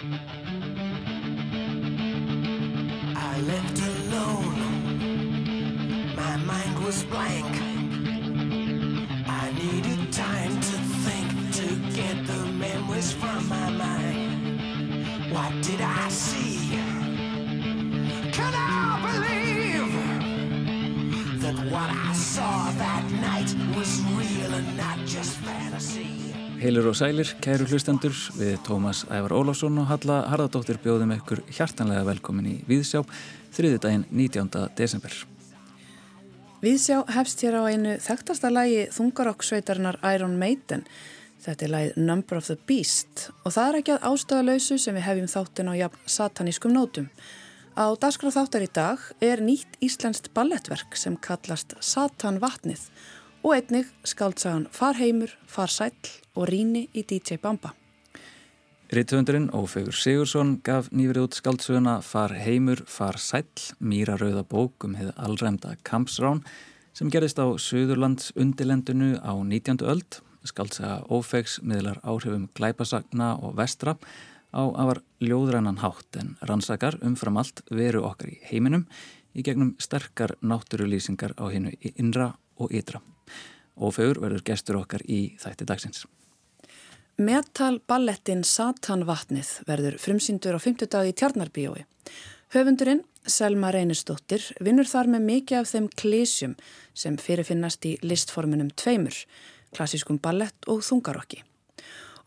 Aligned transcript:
left 3.40 3.80
alone. 3.80 4.54
My 6.14 6.36
mind 6.36 6.84
was 6.84 7.02
blank. 7.02 7.46
I 9.26 9.52
needed 9.58 10.12
time 10.12 10.60
to 10.60 10.78
think 11.02 11.52
to 11.56 11.66
get 11.96 12.26
the 12.28 12.46
memories 12.46 13.12
from 13.12 13.48
my 13.48 13.70
mind. 13.70 15.32
What 15.32 15.50
did 15.64 15.80
I 15.80 16.08
see? 16.10 16.78
Can 18.30 18.54
I 18.54 19.00
believe 19.02 19.90
that 21.42 21.56
what 21.72 21.90
I 21.90 22.12
saw 22.12 22.70
that 22.70 23.10
night 23.10 23.52
was 23.76 24.00
real 24.12 24.54
and 24.54 24.76
not 24.76 24.98
just 25.06 25.38
fantasy? 25.38 26.27
Heilur 26.58 26.88
og 26.90 26.96
sælir, 26.98 27.28
kæru 27.38 27.68
hlustendur, 27.70 28.14
við 28.34 28.56
Tómas 28.66 29.04
Ævar 29.06 29.30
Ólafsson 29.36 29.76
og 29.78 29.84
Halla 29.86 30.16
Harðardóttir 30.26 30.80
bjóðum 30.82 31.12
ykkur 31.14 31.44
hjartanlega 31.54 32.02
velkomin 32.08 32.48
í 32.50 32.54
Víðsjá, 32.66 33.04
þriði 33.54 33.78
daginn 33.84 34.02
19. 34.10 34.64
desember. 34.74 35.14
Víðsjá 36.58 37.04
hefst 37.14 37.44
hér 37.46 37.60
á 37.62 37.70
einu 37.70 37.94
þekktasta 38.02 38.50
lægi 38.50 38.88
þungarokksveitarnar 38.96 40.00
Iron 40.10 40.34
Maiden. 40.40 40.82
Þetta 41.44 41.68
er 41.68 41.74
lægið 41.76 42.02
Number 42.10 42.42
of 42.42 42.50
the 42.50 42.58
Beast 42.66 43.28
og 43.44 43.54
það 43.54 43.68
er 43.68 43.78
ekki 43.78 43.94
að 43.94 44.08
ástöðalausu 44.10 44.82
sem 44.82 44.98
við 44.98 45.06
hefjum 45.06 45.32
þáttin 45.36 45.70
á 45.70 45.74
jafn 45.84 46.10
satanískum 46.18 46.74
nótum. 46.74 47.06
Á 47.78 47.86
dagskráð 47.94 48.40
þáttar 48.40 48.66
í 48.66 48.72
dag 48.74 49.10
er 49.22 49.46
nýtt 49.46 49.78
íslenskt 49.78 50.32
ballettverk 50.34 50.98
sem 50.98 51.14
kallast 51.22 51.78
Satan 51.78 52.42
vatnið 52.42 52.88
og 53.46 53.54
einnig 53.54 53.86
skaldsagan 54.02 54.66
Farheimur, 54.74 55.30
Farsæll 55.46 55.94
og 56.38 56.46
Ríni 56.48 56.86
í 56.94 57.02
DJ 57.02 57.40
Bamba. 57.42 57.74
Rittvöndurinn 58.88 59.50
Ófegur 59.52 59.92
Sigursson 59.92 60.54
gaf 60.64 60.86
nýverið 60.96 61.26
út 61.26 61.36
skaldsöguna 61.36 61.98
Far 62.00 62.32
heimur, 62.32 62.80
far 62.88 63.18
sæll, 63.20 63.44
mýra 63.84 64.14
rauða 64.16 64.46
bók 64.48 64.86
um 64.86 64.94
hefði 64.96 65.12
allræmda 65.20 65.74
kampsrán 65.84 66.40
sem 66.96 67.10
gerist 67.12 67.36
á 67.36 67.44
Suðurlands 67.60 68.32
undilendinu 68.32 69.18
á 69.20 69.36
19. 69.36 69.84
öld. 69.84 70.22
Skaldsaga 70.46 71.02
Ófegs 71.12 71.58
miðlar 71.60 72.00
áhrifum 72.00 72.48
glæpasagna 72.56 73.34
og 73.42 73.58
vestra 73.58 73.98
á 74.56 74.64
afar 74.64 75.02
ljóðrænan 75.20 75.82
hátt 75.82 76.16
en 76.16 76.36
rannsakar 76.40 76.96
umfram 77.04 77.36
allt 77.36 77.60
veru 77.68 78.06
okkar 78.08 78.32
í 78.32 78.38
heiminum 78.48 78.86
í 79.36 79.44
gegnum 79.44 79.74
sterkar 79.76 80.38
náttúrulýsingar 80.40 81.36
á 81.36 81.44
hennu 81.52 81.76
innra 81.92 82.32
og 82.56 82.72
ytra. 82.72 83.02
Ófegur 83.76 84.22
verður 84.24 84.46
gestur 84.48 84.80
okkar 84.80 85.04
í 85.04 85.36
þætti 85.42 85.68
dagsins. 85.68 86.06
Metal-ballettin 87.18 88.44
Satanvatnið 88.46 89.48
verður 89.66 89.96
frumsýndur 89.98 90.54
á 90.54 90.62
50 90.62 90.86
dag 90.92 91.08
í 91.08 91.14
Tjarnarbíói. 91.18 91.80
Höfundurinn, 92.54 93.00
Selma 93.26 93.72
Reynistóttir, 93.74 94.44
vinnur 94.62 94.86
þar 94.86 95.10
með 95.10 95.24
mikið 95.26 95.58
af 95.58 95.66
þeim 95.72 95.88
klísjum 95.98 96.52
sem 96.94 97.16
fyrirfinnast 97.18 97.88
í 97.90 97.96
listformunum 98.06 98.68
tveimur, 98.70 99.16
klassískum 99.74 100.20
ballett 100.22 100.68
og 100.70 100.84
þungarokki. 100.86 101.40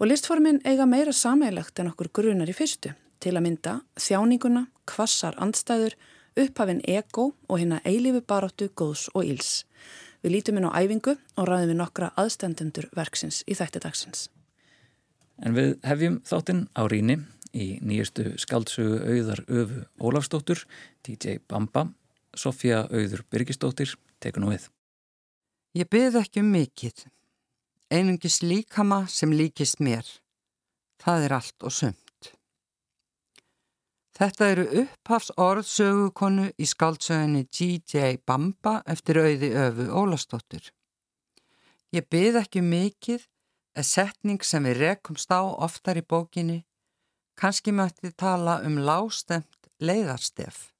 Og 0.03 0.11
listformin 0.11 0.59
eiga 0.67 0.83
meira 0.83 1.15
sameilagt 1.15 1.79
en 1.79 1.93
okkur 1.93 2.11
grunar 2.11 2.51
í 2.51 2.57
fyrstu, 2.57 2.91
til 3.23 3.37
að 3.37 3.47
mynda 3.47 3.77
þjáninguna, 3.95 4.65
kvassar 4.91 5.39
andstæður, 5.39 5.95
upphafinn 6.35 6.83
ego 6.83 7.29
og 7.47 7.63
hérna 7.63 7.79
eilífi 7.87 8.25
baróttu 8.27 8.67
góðs 8.75 9.07
og 9.15 9.23
íls. 9.23 9.63
Við 10.19 10.35
lítum 10.35 10.59
inn 10.59 10.67
á 10.67 10.75
æfingu 10.75 11.15
og 11.15 11.47
ræðum 11.47 11.77
við 11.77 11.81
nokkra 11.85 12.11
aðstendendur 12.19 12.91
verksins 12.91 13.45
í 13.47 13.55
þætti 13.55 13.87
dagsins. 13.87 14.27
En 15.41 15.55
við 15.57 15.77
hefjum 15.87 16.19
þáttinn 16.27 16.67
á 16.77 16.85
Ríni 16.85 17.17
í 17.57 17.79
nýjastu 17.83 18.35
skaldsögu 18.39 18.99
auðar 19.01 19.41
öfu 19.49 19.85
Ólafsdóttur, 19.99 20.61
DJ 21.01 21.39
Bamba, 21.49 21.87
Sofja 22.37 22.85
auður 22.91 23.25
Byrkistóttir, 23.33 23.95
tekur 24.21 24.45
nú 24.45 24.53
við. 24.53 24.69
Ég 25.75 25.89
byrð 25.91 26.21
ekki 26.21 26.43
um 26.43 26.51
mikið. 26.53 27.07
Einungis 27.91 28.39
líkama 28.43 29.05
sem 29.11 29.33
líkist 29.35 29.81
mér. 29.83 30.05
Það 31.01 31.25
er 31.25 31.35
allt 31.39 31.65
og 31.65 31.73
sumt. 31.75 32.31
Þetta 34.21 34.47
eru 34.53 34.65
upphafs 34.83 35.31
orðsögukonu 35.41 36.51
í 36.61 36.67
skaldsögunni 36.69 37.47
G.J. 37.49 38.21
Bamba 38.27 38.81
eftir 38.85 39.17
auði 39.17 39.49
öfu 39.57 39.87
Ólastóttur. 39.89 40.67
Ég 41.91 42.05
byrð 42.11 42.43
ekki 42.43 42.61
mikið 42.63 43.25
eða 43.75 43.87
setning 43.87 44.43
sem 44.43 44.65
við 44.67 44.81
rekumst 44.81 45.31
á 45.31 45.41
oftar 45.41 45.99
í 45.99 46.03
bókinni, 46.03 46.61
kannski 47.39 47.71
mætti 47.71 48.11
tala 48.11 48.59
um 48.67 48.77
lástemt 48.83 49.69
leiðarstef. 49.81 50.71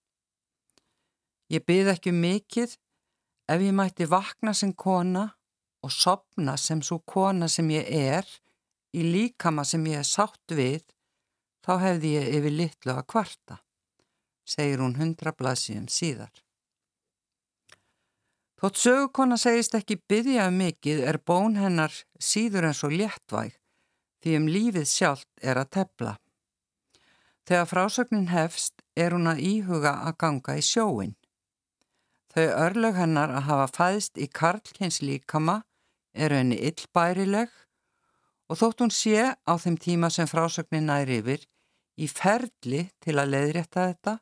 Ég 1.52 1.66
byrð 1.68 1.96
ekki 1.96 2.14
mikið 2.16 2.78
ef 3.52 3.64
ég 3.64 3.76
mætti 3.76 4.08
vakna 4.08 4.54
sem 4.56 4.74
kona 4.74 5.26
og 5.82 5.92
sopna 5.92 6.56
sem 6.58 6.82
svo 6.86 7.00
kona 7.00 7.50
sem 7.50 7.68
ég 7.74 7.88
er 7.90 8.28
í 8.96 9.04
líkama 9.08 9.66
sem 9.68 9.84
ég 9.90 10.04
er 10.04 10.08
sátt 10.08 10.56
við 10.56 10.86
þá 11.66 11.74
hefði 11.82 12.14
ég 12.18 12.30
yfir 12.38 12.56
litlu 12.60 12.96
að 12.96 13.08
kvarta, 13.14 13.58
segir 14.46 14.82
hún 14.84 14.98
hundra 15.00 15.34
blaðsíum 15.38 15.88
síðar. 15.92 16.32
Þótt 18.62 18.78
sögukonna 18.78 19.40
segist 19.42 19.74
ekki 19.74 19.96
byggja 20.06 20.44
um 20.52 20.60
mikið 20.62 21.00
er 21.10 21.18
bón 21.26 21.56
hennar 21.58 21.96
síður 22.22 22.68
en 22.70 22.76
svo 22.78 22.92
léttvæg 22.94 23.56
því 24.22 24.36
um 24.38 24.50
lífið 24.54 24.86
sjálft 24.86 25.30
er 25.42 25.58
að 25.58 25.72
tepla. 25.78 26.12
Þegar 27.50 27.70
frásögnin 27.72 28.30
hefst 28.30 28.84
er 28.94 29.16
hún 29.16 29.32
að 29.32 29.42
íhuga 29.48 29.96
að 30.06 30.18
ganga 30.22 30.58
í 30.60 30.62
sjóin. 30.62 31.16
Þau 32.32 32.46
örlög 32.68 33.00
hennar 33.02 33.34
að 33.34 33.48
hafa 33.50 33.68
fæðst 33.80 34.22
í 34.22 34.28
Karlkins 34.30 35.02
líkama 35.02 35.64
eru 36.14 36.38
henni 36.38 36.60
illbærileg 36.62 37.50
og 38.46 38.60
þótt 38.62 38.86
hún 38.86 38.94
sé 38.94 39.26
á 39.34 39.54
þeim 39.58 39.80
tíma 39.82 40.12
sem 40.14 40.30
frásögnin 40.30 40.86
næri 40.92 41.18
yfir 41.24 41.50
í 41.98 42.08
ferli 42.08 42.86
til 43.02 43.18
að 43.18 43.34
leiðrétta 43.34 43.88
þetta, 43.90 44.14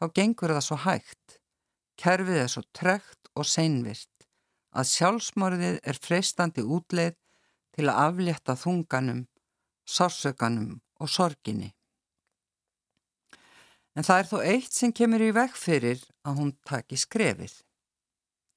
þá 0.00 0.04
gengur 0.16 0.56
það 0.56 0.64
svo 0.66 0.80
hægt. 0.88 1.38
Kerfið 1.98 2.42
er 2.44 2.50
svo 2.52 2.62
trekt 2.72 3.17
og 3.38 3.48
seinvirt 3.48 4.26
að 4.76 4.90
sjálfsmorðið 4.92 5.78
er 5.82 6.00
freistandi 6.02 6.64
útleið 6.64 7.16
til 7.78 7.86
að 7.88 8.00
aflétta 8.04 8.56
þunganum, 8.58 9.24
sársökanum 9.88 10.78
og 11.00 11.10
sorginni. 11.10 11.72
En 13.96 14.06
það 14.06 14.20
er 14.20 14.28
þó 14.30 14.38
eitt 14.52 14.74
sem 14.74 14.92
kemur 14.94 15.24
í 15.24 15.32
veg 15.34 15.54
fyrir 15.58 16.02
að 16.26 16.42
hún 16.42 16.52
taki 16.68 16.98
skrefið. 16.98 17.54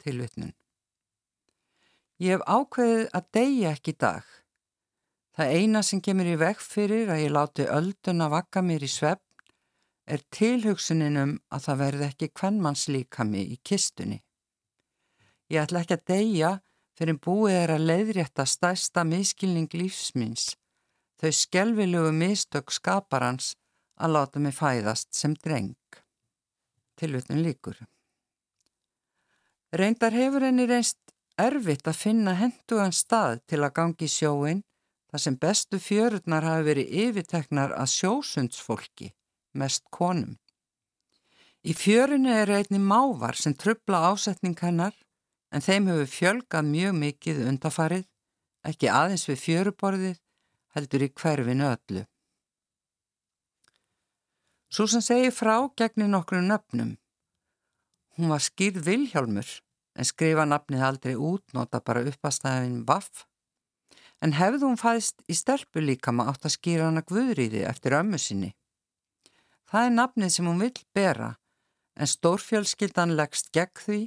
Tilvitnun. 0.02 0.54
Ég 2.22 2.38
hef 2.38 2.46
ákveðið 2.46 3.08
að 3.18 3.28
deyja 3.34 3.74
ekki 3.74 3.96
dag 3.98 4.26
Það 5.38 5.54
eina 5.58 5.82
sem 5.82 6.02
kemur 6.04 6.28
í 6.28 6.38
veg 6.40 6.60
fyrir 6.60 7.12
að 7.14 7.22
ég 7.24 7.32
láti 7.32 7.68
öldun 7.72 8.24
að 8.26 8.34
vakka 8.36 8.64
mér 8.66 8.84
í 8.84 8.90
svefn 8.92 9.24
er 10.12 10.24
tilhugsuninum 10.36 11.38
að 11.56 11.64
það 11.66 11.80
verði 11.82 12.08
ekki 12.10 12.28
kvennmannslíkami 12.36 13.44
í 13.54 13.58
kistunni. 13.64 14.20
Ég 15.52 15.60
ætla 15.60 15.82
ekki 15.84 15.98
að 15.98 16.06
deyja 16.08 16.52
fyrir 16.96 17.18
búið 17.20 17.58
er 17.58 17.74
að 17.76 17.88
leiðrétta 17.90 18.46
stærsta 18.48 19.04
miskilning 19.04 19.74
lífsmins, 19.76 20.54
þau 21.20 21.32
skelvilugu 21.36 22.14
mistök 22.16 22.72
skaparans 22.72 23.56
að 24.00 24.16
láta 24.16 24.40
mig 24.40 24.56
fæðast 24.56 25.12
sem 25.18 25.36
dreng. 25.36 25.76
Tilvitun 26.96 27.44
líkur. 27.44 27.82
Reyndar 29.76 30.16
hefur 30.16 30.48
henni 30.48 30.70
reynst 30.70 31.00
erfitt 31.40 31.88
að 31.88 32.00
finna 32.00 32.38
hendugan 32.40 32.96
stað 32.96 33.42
til 33.52 33.62
að 33.66 33.76
gangi 33.80 34.08
sjóin 34.08 34.64
þar 35.12 35.26
sem 35.26 35.38
bestu 35.40 35.80
fjörurnar 35.84 36.48
hafi 36.48 36.68
verið 36.70 36.98
yfirteknar 37.06 37.76
að 37.76 37.92
sjósundsfólki, 37.98 39.12
mest 39.60 39.84
konum. 39.92 40.38
Í 41.68 41.76
fjörunni 41.76 42.32
er 42.40 42.56
einni 42.56 42.80
mávar 42.80 43.36
sem 43.38 43.54
trubla 43.54 44.06
ásetning 44.12 44.56
hennar 44.64 44.96
en 45.52 45.64
þeim 45.64 45.90
hefur 45.92 46.10
fjölgað 46.10 46.70
mjög 46.72 46.98
mikið 47.02 47.42
undafarið, 47.52 48.06
ekki 48.68 48.92
aðeins 48.92 49.28
við 49.30 49.42
fjöruborðið, 49.46 50.20
heldur 50.76 51.06
í 51.06 51.10
hverfinu 51.22 51.68
öllu. 51.72 52.06
Svo 54.72 54.88
sem 54.88 55.04
segir 55.04 55.34
frá 55.36 55.58
gegnir 55.76 56.08
nokkru 56.08 56.40
nöfnum. 56.46 56.96
Hún 58.16 58.32
var 58.32 58.44
skýrð 58.44 58.86
Vilhjálmur 58.88 59.50
en 60.00 60.08
skrifa 60.08 60.46
nafnið 60.48 60.86
aldrei 60.88 61.18
út, 61.20 61.44
nota 61.54 61.82
bara 61.84 62.06
uppastæðin 62.08 62.86
Vaff 62.88 63.26
en 64.22 64.36
hefði 64.38 64.68
hún 64.68 64.80
fæðst 64.80 65.24
í 65.30 65.36
stelpu 65.36 65.82
líkama 65.82 66.28
átt 66.30 66.46
að 66.46 66.56
skýra 66.56 66.90
hana 66.90 67.04
guðrýði 67.06 67.66
eftir 67.68 67.98
ömmu 67.98 68.20
sinni. 68.22 68.52
Það 69.70 69.88
er 69.88 69.96
nafnið 69.98 70.34
sem 70.36 70.50
hún 70.50 70.62
vill 70.62 70.84
bera, 70.96 71.30
en 71.98 72.10
stórfjölskyldan 72.10 73.16
leggst 73.18 73.52
gegn 73.56 73.82
því 73.86 74.02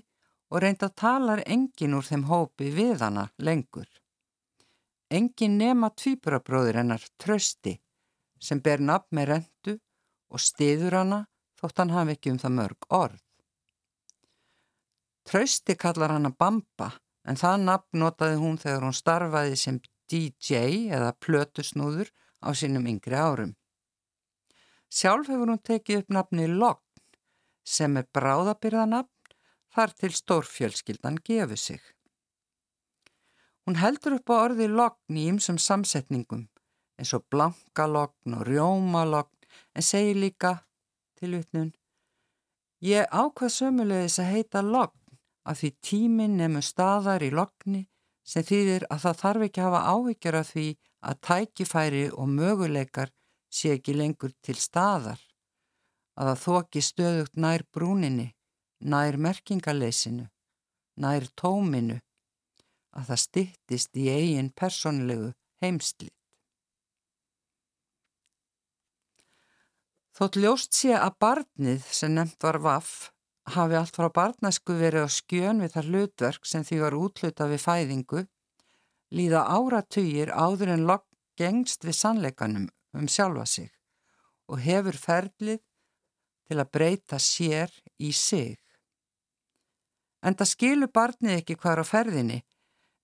og 0.51 0.63
reynda 0.63 0.89
talar 0.89 1.43
engin 1.47 1.97
úr 1.97 2.07
þeim 2.07 2.27
hópi 2.31 2.71
við 2.75 3.03
hana 3.05 3.29
lengur. 3.39 3.89
Engin 5.11 5.59
nema 5.59 5.91
tvíburabróður 5.91 6.81
hennar 6.81 7.05
trösti 7.21 7.79
sem 8.41 8.61
ber 8.61 8.83
nafn 8.83 9.17
með 9.17 9.31
rendu 9.33 9.79
og 10.31 10.43
stiður 10.43 10.99
hana 11.01 11.21
þótt 11.61 11.81
hann 11.81 11.95
hafi 11.95 12.17
ekki 12.17 12.35
um 12.35 12.41
það 12.43 12.57
mörg 12.59 12.89
orð. 12.99 13.23
Trausti 15.25 15.77
kallar 15.81 16.13
hana 16.13 16.31
Bamba 16.31 16.91
en 17.25 17.39
það 17.41 17.67
nafn 17.69 18.01
notaði 18.03 18.41
hún 18.41 18.59
þegar 18.61 18.85
hún 18.85 18.97
starfaði 18.97 19.57
sem 19.57 19.81
DJ 20.13 20.91
eða 20.93 21.15
plötusnúður 21.25 22.11
á 22.45 22.53
sínum 22.53 22.85
yngri 22.91 23.17
árum. 23.17 23.55
Sjálf 24.93 25.31
hefur 25.33 25.51
hún 25.55 25.63
tekið 25.65 26.03
upp 26.03 26.13
nafni 26.13 26.49
Logn 26.51 26.83
sem 27.65 27.97
er 27.97 28.07
bráðabyrðanabn 28.13 29.14
þar 29.75 29.95
til 29.99 30.13
stórfjölskyldan 30.15 31.21
gefur 31.27 31.61
sig. 31.61 31.81
Hún 33.65 33.81
heldur 33.81 34.19
upp 34.19 34.31
á 34.31 34.37
orði 34.47 34.69
logn 34.71 35.19
í 35.21 35.29
ymsum 35.33 35.59
samsetningum 35.59 36.49
eins 36.99 37.15
og 37.17 37.25
blankalogn 37.33 38.37
og 38.39 38.45
rjómalogn 38.49 39.49
en 39.75 39.83
segir 39.83 40.21
líka 40.21 40.59
til 41.19 41.41
utnun 41.41 41.73
Ég 42.85 43.09
ákvað 43.09 43.53
sömulegis 43.55 44.19
að 44.21 44.31
heita 44.35 44.61
logn 44.61 45.19
að 45.49 45.61
því 45.61 45.71
tíminn 45.89 46.35
nefnum 46.37 46.65
staðar 46.65 47.23
í 47.25 47.31
logni 47.33 47.87
sem 48.25 48.45
þýðir 48.45 48.85
að 48.93 49.05
það 49.05 49.21
þarf 49.23 49.45
ekki 49.47 49.63
að 49.63 49.67
hafa 49.69 49.95
áhyggjur 49.95 50.37
af 50.41 50.51
því 50.51 50.67
að 51.05 51.21
tækifæri 51.29 52.05
og 52.13 52.29
möguleikar 52.33 53.13
sé 53.53 53.75
ekki 53.77 53.95
lengur 53.97 54.33
til 54.45 54.57
staðar, 54.61 55.21
að 56.19 56.31
það 56.31 56.43
þóki 56.45 56.83
stöðugt 56.85 57.41
nær 57.41 57.65
brúninni, 57.73 58.29
nær 58.85 59.17
merkingaleysinu, 59.17 60.27
nær 61.01 61.27
tóminu, 61.41 62.01
að 62.95 63.09
það 63.11 63.23
stittist 63.23 63.97
í 63.99 64.11
eigin 64.13 64.53
personlegu 64.55 65.33
heimslit. 65.65 66.13
Þótt 70.15 70.37
ljóst 70.39 70.77
sé 70.79 70.93
að 70.95 71.17
barnið 71.19 71.87
sem 71.91 72.13
nefnt 72.15 72.45
var 72.47 72.61
vaff 72.63 73.09
hafi 73.51 73.75
allt 73.75 73.97
frá 73.99 74.07
barnasku 74.15 74.77
verið 74.79 75.09
á 75.09 75.11
skjön 75.11 75.63
við 75.65 75.75
þar 75.75 75.89
hlutverk 75.91 76.47
sem 76.47 76.63
því 76.65 76.79
var 76.85 76.97
útluta 76.97 77.49
við 77.51 77.65
fæðingu, 77.65 78.23
líða 79.11 79.43
áratugir 79.51 80.31
áður 80.31 80.77
en 80.77 80.87
lokk 80.87 81.09
gengst 81.37 81.85
við 81.85 81.99
sannleikanum 81.99 82.69
um 82.95 83.09
sjálfa 83.11 83.47
sig 83.47 83.73
og 84.47 84.61
hefur 84.63 84.97
ferlið 84.97 85.61
til 86.47 86.61
að 86.61 86.71
breyta 86.71 87.19
sér 87.19 87.73
í 87.99 88.13
sig. 88.13 88.61
En 90.25 90.37
það 90.39 90.51
skilur 90.51 90.93
barnið 90.95 91.39
ekki 91.39 91.57
hver 91.61 91.83
á 91.83 91.85
ferðinni, 91.85 92.41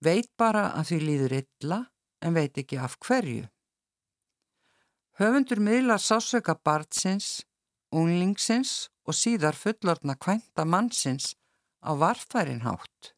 veit 0.01 0.31
bara 0.41 0.71
að 0.73 0.91
því 0.91 1.01
líður 1.05 1.35
illa 1.41 1.81
en 2.25 2.37
veit 2.37 2.57
ekki 2.59 2.79
af 2.81 2.97
hverju. 3.05 3.45
Höfundur 5.21 5.61
miðlar 5.61 6.01
sásöka 6.01 6.55
barnsins, 6.65 7.43
unglingsins 7.93 8.89
og 9.05 9.17
síðar 9.19 9.57
fullorna 9.59 10.17
kvænta 10.17 10.65
mannsins 10.65 11.35
á 11.85 11.93
varfærinhátt. 11.93 13.13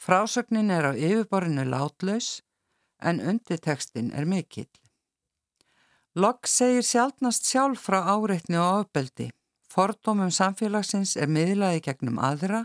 Frásögnin 0.00 0.72
er 0.72 0.90
á 0.90 0.92
yfirborinu 0.92 1.64
látlaus 1.64 2.40
en 3.00 3.20
undirtekstin 3.20 4.12
er 4.12 4.24
mikill. 4.28 4.68
Locke 6.16 6.48
segir 6.48 6.84
sjálfnast 6.84 7.48
sjálf 7.48 7.84
frá 7.86 8.00
áreitni 8.12 8.58
og 8.58 8.84
ofbeldi. 8.84 9.30
Fordómum 9.70 10.32
samfélagsins 10.34 11.14
er 11.16 11.30
miðlaði 11.30 11.84
gegnum 11.84 12.18
aðra 12.18 12.64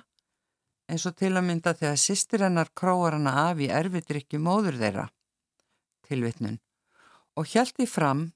eins 0.90 1.06
og 1.10 1.16
til 1.20 1.34
að 1.34 1.46
mynda 1.48 1.74
þegar 1.78 2.00
sýstir 2.02 2.46
hennar 2.46 2.72
króar 2.78 3.18
hana 3.18 3.34
af 3.50 3.62
í 3.62 3.70
erfidrykju 3.74 4.40
móður 4.42 4.80
þeirra, 4.82 5.06
tilvitnun, 6.08 6.60
og 7.36 7.50
hjælti 7.52 7.88
fram 7.90 8.28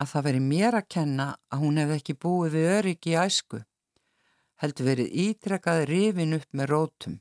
að 0.00 0.12
það 0.12 0.26
veri 0.28 0.44
mér 0.44 0.78
að 0.80 0.88
kenna 0.96 1.26
að 1.52 1.64
hún 1.64 1.80
hefði 1.80 1.98
ekki 2.00 2.16
búið 2.24 2.56
við 2.56 2.70
öryggi 2.76 3.12
í 3.12 3.18
æsku, 3.20 3.60
heldur 4.60 4.88
verið 4.90 5.18
ítrekkaði 5.26 5.88
rifin 5.90 6.38
upp 6.38 6.48
með 6.56 6.72
rótum, 6.72 7.18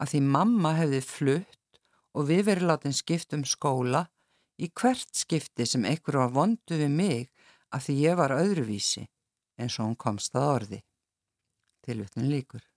að 0.00 0.14
því 0.14 0.22
mamma 0.36 0.74
hefði 0.78 1.02
flutt 1.06 1.80
og 2.14 2.26
við 2.30 2.44
verið 2.50 2.70
látin 2.70 2.96
skipt 2.96 3.36
um 3.36 3.46
skóla 3.46 4.06
í 4.58 4.68
hvert 4.74 5.14
skipti 5.16 5.66
sem 5.66 5.86
einhver 5.86 6.18
var 6.24 6.34
vondu 6.34 6.78
við 6.82 6.92
mig 6.92 7.30
að 7.70 7.86
því 7.86 7.98
ég 8.02 8.18
var 8.18 8.34
öðruvísi 8.34 9.06
eins 9.60 9.78
og 9.78 9.90
hún 9.90 10.00
komst 10.00 10.36
að 10.36 10.50
orði. 10.56 10.80
Tilvittin 11.86 12.30
líkur. 12.32 12.69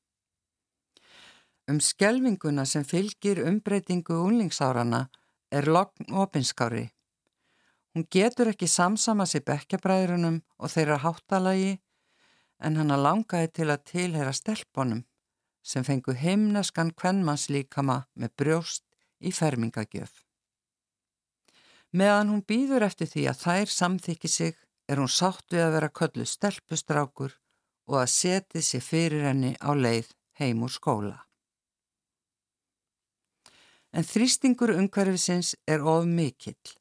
Um 1.71 1.79
skelvinguna 1.79 2.65
sem 2.65 2.83
fylgir 2.83 3.39
umbreytingu 3.47 4.17
úlningsárana 4.25 5.07
er 5.51 5.69
lokn 5.69 6.11
opinskári. 6.11 6.89
Hún 7.95 8.07
getur 8.11 8.49
ekki 8.51 8.67
samsama 8.67 9.23
sér 9.29 9.45
bekkjabræðrunum 9.47 10.41
og 10.59 10.73
þeirra 10.73 10.97
háttalagi 11.05 11.77
en 12.59 12.79
hann 12.79 12.91
að 12.91 13.03
langaði 13.05 13.51
til 13.59 13.69
að 13.69 13.85
tilhera 13.91 14.33
stelpunum 14.35 15.03
sem 15.63 15.85
fengu 15.87 16.15
heimneskan 16.19 16.91
kvennmannslíkama 16.99 17.97
með 18.19 18.35
brjóst 18.41 18.83
í 19.23 19.31
fermingagjöf. 19.31 20.23
Meðan 21.93 22.33
hún 22.33 22.43
býður 22.49 22.87
eftir 22.89 23.07
því 23.07 23.27
að 23.29 23.41
þær 23.45 23.75
samþykki 23.77 24.31
sig 24.35 24.55
er 24.89 24.99
hún 24.99 25.11
sátt 25.11 25.45
við 25.53 25.63
að 25.63 25.75
vera 25.77 25.95
köllu 25.99 26.25
stelpustrákur 26.27 27.37
og 27.87 27.99
að 28.01 28.09
setið 28.17 28.65
sér 28.67 28.83
fyrir 28.83 29.29
henni 29.29 29.53
á 29.63 29.71
leið 29.71 30.09
heim 30.41 30.65
úr 30.65 30.73
skóla. 30.73 31.21
En 33.93 34.05
þrýstingur 34.07 34.73
umhverfisins 34.73 35.53
er 35.69 35.83
of 35.85 36.07
mikill, 36.09 36.73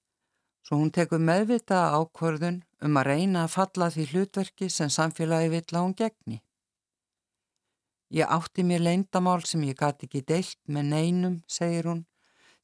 svo 0.64 0.78
hún 0.80 0.92
tekur 0.94 1.20
meðvitaða 1.20 1.98
ákvörðun 2.00 2.62
um 2.82 2.96
að 2.96 3.08
reyna 3.10 3.44
að 3.44 3.52
falla 3.56 3.90
því 3.92 4.06
hlutverki 4.12 4.70
sem 4.72 4.88
samfélagi 4.90 5.52
vill 5.52 5.68
að 5.74 5.82
hún 5.82 5.98
gegni. 5.98 6.38
Ég 8.12 8.28
átti 8.28 8.64
mér 8.64 8.80
leindamál 8.84 9.44
sem 9.44 9.62
ég 9.68 9.76
gati 9.76 10.08
ekki 10.08 10.24
deilt 10.24 10.58
með 10.68 10.88
neinum, 10.94 11.36
segir 11.48 11.88
hún, 11.88 12.02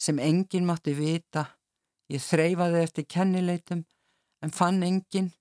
sem 0.00 0.18
enginn 0.20 0.68
mátti 0.68 0.96
vita 0.96 1.46
Ég 2.08 2.24
þreyfaði 2.24 2.80
eftir 2.86 3.04
kennileitum 3.04 3.82
en 4.44 4.52
fann 4.54 4.80
engin, 4.84 5.32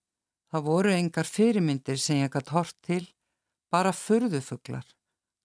það 0.51 0.65
voru 0.67 0.91
engar 0.91 1.29
fyrirmyndir 1.29 1.99
sem 2.01 2.19
ég 2.19 2.33
gætt 2.33 2.51
hort 2.51 2.75
til, 2.83 3.05
bara 3.71 3.93
furðufuglar, 3.95 4.83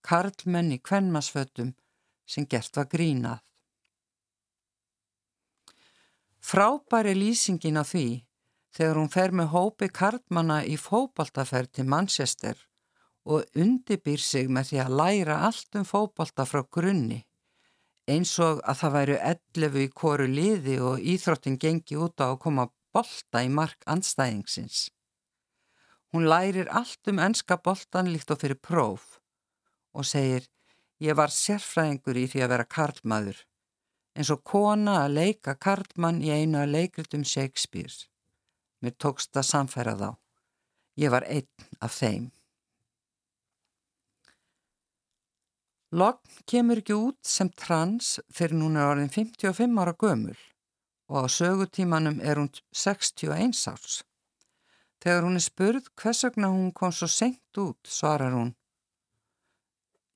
karlmenn 0.02 0.74
í 0.74 0.80
kvennmasfötum 0.82 1.74
sem 2.26 2.46
gert 2.50 2.74
var 2.78 2.88
grínað. 2.90 3.38
Frábæri 6.42 7.14
lýsingin 7.14 7.78
á 7.78 7.84
því 7.86 8.06
þegar 8.76 8.98
hún 8.98 9.10
fer 9.12 9.34
með 9.38 9.52
hópi 9.54 9.88
karlmanna 9.88 10.62
í 10.66 10.76
fóbaltaferð 10.80 11.74
til 11.78 11.86
Manchester 11.86 12.56
og 13.24 13.46
undibýr 13.54 14.18
sig 14.18 14.48
með 14.50 14.72
því 14.72 14.80
að 14.84 14.96
læra 15.00 15.36
allt 15.48 15.78
um 15.78 15.86
fóbalta 15.86 16.46
frá 16.48 16.64
grunni 16.66 17.20
eins 18.10 18.32
og 18.42 18.60
að 18.66 18.80
það 18.80 18.94
væru 18.96 19.18
11 19.30 19.82
í 19.84 19.90
koru 20.02 20.26
liði 20.26 20.78
og 20.82 21.04
íþróttin 21.12 21.58
gengi 21.62 21.98
út 21.98 22.18
á 22.18 22.32
að 22.32 22.40
koma 22.44 22.66
bolta 22.92 23.42
í 23.44 23.48
mark 23.48 23.86
anstæðingsins. 23.86 24.90
Hún 26.12 26.26
lærir 26.28 26.68
allt 26.68 27.08
um 27.08 27.22
enska 27.22 27.56
boltan 27.56 28.10
líkt 28.12 28.34
og 28.34 28.42
fyrir 28.42 28.58
próf 28.58 29.20
og 29.94 30.08
segir 30.08 30.48
ég 31.00 31.16
var 31.16 31.32
sérfræðingur 31.32 32.18
í 32.18 32.26
því 32.28 32.44
að 32.44 32.52
vera 32.56 32.68
karlmaður 32.76 33.38
eins 34.16 34.30
og 34.34 34.42
kona 34.44 35.02
að 35.04 35.16
leika 35.18 35.54
karlmann 35.56 36.20
í 36.24 36.30
einu 36.30 36.60
að 36.62 36.74
leikritum 36.76 37.24
Shakespeare. 37.24 38.06
Mér 38.82 38.96
tókst 38.98 39.36
að 39.36 39.48
samfæra 39.48 39.96
þá. 39.98 40.08
Ég 41.00 41.12
var 41.14 41.24
einn 41.24 41.68
af 41.80 41.96
þeim. 41.96 42.30
Logn 45.92 46.40
kemur 46.48 46.80
ekki 46.80 46.96
út 46.96 47.20
sem 47.28 47.50
trans 47.52 48.14
fyrir 48.32 48.56
núna 48.56 48.88
orðin 48.88 49.12
55 49.12 49.76
ára 49.80 49.92
gömul 49.92 50.38
og 51.12 51.28
á 51.28 51.28
sögutímanum 51.28 52.22
er 52.24 52.40
hún 52.40 52.48
61 52.72 53.60
árs. 53.68 54.00
Þegar 55.04 55.26
hún 55.26 55.36
er 55.36 55.44
spurð 55.44 55.90
hvers 56.00 56.24
vegna 56.24 56.48
hún 56.48 56.72
kom 56.72 56.92
svo 56.96 57.08
senkt 57.10 57.60
út, 57.60 57.80
svarar 57.84 58.32
hún 58.32 58.54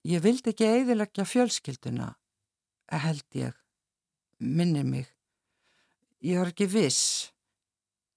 Ég 0.06 0.22
vildi 0.22 0.52
ekki 0.52 0.66
eiðilegja 0.70 1.24
fjölskylduna, 1.26 2.12
held 2.94 3.26
ég, 3.34 3.56
minnir 4.38 4.84
mig. 4.84 5.06
Ég 6.20 6.40
var 6.40 6.50
ekki 6.50 6.66
viss, 6.70 7.32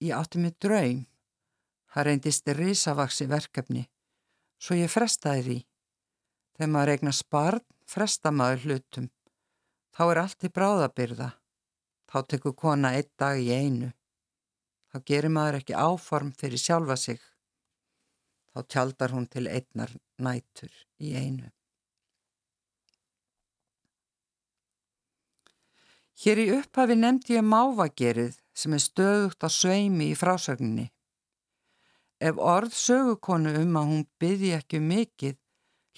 ég 0.01 0.15
átti 0.15 0.39
mig 0.39 0.55
draum. 0.61 1.05
Það 1.89 2.05
reyndist 2.05 2.49
risavaksi 2.53 3.25
verkefni, 3.29 3.88
svo 4.61 4.77
ég 4.77 4.91
frestaði 4.93 5.45
því. 5.45 5.57
Þegar 6.55 6.71
maður 6.73 6.91
eignar 6.93 7.17
sparn, 7.17 7.63
fresta 7.89 8.31
maður 8.31 8.65
hlutum. 8.67 9.07
Þá 9.95 10.03
er 10.05 10.21
allt 10.21 10.45
í 10.45 10.51
bráðabyrða. 10.53 11.29
Þá 12.09 12.17
tekur 12.29 12.55
kona 12.57 12.93
einn 12.97 13.09
dag 13.17 13.41
í 13.41 13.49
einu. 13.53 13.89
Þá 14.89 14.97
gerir 15.05 15.33
maður 15.33 15.59
ekki 15.59 15.77
áform 15.77 16.31
fyrir 16.38 16.61
sjálfa 16.61 16.97
sig. 16.97 17.19
Þá 18.53 18.59
tjaldar 18.65 19.13
hún 19.13 19.27
til 19.29 19.45
einnar 19.49 19.93
nætur 20.17 20.71
í 20.97 21.13
einu. 21.17 21.49
Hér 26.19 26.39
í 26.43 26.45
upphafi 26.51 26.97
nefndi 26.99 27.38
ég 27.38 27.45
mávagerið 27.47 28.39
sem 28.51 28.73
er 28.75 28.81
stöðugt 28.83 29.45
á 29.45 29.47
sveimi 29.47 30.09
í 30.11 30.15
frásögninni. 30.19 30.89
Ef 32.19 32.39
orð 32.43 32.73
sögukonu 32.75 33.53
um 33.61 33.77
að 33.79 33.91
hún 33.91 34.01
byrji 34.19 34.49
ekki 34.57 34.81
um 34.81 34.89
mikið 34.91 35.38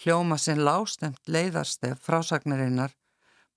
hljóma 0.04 0.38
sem 0.38 0.62
lástemt 0.62 1.24
leiðarstef 1.26 2.04
frásagnarinnar 2.06 2.94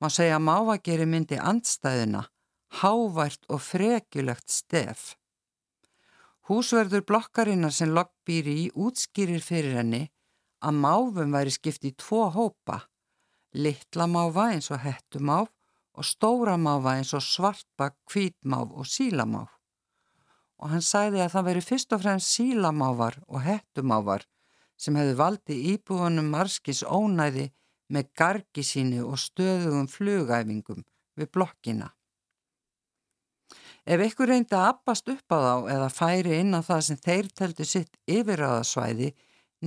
má 0.01 0.09
segja 0.09 0.39
að 0.39 0.47
mávageri 0.47 1.07
myndi 1.09 1.37
andstæðina, 1.37 2.23
hávært 2.81 3.45
og 3.53 3.61
frekjulegt 3.61 4.49
stef. 4.49 5.13
Húsverður 6.49 7.05
blokkarinnar 7.09 7.73
sem 7.77 7.93
býr 8.25 8.49
í 8.49 8.71
útskýrir 8.73 9.45
fyrir 9.45 9.77
henni 9.83 10.03
að 10.65 10.81
máfum 10.81 11.37
væri 11.37 11.53
skipt 11.53 11.85
í 11.85 11.93
tvo 11.93 12.31
hópa, 12.33 12.89
litla 13.53 14.09
máfa 14.09 14.49
eins 14.57 14.73
og 14.73 14.81
hettumáf 14.81 15.54
og 15.95 16.07
stóra 16.07 16.57
máfa 16.59 16.97
eins 16.99 17.13
og 17.15 17.23
svartbakk, 17.23 17.97
hvítmáf 18.11 18.73
og 18.75 18.87
sílamáf. 18.87 19.51
Og 20.59 20.71
hann 20.71 20.83
sæði 20.83 21.23
að 21.23 21.35
það 21.35 21.47
veri 21.49 21.65
fyrst 21.65 21.93
og 21.95 22.03
fremst 22.03 22.33
sílamáfar 22.35 23.21
og 23.29 23.45
hettumáfar 23.47 24.25
sem 24.77 24.97
hefði 24.99 25.19
valdi 25.19 25.59
íbúanum 25.75 26.31
marskis 26.35 26.83
ónæði 26.83 27.51
með 27.95 28.09
gargi 28.19 28.65
síni 28.67 29.03
og 29.05 29.21
stöðugum 29.21 29.87
flugæfingum 29.91 30.83
við 31.19 31.31
blokkina. 31.31 31.93
Ef 33.85 34.01
ykkur 34.01 34.31
reyndi 34.33 34.57
að 34.57 34.71
appast 34.71 35.11
upp 35.13 35.35
á 35.37 35.39
þá 35.45 35.55
eða 35.75 35.89
færi 35.93 36.39
inn 36.41 36.57
á 36.57 36.61
það 36.65 36.83
sem 36.87 37.01
þeir 37.05 37.31
teldu 37.37 37.67
sitt 37.69 37.99
yfirraðasvæði, 38.09 39.11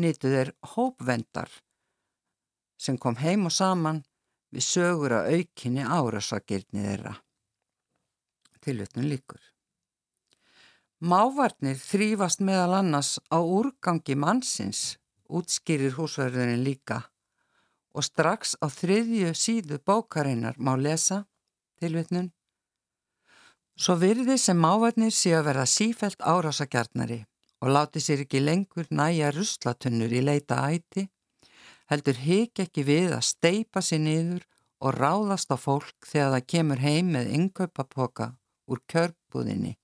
nýtu 0.02 0.32
þeir 0.34 0.54
hópvendar 0.74 1.52
sem 2.78 2.98
kom 2.98 3.18
heim 3.18 3.48
og 3.50 3.54
saman 3.54 4.04
við 4.54 4.66
sögur 4.66 5.16
að 5.20 5.32
aukinni 5.38 5.84
árasagirni 5.84 6.86
þeirra. 6.86 7.14
Tilvötnum 8.64 9.08
líkur. 9.08 9.42
Mávarnir 11.00 11.78
þrýfast 11.78 12.42
meðal 12.42 12.80
annars 12.80 13.18
á 13.30 13.38
úrgangi 13.38 14.16
mannsins, 14.18 14.98
útskýrir 15.30 15.98
húsverðurinn 16.00 16.66
líka 16.66 17.04
og 17.98 18.06
strax 18.06 18.54
á 18.62 18.70
þriðju 18.70 19.34
síðu 19.34 19.80
bókarinnar 19.82 20.58
má 20.62 20.76
lesa, 20.78 21.24
tilvötnum, 21.82 22.30
Svo 23.78 23.94
virði 24.02 24.40
sem 24.42 24.58
mávarnir 24.58 25.14
sé 25.14 25.36
að 25.38 25.52
verða 25.52 25.68
sífælt 25.70 26.24
árásagjarnari 26.26 27.20
og 27.62 27.70
láti 27.76 28.02
sér 28.02 28.24
ekki 28.24 28.40
lengur 28.42 28.88
næja 28.90 29.30
ruslatunnur 29.36 30.14
í 30.18 30.22
leita 30.26 30.64
æti, 30.66 31.04
heldur 31.92 32.20
hik 32.22 32.62
ekki 32.66 32.86
við 32.88 33.16
að 33.16 33.26
steipa 33.32 33.84
sér 33.84 34.04
niður 34.04 34.46
og 34.84 34.96
ráðast 34.98 35.52
á 35.54 35.58
fólk 35.58 36.08
þegar 36.08 36.34
það 36.36 36.48
kemur 36.54 36.84
heim 36.84 37.12
með 37.16 37.34
yngöpapoka 37.40 38.32
úr 38.68 38.82
kjörbúðinni. 38.92 39.76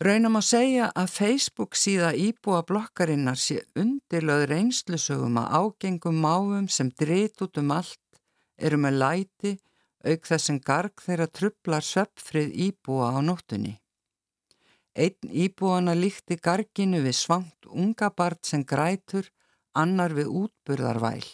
Raunum 0.00 0.38
að 0.38 0.46
segja 0.48 0.86
að 0.96 1.10
Facebook 1.12 1.76
síða 1.76 2.14
íbúa 2.16 2.62
blokkarinnar 2.64 3.36
sé 3.36 3.58
undirlöð 3.76 4.46
reynslusögum 4.48 5.36
að 5.42 5.50
ágengum 5.60 6.22
máum 6.24 6.70
sem 6.72 6.88
drít 6.96 7.42
út 7.44 7.60
um 7.60 7.74
allt 7.76 8.22
eru 8.56 8.78
með 8.80 8.96
læti 9.02 9.52
auk 10.08 10.24
þessum 10.24 10.62
garg 10.64 11.04
þeirra 11.04 11.26
trublar 11.28 11.84
sveppfrið 11.84 12.56
íbúa 12.68 13.10
á 13.12 13.18
nóttunni. 13.20 13.74
Einn 14.96 15.34
íbúana 15.44 15.92
líkti 15.94 16.40
garginu 16.40 17.02
við 17.04 17.18
svangt 17.20 17.68
unga 17.68 18.08
bart 18.10 18.48
sem 18.48 18.64
grætur, 18.64 19.28
annar 19.76 20.14
við 20.16 20.32
útburðarvæl. 20.44 21.24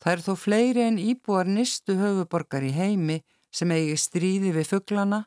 Það 0.00 0.12
er 0.12 0.22
þó 0.24 0.32
fleiri 0.38 0.86
en 0.86 0.98
íbúar 1.02 1.48
nistu 1.48 1.98
höfuborgar 1.98 2.64
í 2.64 2.72
heimi 2.72 3.20
sem 3.52 3.70
eigi 3.74 3.98
stríði 4.00 4.54
við 4.56 4.70
fugglana 4.72 5.24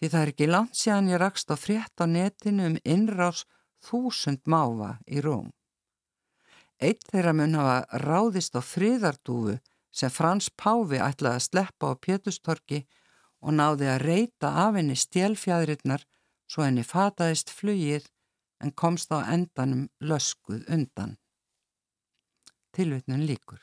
því 0.00 0.08
það 0.08 0.20
er 0.22 0.32
ekki 0.32 0.48
langt 0.50 0.78
síðan 0.80 1.10
ég 1.12 1.20
rakst 1.20 1.52
á 1.52 1.56
frétt 1.60 2.02
á 2.02 2.06
netinu 2.08 2.70
um 2.70 2.76
innrás 2.82 3.44
þúsund 3.84 4.42
máfa 4.48 4.96
í 5.06 5.20
Róm. 5.24 5.50
Eitt 6.80 7.04
þeirra 7.12 7.34
mun 7.36 7.58
hafa 7.60 8.00
ráðist 8.00 8.56
á 8.56 8.64
friðardúfu 8.64 9.58
sem 9.92 10.10
Frans 10.10 10.48
Páfi 10.50 10.98
ætlaði 11.02 11.36
að 11.36 11.46
sleppa 11.46 11.92
á 11.92 12.00
Pétustorki 12.00 12.86
og 13.44 13.54
náði 13.56 13.90
að 13.92 14.04
reyta 14.06 14.52
af 14.64 14.78
henni 14.78 14.96
stjelfjæðirinnar 14.96 16.06
svo 16.50 16.64
henni 16.64 16.84
fataðist 16.86 17.52
flugið 17.52 18.08
en 18.60 18.72
komst 18.72 19.12
á 19.12 19.24
endanum 19.34 19.88
löskuð 20.00 20.66
undan. 20.68 21.16
Tilvitnun 22.76 23.26
líkur. 23.26 23.60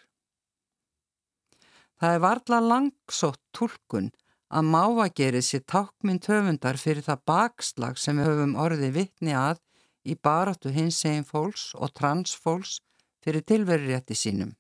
Það 1.98 2.14
er 2.14 2.24
varla 2.26 2.60
langsótt 2.62 3.42
tólkun 3.58 4.12
að 4.54 4.70
mávagerið 4.74 5.46
sér 5.48 5.64
tákmynd 5.66 6.28
höfundar 6.30 6.78
fyrir 6.82 7.06
það 7.06 7.24
bakslag 7.32 7.98
sem 7.98 8.20
við 8.20 8.30
höfum 8.32 8.56
orðið 8.60 8.94
vittni 9.00 9.34
að 9.38 9.64
í 10.08 10.16
baratu 10.16 10.72
hins 10.72 11.02
eginn 11.06 11.28
fólks 11.28 11.72
og 11.76 11.96
transfólks 11.98 12.80
fyrir 13.26 13.44
tilverurétti 13.44 14.16
sínum 14.16 14.54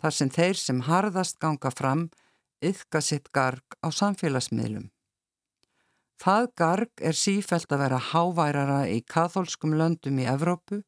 þar 0.00 0.16
sem 0.16 0.32
þeir 0.32 0.58
sem 0.58 0.80
harðast 0.88 1.38
ganga 1.42 1.70
fram 1.74 2.08
yfka 2.64 3.02
sitt 3.04 3.30
garg 3.36 3.76
á 3.84 3.88
samfélagsmiðlum. 3.92 4.88
Það 6.20 6.46
garg 6.60 7.02
er 7.08 7.16
sífælt 7.16 7.70
að 7.72 7.80
vera 7.80 7.98
háværara 8.10 8.80
í 8.92 9.00
katholskum 9.08 9.72
löndum 9.80 10.18
í 10.20 10.26
Evrópu 10.28 10.82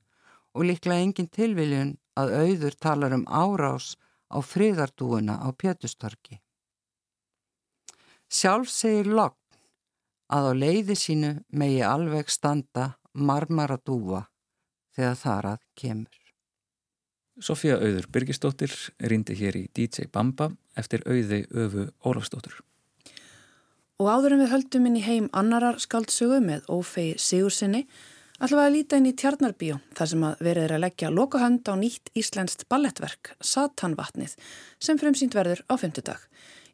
og 0.53 0.67
líklega 0.69 1.01
engin 1.07 1.31
tilviljun 1.33 1.95
að 2.21 2.35
auður 2.43 2.75
talar 2.77 3.15
um 3.17 3.25
árás 3.25 3.95
á 4.29 4.45
fríðardúuna 4.45 5.39
á 5.41 5.49
Pétustorki. 5.57 6.41
Sjálf 8.29 8.69
segir 8.73 9.09
Logg 9.09 9.39
að 10.33 10.49
á 10.49 10.53
leiði 10.57 10.97
sínu 10.97 11.33
megi 11.49 11.81
alveg 11.85 12.29
standa 12.33 12.91
marmara 13.13 13.79
dúa 13.81 14.27
þegar 14.97 15.17
þar 15.21 15.49
að 15.55 15.65
kemur. 15.77 16.19
Sofía 17.41 17.79
Auður 17.81 18.11
Byrgistóttir 18.13 18.73
rindi 19.09 19.37
hér 19.41 19.57
í 19.57 19.65
DJ 19.73 20.11
Bamba 20.13 20.51
eftir 20.77 21.05
auði 21.09 21.47
öfu 21.49 21.89
Ólafstóttur. 22.05 22.61
Og 24.01 24.09
áður 24.09 24.37
en 24.37 24.43
við 24.45 24.53
höldum 24.55 24.89
inn 24.89 24.99
í 24.99 25.05
heim 25.05 25.29
annarar 25.37 25.79
skaldsögu 25.83 26.41
með 26.45 26.67
Ófei 26.73 27.13
Sigursinni 27.21 27.85
við 28.43 28.59
að 28.59 28.73
líta 28.75 28.99
inn 28.99 29.07
í 29.07 29.15
Tjarnarbíó 29.15 29.77
þar 29.95 30.09
sem 30.11 30.25
að 30.27 30.41
verið 30.43 30.65
er 30.65 30.75
að 30.75 30.83
leggja 30.83 31.11
lokahönd 31.15 31.69
á 31.71 31.75
nýtt 31.79 32.11
íslenskt 32.19 32.65
ballettverk, 32.73 33.37
Satanvatnið, 33.39 34.35
sem 34.83 34.99
fremsýnt 34.99 35.37
verður 35.39 35.63
á 35.71 35.79
fymtudag. 35.79 36.19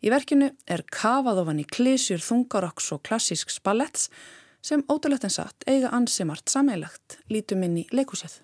Í 0.00 0.08
verkinu 0.08 0.52
er 0.64 0.86
kafað 0.88 1.42
ofan 1.42 1.60
í 1.60 1.66
klísjur 1.68 2.24
þungarokks 2.24 2.92
og 2.96 3.02
klassísks 3.04 3.60
balletts 3.60 4.08
sem 4.64 4.84
ótrúlegt 4.88 5.26
en 5.28 5.34
satt 5.34 5.66
eiga 5.68 5.92
ansimart 5.92 6.48
sameilagt 6.48 7.18
lítum 7.28 7.66
inn 7.66 7.82
í 7.82 7.88
leikusið. 7.92 8.40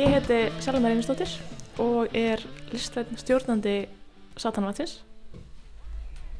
Ég 0.00 0.08
heiti 0.08 0.36
Sjálfur 0.64 0.86
Einistóttir 0.88 1.32
og 1.82 2.14
er 2.16 2.40
listræðin 2.72 3.18
stjórnandi 3.20 3.72
Satanvatsins. 4.40 4.94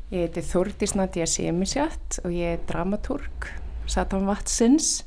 Ég 0.09 0.23
heiti 0.23 0.40
Þúrdís 0.49 0.95
Nadja 0.97 1.26
Semisjátt 1.29 2.23
og 2.25 2.33
ég 2.33 2.55
er 2.55 2.62
dramatúrk 2.71 3.50
Satanvatsins. 3.85 5.02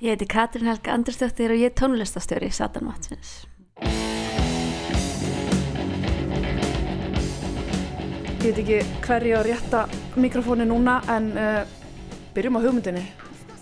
Ég 0.00 0.14
heiti 0.14 0.28
Katrin 0.32 0.70
Helga 0.70 0.94
Andristóttir 0.94 1.52
og 1.52 1.60
ég 1.60 1.68
er 1.68 1.76
tónlistastjóri 1.76 2.48
Satanvatsins. 2.56 3.34
Ég 8.40 8.46
veit 8.46 8.62
ekki 8.62 8.80
hverju 9.04 9.36
að 9.42 9.50
rétta 9.50 9.82
mikrofóni 10.16 10.64
núna 10.72 11.02
en 11.12 11.28
uh, 11.36 11.60
byrjum 12.32 12.56
á 12.56 12.64
hugmyndinni. 12.64 13.04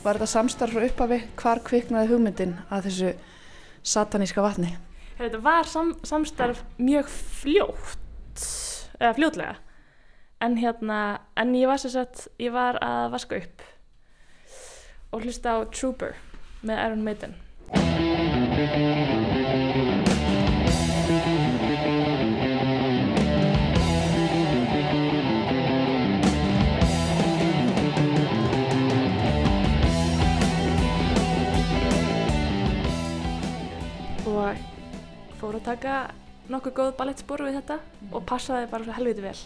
Var 0.04 0.14
þetta 0.14 0.30
samstarf 0.36 0.78
frá 0.78 0.86
upphafi? 0.86 1.20
Hvar 1.42 1.64
kviknaði 1.66 2.14
hugmyndin 2.14 2.54
að 2.70 2.86
þessu 2.86 3.12
sataníska 3.82 4.42
vatni? 4.44 4.74
Þetta 5.18 5.40
var 5.44 5.68
sam, 5.68 5.92
samstarf 6.06 6.62
mjög 6.80 7.10
fljótt, 7.12 8.46
eða 9.00 9.12
fljótlega, 9.18 9.58
en 10.40 10.56
hérna, 10.60 11.00
en 11.36 11.54
ég 11.58 11.68
var 11.68 11.82
sér 11.82 11.94
satt, 11.98 12.26
ég 12.40 12.54
var 12.56 12.80
að 12.84 13.12
vaska 13.16 13.42
upp 13.42 13.68
og 15.10 15.24
hlusta 15.26 15.58
á 15.58 15.58
Trooper 15.74 16.14
með 16.62 16.84
Iron 16.86 17.04
Maiden. 17.04 17.38
Fór 35.40 35.56
að 35.56 35.66
taka 35.70 35.94
nokkuð 36.50 36.74
góð 36.76 36.90
ballettspor 36.98 37.44
við 37.46 37.60
þetta 37.60 37.78
og 38.10 38.24
passaði 38.28 38.68
bara 38.72 38.96
helviti 38.98 39.24
vel. 39.24 39.38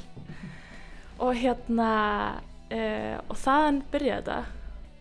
Og 1.23 1.37
hérna 1.39 1.91
uh, 2.41 3.17
og 3.29 3.39
þaðan 3.39 3.83
byrjaði 3.93 4.23
þetta. 4.23 4.39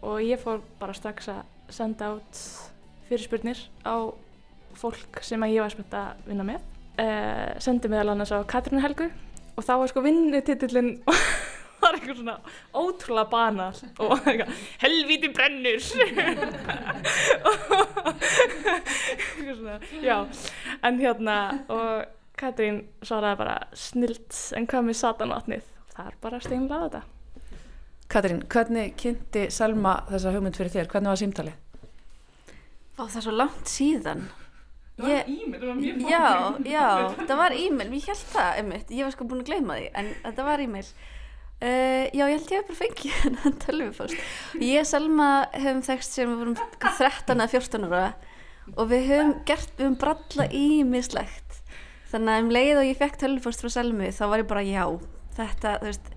Og 0.04 0.20
ég 0.26 0.42
fór 0.42 0.62
bara 0.82 0.96
strax 0.98 1.30
að 1.32 1.42
senda 1.74 2.12
át 2.12 2.42
fyrirspurnir 3.08 3.62
á 3.88 4.12
fólk 4.78 5.22
sem 5.24 5.42
að 5.46 5.56
ég 5.56 5.64
var 5.64 5.74
spennt 5.74 5.96
að 5.98 6.28
vinna 6.28 6.46
með. 6.48 6.70
Uh, 7.00 7.54
sendi 7.64 7.90
meðal 7.90 8.14
annars 8.14 8.34
á 8.36 8.44
Katrínu 8.46 8.84
Helgu. 8.84 9.10
Og 9.54 9.66
þá 9.66 9.74
var 9.80 9.90
sko 9.90 10.04
vinnutitillin 10.06 10.96
var 11.84 11.98
eitthvað 11.98 12.20
svona 12.22 12.38
ótrúlega 12.74 13.30
banal 13.32 13.76
og 14.04 14.14
eitthvað 14.18 14.52
helvíti 14.84 15.30
brennur 15.36 15.80
eitthvað 19.14 19.56
svona, 19.58 19.78
já, 20.04 20.18
en 20.82 21.02
hérna 21.04 21.38
og 21.72 21.90
Katrín 22.40 22.78
svaraði 23.06 23.38
bara 23.44 23.58
snilt 23.78 24.34
en 24.58 24.66
hvað 24.68 24.88
með 24.90 25.02
satanvatnið 25.04 25.68
það 25.94 26.06
er 26.10 26.16
bara 26.24 26.42
steinlega 26.42 26.88
þetta 26.88 27.04
Katrín, 28.14 28.44
hvernig 28.52 28.94
kynnti 29.00 29.48
Selma 29.50 29.96
þessa 30.10 30.34
hugmynd 30.36 30.58
fyrir 30.60 30.74
þér? 30.74 30.90
Hvernig 30.92 31.10
var 31.10 31.18
símtalið? 31.18 31.56
Ó, 32.94 33.08
það 33.08 33.16
er 33.18 33.24
svo 33.26 33.34
langt 33.34 33.72
síðan. 33.72 34.28
Ég, 35.02 35.30
e-mail, 35.32 35.58
það 35.58 35.70
var 35.72 35.78
mjög 35.80 36.04
já, 36.12 36.26
já, 36.70 36.90
það 37.24 37.40
var 37.40 37.56
e-mail, 37.58 37.88
ég 37.98 38.10
held 38.12 38.28
það, 38.36 38.50
einmitt, 38.60 38.92
ég 38.94 39.08
var 39.08 39.16
sko 39.16 39.26
búin 39.26 39.42
að 39.42 39.50
gleyma 39.50 39.78
því, 39.80 39.88
en 39.98 40.12
þetta 40.28 40.46
var 40.46 40.62
e-mail. 40.62 40.92
Uh, 41.64 42.10
já, 42.12 42.26
ég 42.28 42.34
held 42.34 42.50
ég 42.52 42.60
hef 42.60 42.68
bara 42.68 42.80
fengið 42.80 43.18
hennan 43.24 43.58
tölvufóst. 43.62 44.24
Ég 44.60 44.82
og 44.82 44.88
Selma 44.90 45.28
hefum 45.56 45.84
þekst 45.86 46.18
sem 46.18 46.32
við 46.32 46.42
vorum 46.42 46.58
13 46.82 47.38
eða 47.38 47.52
14 47.54 47.88
ára 47.88 48.08
og 48.74 48.90
við 48.92 49.06
höfum 49.12 49.32
gert, 49.48 49.72
við 49.78 49.86
höfum 49.86 50.00
bralla 50.02 50.48
ímislegt. 50.56 51.62
Þannig 52.12 52.34
að 52.34 52.44
um 52.44 52.52
leið 52.58 52.82
og 52.82 52.90
ég 52.90 53.00
fekk 53.00 53.22
tölvufóst 53.22 53.64
frá 53.64 53.72
Selmu 53.78 54.12
þá 54.12 54.24
var 54.28 54.44
ég 54.44 54.50
bara 54.50 54.66
já, 54.68 54.84
þetta, 55.38 55.78
þú 55.82 55.90
veist, 55.92 56.12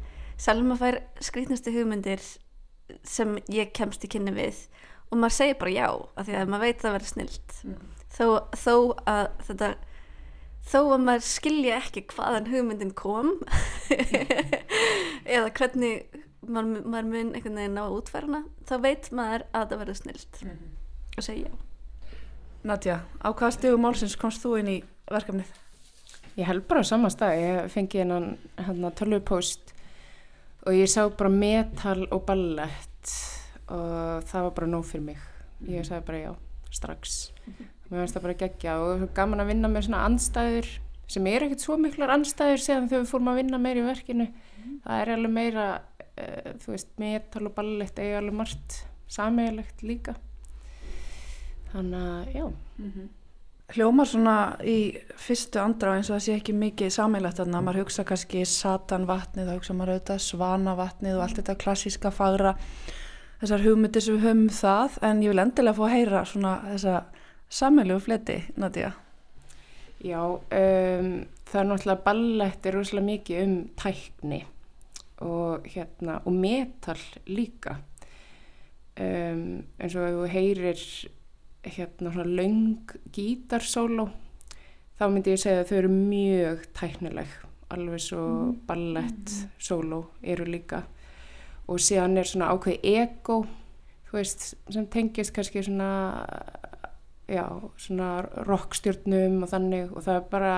Selma 0.46 0.76
fær 0.80 0.98
skrýtnastu 1.24 1.72
hugmyndir 1.72 2.26
sem 3.06 3.38
ég 3.52 3.70
kemst 3.74 4.04
í 4.04 4.10
kynni 4.10 4.34
við 4.36 4.58
og 5.10 5.20
maður 5.20 5.36
segir 5.38 5.58
bara 5.60 5.72
já, 5.72 5.88
af 6.18 6.26
því 6.26 6.36
að 6.40 6.50
maður 6.52 6.66
veit 6.66 6.76
að 6.76 6.86
það 6.86 6.96
verður 6.96 7.12
snilt. 7.12 7.56
Þó, 8.16 8.26
þó 8.58 8.74
að 9.06 9.26
þetta 9.46 9.70
þó 10.66 10.78
að 10.82 11.04
maður 11.06 11.26
skilja 11.28 11.80
ekki 11.80 12.06
hvaðan 12.12 12.50
hugmyndin 12.52 12.94
kom 12.98 13.34
eða 15.36 15.52
hvernig 15.56 16.06
maður, 16.46 16.82
maður 16.82 17.12
mun 17.12 17.34
einhvern 17.34 17.60
veginn 17.60 17.78
ná 17.78 17.84
að 17.86 18.00
útfæra 18.00 18.28
hana 18.30 18.42
þá 18.68 18.74
veit 18.82 19.12
maður 19.14 19.46
að 19.52 19.70
það 19.70 19.80
verður 19.84 20.00
snilt 20.02 20.42
og 21.16 21.26
segja 21.26 21.48
já 21.50 21.62
Nadja, 22.66 22.96
á 23.22 23.30
hvaða 23.30 23.54
stegu 23.54 23.78
málsins 23.78 24.16
komst 24.18 24.42
þú 24.42 24.56
inn 24.58 24.68
í 24.72 24.76
verkefnið? 25.06 25.50
Ég 26.34 26.48
held 26.48 26.64
bara 26.66 26.82
á 26.82 26.88
sama 26.88 27.10
stað, 27.14 27.38
ég 27.38 27.68
fengi 27.70 28.00
hennan 28.02 28.32
hérna, 28.58 28.90
tölvupóst 28.90 29.70
og 30.66 30.74
ég 30.74 30.90
sá 30.90 31.06
bara 31.06 31.30
metal 31.30 32.08
og 32.10 32.24
ballett 32.26 33.12
og 33.70 34.26
það 34.26 34.48
var 34.48 34.52
bara 34.58 34.70
nóg 34.72 34.84
fyrir 34.88 35.06
mig. 35.12 35.22
Ég 35.70 35.86
sagði 35.86 36.06
bara 36.10 36.22
já, 36.24 36.32
strax. 36.74 37.16
Mér 37.86 38.02
finnst 38.02 38.16
það 38.16 38.26
bara 38.26 38.38
geggja 38.40 38.76
og 38.82 38.92
er 38.96 39.10
gaman 39.14 39.42
að 39.44 39.52
vinna 39.52 39.70
með 39.70 39.86
svona 39.86 40.02
anstæður 40.08 40.70
sem 41.06 41.26
er 41.30 41.46
ekkert 41.46 41.62
svo 41.62 41.76
miklar 41.78 42.12
anstæður 42.16 42.62
séðan 42.62 42.88
þegar 42.90 43.04
við 43.04 43.12
fórum 43.12 43.30
að 43.30 43.38
vinna 43.40 43.60
meira 43.62 43.82
í 43.82 43.86
verkinu. 43.86 44.26
Það 44.82 45.02
er 45.02 45.12
alveg 45.14 45.34
meira, 45.36 45.66
uh, 46.08 46.48
þú 46.62 46.72
veist, 46.72 46.90
metal 46.98 47.44
og 47.46 47.54
ballett 47.54 48.00
eiga 48.02 48.18
alveg 48.22 48.40
margt 48.40 48.80
sameiglegt 49.16 49.84
líka. 49.86 50.16
Þannig 51.70 52.08
að, 52.10 52.34
já. 52.34 53.06
Hljómar 53.76 54.06
svona 54.06 54.36
í 54.62 54.76
fyrstu 55.18 55.58
andra 55.58 55.96
eins 55.96 56.10
og 56.10 56.16
það 56.16 56.24
sé 56.26 56.36
ekki 56.38 56.54
mikið 56.58 56.92
sammeilegt 56.94 57.40
þarna, 57.40 57.62
maður 57.66 57.84
hugsa 57.84 58.04
kannski 58.06 58.44
satanvatnið, 58.46 59.48
þá 59.48 59.56
hugsa 59.56 59.74
maður 59.74 59.96
auðvitað 59.96 60.22
svanavatnið 60.26 61.18
og 61.18 61.24
allt 61.24 61.40
þetta 61.40 61.56
klassíska 61.62 62.12
fagra 62.14 62.54
þessar 63.40 63.64
hugmyndir 63.66 64.04
sem 64.04 64.16
við 64.16 64.26
höfum 64.28 64.44
um 64.46 64.54
það 64.54 64.98
en 65.08 65.22
ég 65.24 65.32
vil 65.32 65.42
endilega 65.42 65.76
fá 65.76 65.82
að 65.86 65.94
heyra 65.96 66.22
svona 66.30 66.52
þessa 66.70 66.94
sammeilu 67.48 67.98
fleti, 68.00 68.40
Nadia. 68.56 68.92
Já, 70.04 70.20
um, 70.20 71.10
það 71.48 71.60
er 71.60 71.68
náttúrulega 71.70 72.04
ballett 72.04 72.66
er 72.66 72.76
rosalega 72.76 73.06
mikið 73.06 73.42
um 73.42 73.56
tækni 73.80 74.42
og, 75.24 75.66
hérna, 75.72 76.20
og 76.24 76.36
metal 76.36 77.00
líka. 77.26 77.78
Um, 78.96 79.64
eins 79.80 79.96
og 79.96 80.06
ef 80.08 80.16
þú 80.16 80.28
heyrir 80.32 80.84
hérna 81.66 82.12
svona 82.14 82.28
löng 82.28 82.94
gítarsóló 83.12 84.06
þá 84.96 85.08
myndi 85.12 85.34
ég 85.34 85.40
segja 85.42 85.62
að 85.62 85.70
þau 85.70 85.78
eru 85.78 85.92
mjög 85.92 86.62
tæknileg, 86.76 87.32
alveg 87.74 88.00
svo 88.00 88.26
ballett 88.68 89.32
sóló 89.60 90.06
eru 90.22 90.46
líka 90.48 90.84
og 91.66 91.82
síðan 91.82 92.16
er 92.20 92.28
svona 92.30 92.52
ákveð 92.54 92.86
ego, 92.86 93.40
þú 94.06 94.18
veist, 94.20 94.46
sem 94.70 94.86
tengist 94.88 95.34
kannski 95.34 95.64
svona 95.66 95.90
já, 97.28 97.46
svona 97.80 98.10
rockstjórnum 98.46 99.42
og 99.44 99.52
þannig 99.52 99.92
og 99.92 100.06
það 100.06 100.18
er 100.20 100.26
bara 100.32 100.56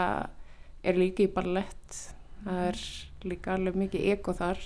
er 0.85 0.99
líka 1.01 1.25
í 1.25 1.31
ballett. 1.33 2.01
Það 2.45 2.65
er 2.69 2.83
líka 3.29 3.55
alveg 3.57 3.79
mikið 3.85 4.11
ego 4.15 4.35
þar. 4.39 4.65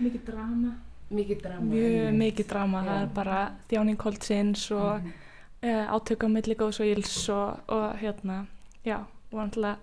Mikið 0.00 0.22
drama. 0.26 0.76
Mikið 1.10 1.42
drama 1.42 1.66
mjög 1.66 2.12
mikið 2.14 2.46
drama, 2.52 2.80
það 2.86 3.00
er 3.02 3.08
bara 3.14 3.38
þjáning 3.66 3.98
holdsins 3.98 4.68
og 4.76 5.00
mm 5.02 5.18
átökum 5.62 6.32
milli 6.32 6.56
góðs 6.56 6.80
og 6.80 6.88
íls 6.88 7.28
og, 7.28 7.60
og 7.68 7.96
hérna, 8.00 8.46
já, 8.84 9.04
og 9.30 9.36
náttúrulega 9.36 9.76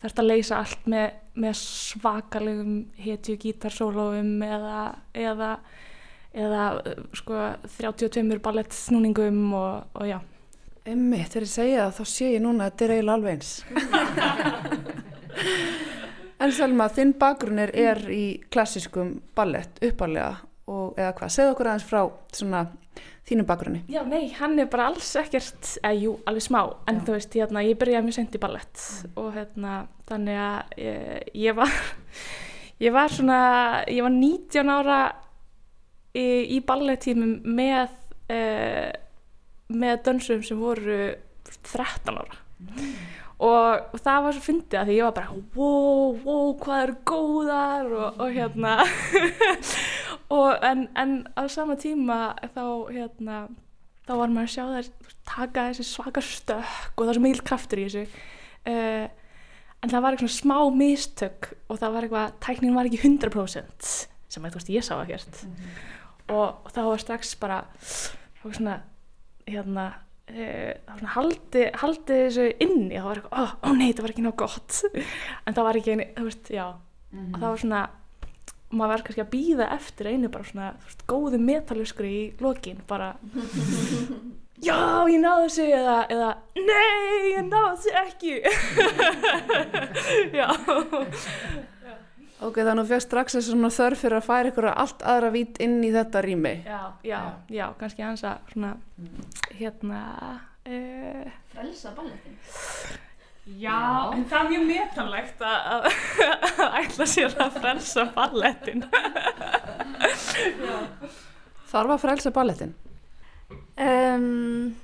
þarfst 0.00 0.20
að 0.22 0.28
leysa 0.28 0.58
allt 0.58 0.86
með, 0.88 1.18
með 1.36 1.58
svakalegum 1.60 2.76
hetju 2.96 3.36
gítarsólóum 3.42 4.40
eða, 4.46 4.78
eða, 5.12 5.50
eða 6.32 6.66
sko 7.16 7.38
32 7.78 8.38
ballett 8.42 8.72
snúningum 8.76 9.52
og, 9.58 9.88
og 9.98 10.08
já. 10.08 10.18
Emmi, 10.82 11.20
þegar 11.30 11.46
ég 11.46 11.52
segja 11.52 11.82
það 11.84 11.98
þá 11.98 12.12
sé 12.12 12.30
ég 12.32 12.42
núna 12.42 12.64
að 12.64 12.70
þetta 12.70 12.84
er 12.84 12.94
eiginlega 12.96 13.16
alveg 13.18 13.32
eins. 13.36 13.50
en 16.42 16.54
Selma, 16.56 16.88
þinn 16.90 17.12
bakgrunnir 17.20 17.70
er 17.78 18.00
í 18.10 18.24
klassískum 18.50 19.20
ballett 19.36 19.78
uppalega 19.84 20.40
og 20.72 20.98
eða 20.98 21.12
hvað, 21.18 21.34
segð 21.36 21.52
okkur 21.52 21.70
aðeins 21.70 21.86
frá 21.86 22.00
svona 22.34 22.64
þínum 23.28 23.46
bakgrunni. 23.46 23.82
Já, 23.92 24.02
nei, 24.08 24.32
hann 24.34 24.58
er 24.58 24.68
bara 24.70 24.88
alls 24.90 25.12
ekkert, 25.20 25.76
eða 25.78 25.94
jú, 26.00 26.16
alveg 26.26 26.44
smá, 26.48 26.60
en 26.90 27.00
þú 27.06 27.16
veist, 27.16 27.36
hérna, 27.38 27.62
ég 27.62 27.78
byrjaði 27.78 28.08
mjög 28.08 28.18
sent 28.18 28.34
í 28.34 28.42
ballett 28.42 28.86
og 29.14 29.28
hérna, 29.36 29.74
þannig 30.10 30.40
að 30.42 30.78
ég, 30.82 31.28
ég 31.44 31.58
var, 31.58 31.76
ég 32.86 32.96
var 32.96 33.14
svona, 33.14 33.42
ég 33.86 34.02
var 34.02 34.16
19 34.16 34.74
ára 34.74 35.02
í, 36.16 36.26
í 36.56 36.60
ballettímum 36.66 37.40
með, 37.56 37.96
uh, 38.32 38.90
með 39.72 40.04
dönsum 40.08 40.44
sem 40.46 40.60
voru 40.60 41.00
13 41.72 42.14
ára. 42.16 42.40
Og, 43.42 43.88
og 43.90 43.98
það 43.98 44.20
var 44.26 44.36
svo 44.36 44.44
fyndið 44.44 44.78
að 44.78 44.90
því 44.90 44.96
ég 45.00 45.06
var 45.08 45.14
bara 45.16 45.40
wow, 45.56 46.12
wow, 46.22 46.52
hvað 46.62 46.82
eru 46.84 46.94
góðar 47.10 47.88
og, 47.96 48.20
og 48.22 48.36
hérna. 48.36 48.76
Og 50.32 50.62
en, 50.64 50.86
en 50.96 51.10
á 51.36 51.44
sama 51.52 51.74
tíma 51.76 52.32
þá 52.54 52.62
hérna 52.88 53.40
þá 54.06 54.12
var 54.16 54.30
maður 54.32 54.46
að 54.46 54.52
sjá 54.54 54.62
þær 54.70 55.18
taka 55.28 55.64
þessi 55.70 55.84
svaka 55.86 56.22
stökk 56.24 56.94
og 56.94 57.02
það 57.02 57.10
er 57.10 57.18
svo 57.18 57.24
mikil 57.26 57.44
kraftur 57.50 57.82
í 57.82 57.84
þessu. 57.88 58.22
Uh, 58.62 59.04
en 59.82 59.92
það 59.92 60.04
var 60.04 60.16
eitthvað 60.16 60.34
smá 60.36 60.56
mistök 60.78 61.50
og 61.66 61.82
það 61.82 61.96
var 61.96 62.06
eitthvað, 62.06 62.34
tæknin 62.46 62.78
var 62.78 62.88
ekki 62.88 63.02
100% 63.02 63.92
sem 64.32 64.46
að 64.46 64.54
þú 64.54 64.60
veist 64.60 64.72
ég 64.72 64.86
sá 64.86 64.94
ekkert. 65.02 65.42
Og, 65.42 65.58
og 66.30 66.70
þá 66.74 66.80
var 66.86 67.02
strax 67.02 67.34
bara 67.40 67.58
svona 68.42 68.76
hérna 69.48 69.88
var 70.32 71.00
svona 71.00 71.12
haldi, 71.16 71.64
haldi 71.82 72.18
þessu 72.26 72.46
inni 72.62 72.96
og 73.00 73.02
það 73.02 73.08
var 73.08 73.18
eitthvað, 73.20 73.34
ó, 73.42 73.44
ó 73.66 73.68
nei, 73.76 73.88
það 73.92 74.04
var 74.06 74.12
ekki 74.14 74.24
nóg 74.28 74.36
gott. 74.40 74.78
En 75.46 75.56
það 75.56 75.66
var 75.66 75.78
ekki, 75.80 75.92
eini- 75.96 76.12
þú 76.16 76.28
veist, 76.28 76.52
já. 76.54 76.66
Og 77.12 77.36
það 77.40 77.48
var 77.50 77.60
svona 77.64 77.82
maður 78.72 78.92
var 78.94 79.02
kannski 79.04 79.20
að 79.26 79.32
býða 79.34 79.66
eftir 79.74 80.08
einu 80.08 80.30
bara 80.32 80.46
svona 80.48 80.70
veist, 80.86 81.02
góðu 81.10 81.36
metaluskur 81.42 82.06
í 82.08 82.20
lokin 82.40 82.78
bara 82.88 83.10
já, 84.68 84.78
ég 85.12 85.18
náðu 85.20 85.50
þessu 85.50 85.66
eða, 85.76 85.98
eða 86.14 86.30
nei, 86.56 87.34
ég 87.34 87.50
náðu 87.50 87.74
þessu 87.76 87.92
ekki. 88.06 88.34
Já 90.38 90.48
Ok, 92.42 92.56
þannig 92.58 92.80
að 92.82 92.82
þú 92.82 92.90
fegst 92.90 93.06
strax 93.08 93.36
þessu 93.36 93.52
svona 93.54 93.68
þörf 93.70 94.00
fyrir 94.02 94.18
að 94.18 94.26
færa 94.26 94.50
ykkur 94.50 94.66
allt 94.72 95.02
aðra 95.12 95.28
vít 95.34 95.60
inn 95.62 95.76
í 95.86 95.92
þetta 95.94 96.22
rými. 96.24 96.54
já, 96.66 96.80
já, 97.06 97.20
já, 97.54 97.66
kannski 97.78 98.02
hans 98.02 98.24
að 98.26 98.50
svona 98.52 98.72
hérna 99.60 100.00
uh, 100.66 101.28
Frelsa 101.52 101.92
balletin 101.96 102.36
já, 103.62 103.78
en 104.14 104.24
það 104.30 104.38
er 104.40 104.50
mjög 104.52 104.64
metanlegt 104.72 105.44
að, 105.46 105.86
ætla 106.82 107.06
sér 107.10 107.36
að 107.42 107.56
frelsa 107.60 108.04
ballettin 108.16 108.84
Þarf 111.72 111.94
að 111.94 112.02
frelsa 112.02 112.30
ballettin. 112.36 112.74
um, 113.80 114.74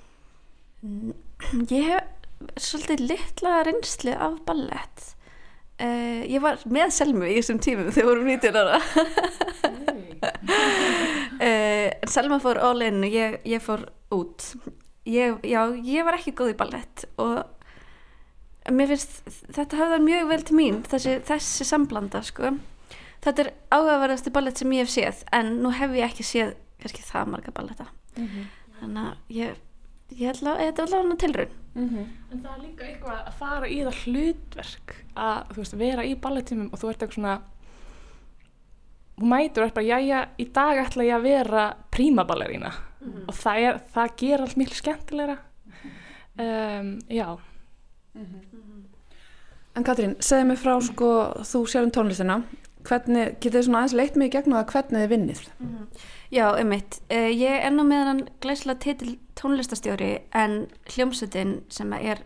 Ég 1.69 1.91
hef 1.91 2.63
svolítið 2.63 3.03
litla 3.11 3.59
reynslu 3.67 4.15
af 4.15 4.39
ballett 4.47 5.09
uh, 5.81 6.23
Ég 6.29 6.43
var 6.45 6.61
með 6.69 6.95
Selmu 6.97 7.29
í 7.29 7.37
þessum 7.39 7.61
tímum 7.65 7.93
þegar 7.95 8.11
vorum 8.13 8.29
19 8.33 8.59
ára. 8.59 8.81
En 11.39 12.11
Selma 12.11 12.41
fór 12.43 12.59
all 12.59 12.83
in 12.83 13.05
og 13.07 13.15
ég, 13.15 13.39
ég 13.47 13.63
fór 13.63 13.85
út. 14.15 14.43
Ég, 15.09 15.39
já, 15.47 15.61
ég 15.87 16.05
var 16.05 16.19
ekki 16.19 16.35
góð 16.37 16.53
í 16.53 16.57
ballett 16.59 17.05
og 17.23 17.47
mér 18.75 18.91
finnst 18.93 19.23
þetta 19.55 19.79
höfðar 19.79 20.03
mjög 20.05 20.27
vel 20.29 20.43
til 20.45 20.57
mín 20.59 20.81
þessi, 20.89 21.15
þessi 21.25 21.65
samblanda 21.69 22.21
sko. 22.27 22.51
Þetta 23.25 23.45
er 23.45 23.53
áhugaverðasti 23.75 24.33
ballett 24.35 24.61
sem 24.61 24.75
ég 24.77 24.85
hef 24.85 24.93
séð 24.93 25.23
en 25.35 25.55
nú 25.63 25.73
hef 25.75 25.95
ég 25.97 26.05
ekki 26.11 26.27
séð 26.27 26.53
kannski 26.83 27.07
það 27.07 27.33
marga 27.33 27.55
balletta. 27.57 27.89
Þannig 28.81 29.07
að 29.07 29.39
ég, 29.39 29.57
ég 30.19 30.27
held 30.29 30.51
að 30.53 30.61
þetta 30.67 30.83
er 30.83 30.87
allavega 30.87 31.11
hana 31.79 31.91
tilraun 31.91 32.33
En 32.33 32.43
það 32.43 32.51
er 32.55 32.65
líka 32.65 32.87
eitthvað 32.89 33.21
að 33.21 33.39
fara 33.39 33.69
í 33.71 33.79
það 33.87 34.01
hlutverk 34.05 34.97
að 35.15 35.55
þú 35.55 35.63
veist, 35.63 35.79
vera 35.81 36.05
í 36.05 36.15
balletímum 36.27 36.69
og 36.73 36.83
þú 36.83 36.91
ert 36.91 37.03
eitthvað 37.03 37.19
svona 37.19 37.37
þú 39.19 39.31
mætur 39.33 39.65
og 39.65 39.69
er 39.69 39.75
bara, 39.75 39.89
jæja, 39.89 40.21
í 40.39 40.47
dag 40.55 40.83
ætla 40.85 41.07
ég 41.09 41.17
að 41.17 41.27
vera 41.27 41.65
prímaballerína 41.95 42.73
og 43.29 43.35
það, 43.35 43.61
er, 43.65 43.79
það 43.95 44.17
ger 44.21 44.43
allt 44.45 44.57
miklu 44.59 44.77
skemmtilegra. 44.79 45.37
Um, 46.39 46.91
Já, 47.11 47.39
En 49.79 49.85
Katrín, 49.87 50.17
segðu 50.19 50.49
mig 50.49 50.59
frá 50.59 50.73
sko, 50.83 51.09
þú 51.47 51.61
sér 51.71 51.85
um 51.87 51.93
tónlistina. 51.95 52.41
Hvernig, 52.89 53.37
getið 53.39 53.59
þið 53.61 53.67
svona 53.67 53.83
aðeins 53.83 53.95
leitt 53.99 54.17
mig 54.19 54.31
í 54.31 54.33
gegnum 54.35 54.57
það 54.59 54.73
hvernig 54.73 55.05
þið 55.05 55.13
vinnið 55.13 55.43
Já, 56.29 56.51
einmitt. 56.53 57.01
Uh, 57.09 57.31
ég 57.33 57.63
er 57.65 57.73
nú 57.73 57.87
með 57.89 58.11
hann 58.11 58.25
glæslega 58.45 58.83
titil 58.85 59.15
tónlistastjóri 59.39 60.11
en 60.37 60.67
hljómsveitin 60.93 61.63
sem 61.73 61.93
er 61.97 62.25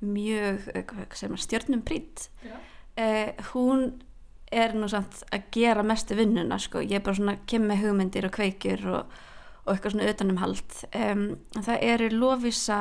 mjög 0.00 0.68
uh, 0.74 1.36
stjórnum 1.40 1.82
prýtt 1.84 2.28
uh, 2.46 3.32
hún 3.52 3.90
er 4.50 4.74
nú 4.74 4.88
samt 4.90 5.22
að 5.30 5.50
gera 5.54 5.84
mestu 5.86 6.16
vinnuna 6.18 6.58
sko. 6.58 6.82
ég 6.82 6.98
er 6.98 7.04
bara 7.04 7.18
svona 7.18 7.36
kem 7.46 7.68
með 7.68 7.84
hugmyndir 7.84 8.26
og 8.26 8.34
kveikjur 8.34 8.86
og, 8.90 9.20
og 9.64 9.72
eitthvað 9.74 9.94
svona 9.94 10.10
utanumhald 10.10 10.80
um, 10.90 11.24
það 11.60 11.84
eru 11.92 12.10
Lovisa 12.16 12.80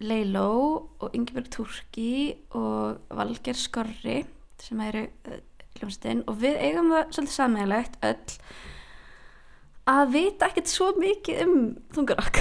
Leiló 0.00 0.50
og 0.98 1.14
Ingeborg 1.14 1.50
Turki 1.52 2.34
og 2.56 3.04
Valger 3.12 3.58
Skorri 3.58 4.22
sem 4.60 4.82
eru 4.88 5.06
uh, 5.28 5.40
hljómsveitin 5.78 6.24
og 6.26 6.40
við 6.42 6.58
eigum 6.58 6.92
það 6.94 7.14
svolítið 7.14 7.36
sammeðilegt 7.36 8.04
öll 8.10 8.38
að 9.90 10.14
vita 10.14 10.48
ekkert 10.50 10.70
svo 10.70 10.90
mikið 10.98 11.42
um 11.44 11.54
þungarakk 11.94 12.40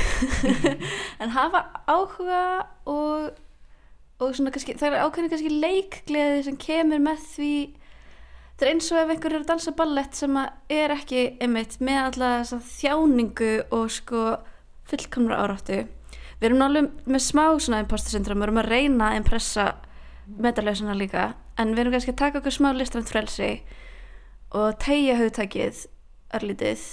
en 1.23 1.33
hafa 1.33 1.63
áhuga 1.89 2.43
og, 2.89 3.29
og 4.19 4.35
svona 4.37 4.53
kannski, 4.53 4.77
það 4.79 4.93
er 4.93 5.05
ákveðin 5.05 5.33
kannski 5.33 5.53
leikgleði 5.63 6.45
sem 6.47 6.59
kemur 6.61 7.03
með 7.03 7.25
því. 7.33 7.53
Það 8.59 8.65
er 8.67 8.71
eins 8.73 8.89
og 8.91 9.01
ef 9.01 9.13
einhver 9.13 9.35
er 9.35 9.43
að 9.43 9.51
dansa 9.53 9.73
ballett 9.75 10.19
sem 10.19 10.39
er 10.39 10.93
ekki 10.93 11.25
einmitt 11.39 11.77
með 11.79 12.19
þessa 12.19 12.59
þjáningu 12.73 13.53
og 13.75 13.85
sko 13.95 14.23
fullkomra 14.89 15.43
áráttu. 15.45 15.85
Við 16.39 16.49
erum 16.49 16.61
náttúrulega 16.61 17.11
með 17.13 17.23
smá 17.23 17.45
svona 17.59 17.83
imposter 17.83 18.15
syndrom, 18.15 18.41
við 18.41 18.49
erum 18.49 18.61
að 18.61 18.71
reyna 18.73 19.09
að 19.09 19.19
impressa 19.21 19.69
metalauðsuna 20.39 20.95
líka 20.97 21.31
en 21.59 21.73
við 21.73 21.83
erum 21.83 21.95
kannski 21.95 22.13
að 22.13 22.21
taka 22.21 22.41
okkur 22.41 22.55
smá 22.55 22.69
listrænt 22.75 23.11
frelsi 23.11 23.51
og 24.55 24.77
tegja 24.81 25.17
hugtakið 25.19 25.85
örlítið 26.35 26.83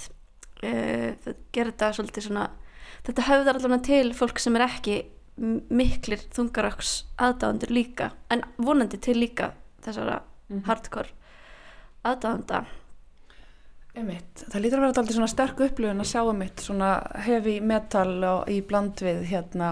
það 0.61 1.35
gerir 1.53 1.71
þetta 1.73 1.91
svolítið 1.97 2.27
svona 2.27 2.47
þetta 3.05 3.27
höfðar 3.27 3.59
allavega 3.59 3.85
til 3.87 4.15
fólk 4.17 4.41
sem 4.41 4.57
er 4.57 4.65
ekki 4.67 4.97
miklir 5.37 6.23
þungaröks 6.33 6.95
aðdáðandur 7.21 7.75
líka 7.75 8.11
en 8.33 8.41
vonandi 8.57 8.97
til 8.97 9.19
líka 9.19 9.51
þessara 9.85 10.21
hardcore 10.65 11.13
aðdáðanda 12.07 12.65
Einmitt. 13.97 14.43
Það 14.45 14.61
lítur 14.61 14.77
að 14.77 14.83
vera 14.83 14.93
alltaf 14.93 15.15
svona 15.15 15.31
sterk 15.31 15.61
upplifun 15.65 16.03
að 16.03 16.09
sjá 16.11 16.19
um 16.21 16.37
mitt 16.37 16.61
svona 16.61 16.89
heavy 17.25 17.55
metal 17.65 18.11
og 18.29 18.51
í 18.53 18.59
bland 18.65 19.01
við 19.01 19.23
hérna 19.31 19.71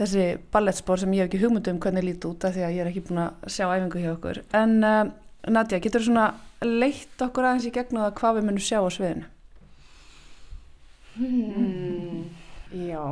þessi 0.00 0.24
ballettspor 0.50 1.02
sem 1.02 1.12
ég 1.14 1.22
hef 1.22 1.30
ekki 1.30 1.42
hugmyndu 1.44 1.74
um 1.74 1.80
hvernig 1.82 2.06
líti 2.08 2.26
út 2.26 2.46
af 2.48 2.56
því 2.56 2.64
að 2.66 2.74
ég 2.74 2.82
er 2.82 2.90
ekki 2.90 3.04
búin 3.06 3.22
að 3.22 3.52
sjá 3.54 3.66
æfingu 3.68 4.02
hjá 4.02 4.10
okkur. 4.16 4.40
En 4.56 4.74
uh, 4.82 5.02
Nadja, 5.46 5.78
getur 5.82 6.02
þú 6.02 6.10
svona 6.10 6.26
leitt 6.66 7.22
okkur 7.22 7.46
aðeins 7.46 7.68
í 7.68 7.74
gegnum 7.76 8.02
það 8.02 8.16
hvað 8.18 8.38
við 8.38 8.48
munum 8.48 8.66
sjá 8.66 8.78
á 8.82 8.90
sviðinu? 8.96 9.30
Mm, 11.18 12.28
já, 12.86 13.04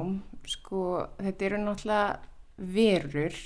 sko, 0.47 0.83
þetta 1.19 1.49
eru 1.49 1.63
náttúrulega 1.65 2.21
verur 2.59 3.41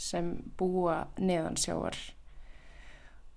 sem 0.00 0.32
búa 0.56 1.02
neðan 1.20 1.58
sjáar 1.60 1.98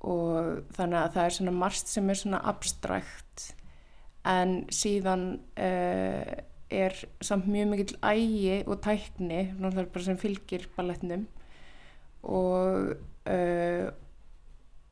og 0.03 0.63
þannig 0.75 0.99
að 0.99 1.13
það 1.15 1.25
er 1.25 1.35
svona 1.37 1.53
margt 1.55 1.91
sem 1.91 2.09
er 2.11 2.19
svona 2.19 2.39
abstrakt. 2.51 3.45
En 4.27 4.63
síðan 4.71 5.23
uh, 5.59 6.33
er 6.73 6.97
samt 7.23 7.47
mjög 7.51 7.69
mikill 7.71 7.97
ægi 8.03 8.61
og 8.67 8.81
tækni 8.83 9.41
náttúrulega 9.55 9.93
bara 9.95 10.07
sem 10.07 10.19
fylgir 10.19 10.67
balletnum 10.75 11.27
og 12.23 12.93
uh, 13.27 13.91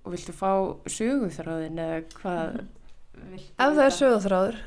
og 0.02 0.16
viltu 0.16 0.34
fá 0.36 0.52
söguþráðin 0.90 1.82
eða 1.82 2.00
hvað 2.18 2.62
viltu 3.32 3.52
Ef 3.52 3.76
það 3.78 3.84
er 3.86 3.96
vita? 3.96 4.62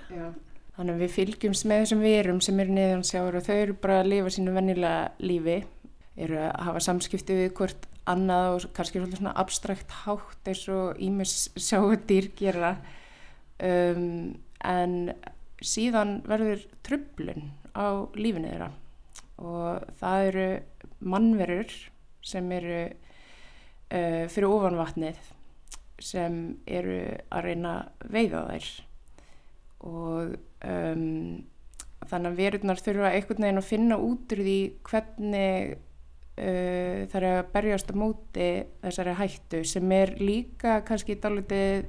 Þannig 0.75 0.97
að 0.97 1.03
við 1.05 1.13
fylgjumst 1.15 1.67
með 1.71 1.83
þessum 1.85 2.01
verum 2.03 2.41
sem 2.43 2.61
eru 2.63 2.75
niðan 2.75 3.05
sjáur 3.07 3.39
og 3.39 3.47
þau 3.47 3.55
eru 3.55 3.75
bara 3.79 4.01
að 4.03 4.11
lifa 4.11 4.33
sínu 4.35 4.55
vennilega 4.57 5.03
lífi, 5.23 5.59
eru 6.19 6.41
að 6.43 6.55
hafa 6.67 6.83
samskipti 6.89 7.37
við 7.39 7.53
hvort 7.61 7.87
annað 8.11 8.49
og 8.57 8.65
kannski 8.77 9.03
svona 9.05 9.35
abstrakt 9.41 9.95
hátt 10.03 10.51
eins 10.51 10.65
og 10.75 10.99
ímis 11.03 11.37
sjáudýr 11.55 12.33
gera. 12.39 12.75
Um, 13.63 14.35
en 14.65 15.13
síðan 15.65 16.19
verður 16.27 16.65
trublun 16.87 17.53
á 17.79 18.11
lífinu 18.19 18.51
þeirra 18.51 18.71
og 19.45 19.87
það 20.01 20.27
eru 20.31 20.49
mannverur 21.05 21.75
sem 22.25 22.51
eru 22.55 22.81
uh, 22.89 24.25
fyrir 24.31 24.49
ofan 24.51 24.79
vatnið 24.79 25.21
sem 26.03 26.41
eru 26.67 26.99
að 27.31 27.47
reyna 27.47 27.75
veiða 28.11 28.43
þær 28.51 28.69
og 29.85 30.35
um, 30.65 31.43
þannig 32.05 32.31
að 32.31 32.39
verurnar 32.41 32.81
þurfa 32.83 33.11
einhvern 33.13 33.47
veginn 33.47 33.61
að 33.61 33.69
finna 33.69 33.99
út 34.01 34.35
úr 34.35 34.43
því 34.45 34.59
hvernig 34.89 35.75
uh, 35.75 37.05
það 37.11 37.19
er 37.21 37.29
að 37.31 37.53
berjast 37.55 37.93
á 37.93 37.95
móti 37.99 38.49
þessari 38.83 39.15
hættu 39.21 39.63
sem 39.69 39.95
er 39.97 40.17
líka 40.21 40.81
kannski 40.87 41.19
dálítið 41.21 41.87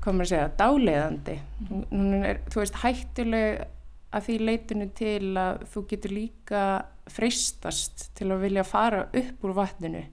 hvað 0.00 0.16
maður 0.16 0.24
að 0.24 0.30
segja, 0.30 0.52
dáleiðandi. 0.56 1.34
Er, 2.24 2.38
þú 2.48 2.62
veist, 2.62 2.78
hættuleg 2.80 3.58
að 4.16 4.24
því 4.26 4.36
leitinu 4.48 4.86
til 4.96 5.26
að 5.38 5.66
þú 5.70 5.82
getur 5.90 6.14
líka 6.16 6.62
freistast 7.10 8.06
til 8.16 8.30
að 8.30 8.46
vilja 8.46 8.64
fara 8.64 9.02
upp 9.20 9.44
úr 9.44 9.54
vatninu. 9.58 10.06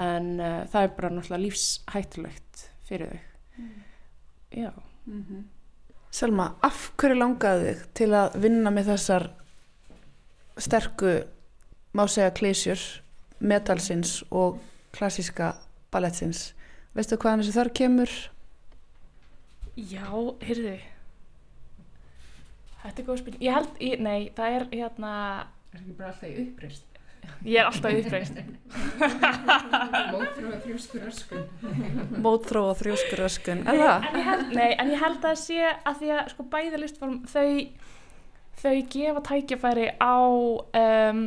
En 0.00 0.30
uh, 0.40 0.62
það 0.72 0.80
er 0.80 0.94
bara 0.96 1.12
náttúrulega 1.12 1.44
lífshættulegt 1.44 2.64
fyrir 2.88 3.12
þau. 3.12 3.20
Já 4.54 4.70
Selma, 6.14 6.52
af 6.62 6.92
hverju 7.00 7.16
langaði 7.18 7.72
þig 7.72 7.86
til 7.98 8.10
að 8.14 8.36
vinna 8.44 8.70
með 8.70 8.92
þessar 8.92 9.24
sterku, 10.62 11.16
má 11.94 12.04
segja, 12.06 12.30
klísjur, 12.36 12.84
metalsins 13.42 14.20
og 14.30 14.60
klassíska 14.94 15.56
ballettsins? 15.90 16.52
Veistu 16.94 17.18
hvaðan 17.18 17.42
þessi 17.42 17.56
þar 17.58 17.72
kemur? 17.80 18.14
já, 19.74 20.06
heyrðu 20.46 20.76
Þetta 22.84 23.00
er 23.00 23.06
góð 23.08 23.20
spil 23.22 23.36
Ég 23.42 23.56
held, 23.56 23.78
ég, 23.82 24.02
nei, 24.04 24.30
það 24.36 24.58
er 24.58 24.66
hérna 24.74 25.12
Er 25.72 25.80
ekki 25.80 25.96
bara 25.98 26.12
alltaf 26.12 26.28
í 26.28 26.44
uppreist? 26.44 26.93
Ég 27.44 27.60
er 27.60 27.68
alltaf 27.68 27.92
uppreist 28.00 28.38
Mótfrá 30.14 30.52
þrjúskur 30.64 31.08
öskun. 31.08 31.42
Mótþró 32.24 32.62
og 32.72 32.78
þrjóskur 32.80 33.24
öskun, 33.26 33.64
er 33.68 33.80
það? 33.80 34.06
en 34.18 34.44
nei, 34.56 34.70
en 34.72 34.92
ég 34.92 35.02
held 35.02 35.18
að 35.18 35.26
það 35.28 35.40
sé 35.42 35.72
að 35.72 35.98
því 36.00 36.12
að 36.14 36.30
sko 36.32 36.46
bæði 36.54 36.80
listform 36.82 37.18
þau, 37.30 37.48
þau 38.62 38.76
gefa 38.94 39.24
tækifæri 39.28 39.88
á 40.00 40.18
um, 40.24 41.20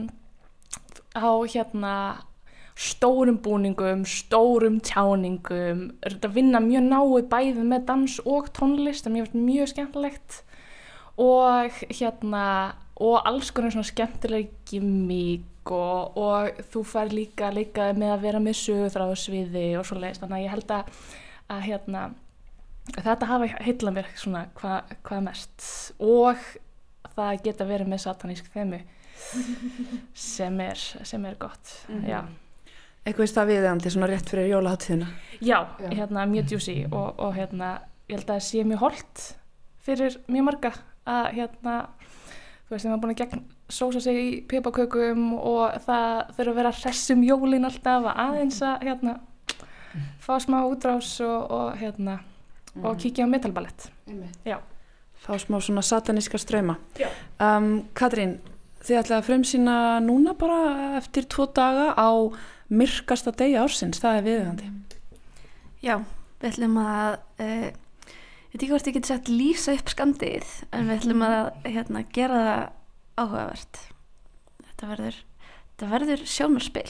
á 1.17 1.29
hérna 1.53 1.93
stórum 2.77 3.39
búningum, 3.41 4.03
stórum 4.05 4.77
tjáningum, 4.86 5.88
er 6.05 6.17
þetta 6.17 6.29
að 6.29 6.36
vinna 6.38 6.62
mjög 6.62 6.89
náið 6.91 7.29
bæði 7.31 7.63
með 7.65 7.88
dans 7.89 8.17
og 8.25 8.51
tónlist 8.53 9.10
ég 9.10 9.25
finnst 9.25 9.38
mjög 9.38 9.71
skemmtilegt 9.73 10.41
og 11.17 11.79
hérna 11.89 12.43
og 13.01 13.21
alls 13.29 13.49
konar 13.53 13.73
svona 13.73 13.89
skemmtileg 13.89 14.51
gimmick 14.69 15.45
og, 15.75 16.17
og 16.19 16.62
þú 16.71 16.84
fær 16.88 17.12
líka 17.13 17.51
líka 17.53 17.89
með 17.97 18.13
að 18.15 18.23
vera 18.27 18.41
með 18.43 18.60
sögurþráðu 18.62 19.19
sviði 19.21 19.65
og 19.80 19.88
svo 19.88 19.99
leiðist 19.99 20.23
þannig 20.23 20.38
að 20.39 20.45
ég 20.45 20.56
held 20.56 20.73
að, 20.77 21.03
að 21.56 21.62
hérna 21.67 22.03
þetta 22.95 23.30
hafa 23.32 23.51
heitla 23.65 23.93
mér 23.95 24.10
svona 24.15 24.45
hvað 24.58 24.95
hva 25.10 25.21
mest 25.27 25.69
og 25.99 26.49
það 27.17 27.43
geta 27.47 27.67
verið 27.67 27.91
með 27.93 28.03
satanísk 28.06 28.51
þemu 28.53 28.82
sem 30.34 30.60
er, 30.67 30.84
sem 31.08 31.25
er 31.25 31.39
gott 31.41 31.73
já. 32.08 32.21
Eitthvað 33.08 33.23
í 33.23 33.32
stað 33.32 33.51
viðeigandi 33.53 33.91
svona 33.93 34.08
rétt 34.12 34.27
fyrir 34.27 34.49
jólaháttíðina. 34.51 35.06
Já, 35.39 35.62
Já. 35.80 35.91
hérna 35.95 36.25
mjög 36.27 36.49
djúsi 36.51 36.73
og, 36.89 37.13
og 37.23 37.38
hérna 37.38 37.69
ég 38.10 38.17
held 38.17 38.25
að 38.25 38.34
það 38.34 38.41
sé 38.49 38.63
mjög 38.67 38.82
holdt 38.82 39.21
fyrir 39.88 40.17
mjög 40.27 40.47
marga 40.49 40.71
að 41.08 41.27
hérna, 41.38 41.75
þú 42.67 42.73
veist, 42.73 42.84
þeim 42.84 42.93
var 42.93 43.01
búin 43.06 43.13
að 43.13 43.21
gegn 43.21 43.45
sósa 43.69 44.01
sig 44.03 44.17
í 44.21 44.30
pipakökum 44.47 45.34
og 45.38 45.75
það 45.86 46.32
þurfa 46.38 46.51
að 46.51 46.60
vera 46.62 46.75
hressum 46.77 47.25
jólin 47.27 47.67
alltaf 47.67 48.08
að 48.08 48.23
aðeins 48.23 48.62
að 48.63 48.88
hérna, 48.88 49.17
fá 50.23 50.34
smá 50.43 50.62
útrás 50.63 51.17
og, 51.25 51.51
og 51.51 51.77
hérna 51.82 52.19
og 52.84 52.97
kíkja 53.01 53.25
á 53.25 53.32
metalballett 53.32 53.89
Já, 54.45 54.60
Fá 55.17 55.34
smá 55.41 55.58
svona 55.60 55.82
sataníska 55.82 56.38
ströyma. 56.38 56.77
Já. 56.95 57.10
Um, 57.41 57.88
Katrín, 57.97 58.38
þið 58.86 58.99
ætlaði 59.01 59.17
að 59.17 59.25
fremsýna 59.27 59.77
núna 60.06 60.36
bara 60.38 60.60
eftir 60.99 61.25
tvo 61.25 61.47
daga 61.49 61.89
á 61.97 62.10
myrkasta 62.69 63.34
degi 63.36 63.58
ársins, 63.60 63.99
það 64.03 64.19
er 64.19 64.27
viðegandi. 64.27 64.69
Já, 65.84 65.95
við 66.39 66.49
ætlum 66.51 66.80
að 66.84 67.17
uh, 67.43 67.67
ég 67.67 68.53
veit 68.53 68.62
ekki 68.62 68.71
hvort 68.71 68.89
ég 68.89 68.97
geti 68.99 69.12
sett 69.12 69.32
lýsa 69.32 69.75
upp 69.75 69.91
skandið 69.91 70.53
en 70.71 70.88
við 70.88 70.99
ætlum 70.99 71.25
að 71.27 71.39
hérna, 71.65 72.06
gera 72.13 72.43
það 72.47 72.63
áhugavert 73.17 73.84
þetta 74.63 74.91
verður, 74.93 75.21
þetta 75.73 75.91
verður 75.93 76.25
sjónarspil 76.38 76.89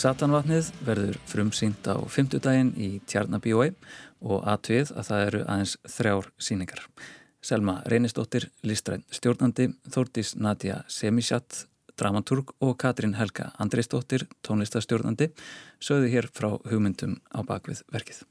Satanvatnið 0.00 0.70
verður 0.80 1.16
frumsýnt 1.28 1.84
á 1.84 2.00
fymtudaginn 2.08 2.70
í 2.80 3.02
Tjarnabíói 3.04 3.74
og 4.24 4.46
aðtvið 4.48 4.94
að 4.96 5.08
það 5.10 5.24
eru 5.26 5.40
aðeins 5.44 5.74
þrjár 5.92 6.28
síningar. 6.40 6.80
Selma 7.40 7.80
Reynistóttir, 7.88 8.50
listræn 8.62 9.04
stjórnandi, 9.10 9.70
Þórtís 9.88 10.34
Nadja 10.36 10.82
Semisjat, 10.88 11.64
dramaturg 11.96 12.52
og 12.60 12.76
Katrín 12.80 13.14
Helga 13.16 13.50
Andreistóttir, 13.60 14.26
tónlistastjórnandi, 14.44 15.30
sögðu 15.80 16.12
hér 16.12 16.28
frá 16.28 16.50
hugmyndum 16.68 17.18
á 17.32 17.40
bakvið 17.46 17.82
verkið. 17.92 18.22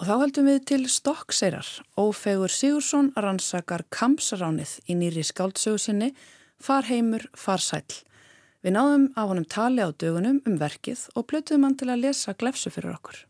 Og 0.00 0.08
þá 0.08 0.14
heldum 0.22 0.48
við 0.48 0.60
til 0.70 0.82
Stokkseirar. 0.88 1.70
Ófegur 2.00 2.50
Sigursson 2.50 3.12
rannsakar 3.16 3.84
kampsaránið 3.92 4.78
í 4.88 4.96
nýri 4.96 5.24
skáldsögu 5.26 5.78
sinni 5.78 6.14
Far 6.60 6.84
heimur, 6.90 7.24
far 7.32 7.62
sæl. 7.64 7.86
Við 8.60 8.74
náðum 8.76 9.06
á 9.16 9.24
honum 9.24 9.46
tali 9.48 9.80
á 9.80 9.88
dögunum 9.88 10.42
um 10.44 10.58
verkið 10.60 11.06
og 11.16 11.30
blötuðum 11.32 11.64
hann 11.64 11.78
til 11.80 11.88
að 11.88 12.04
lesa 12.04 12.36
glefsu 12.36 12.72
fyrir 12.74 12.98
okkur. 12.98 13.24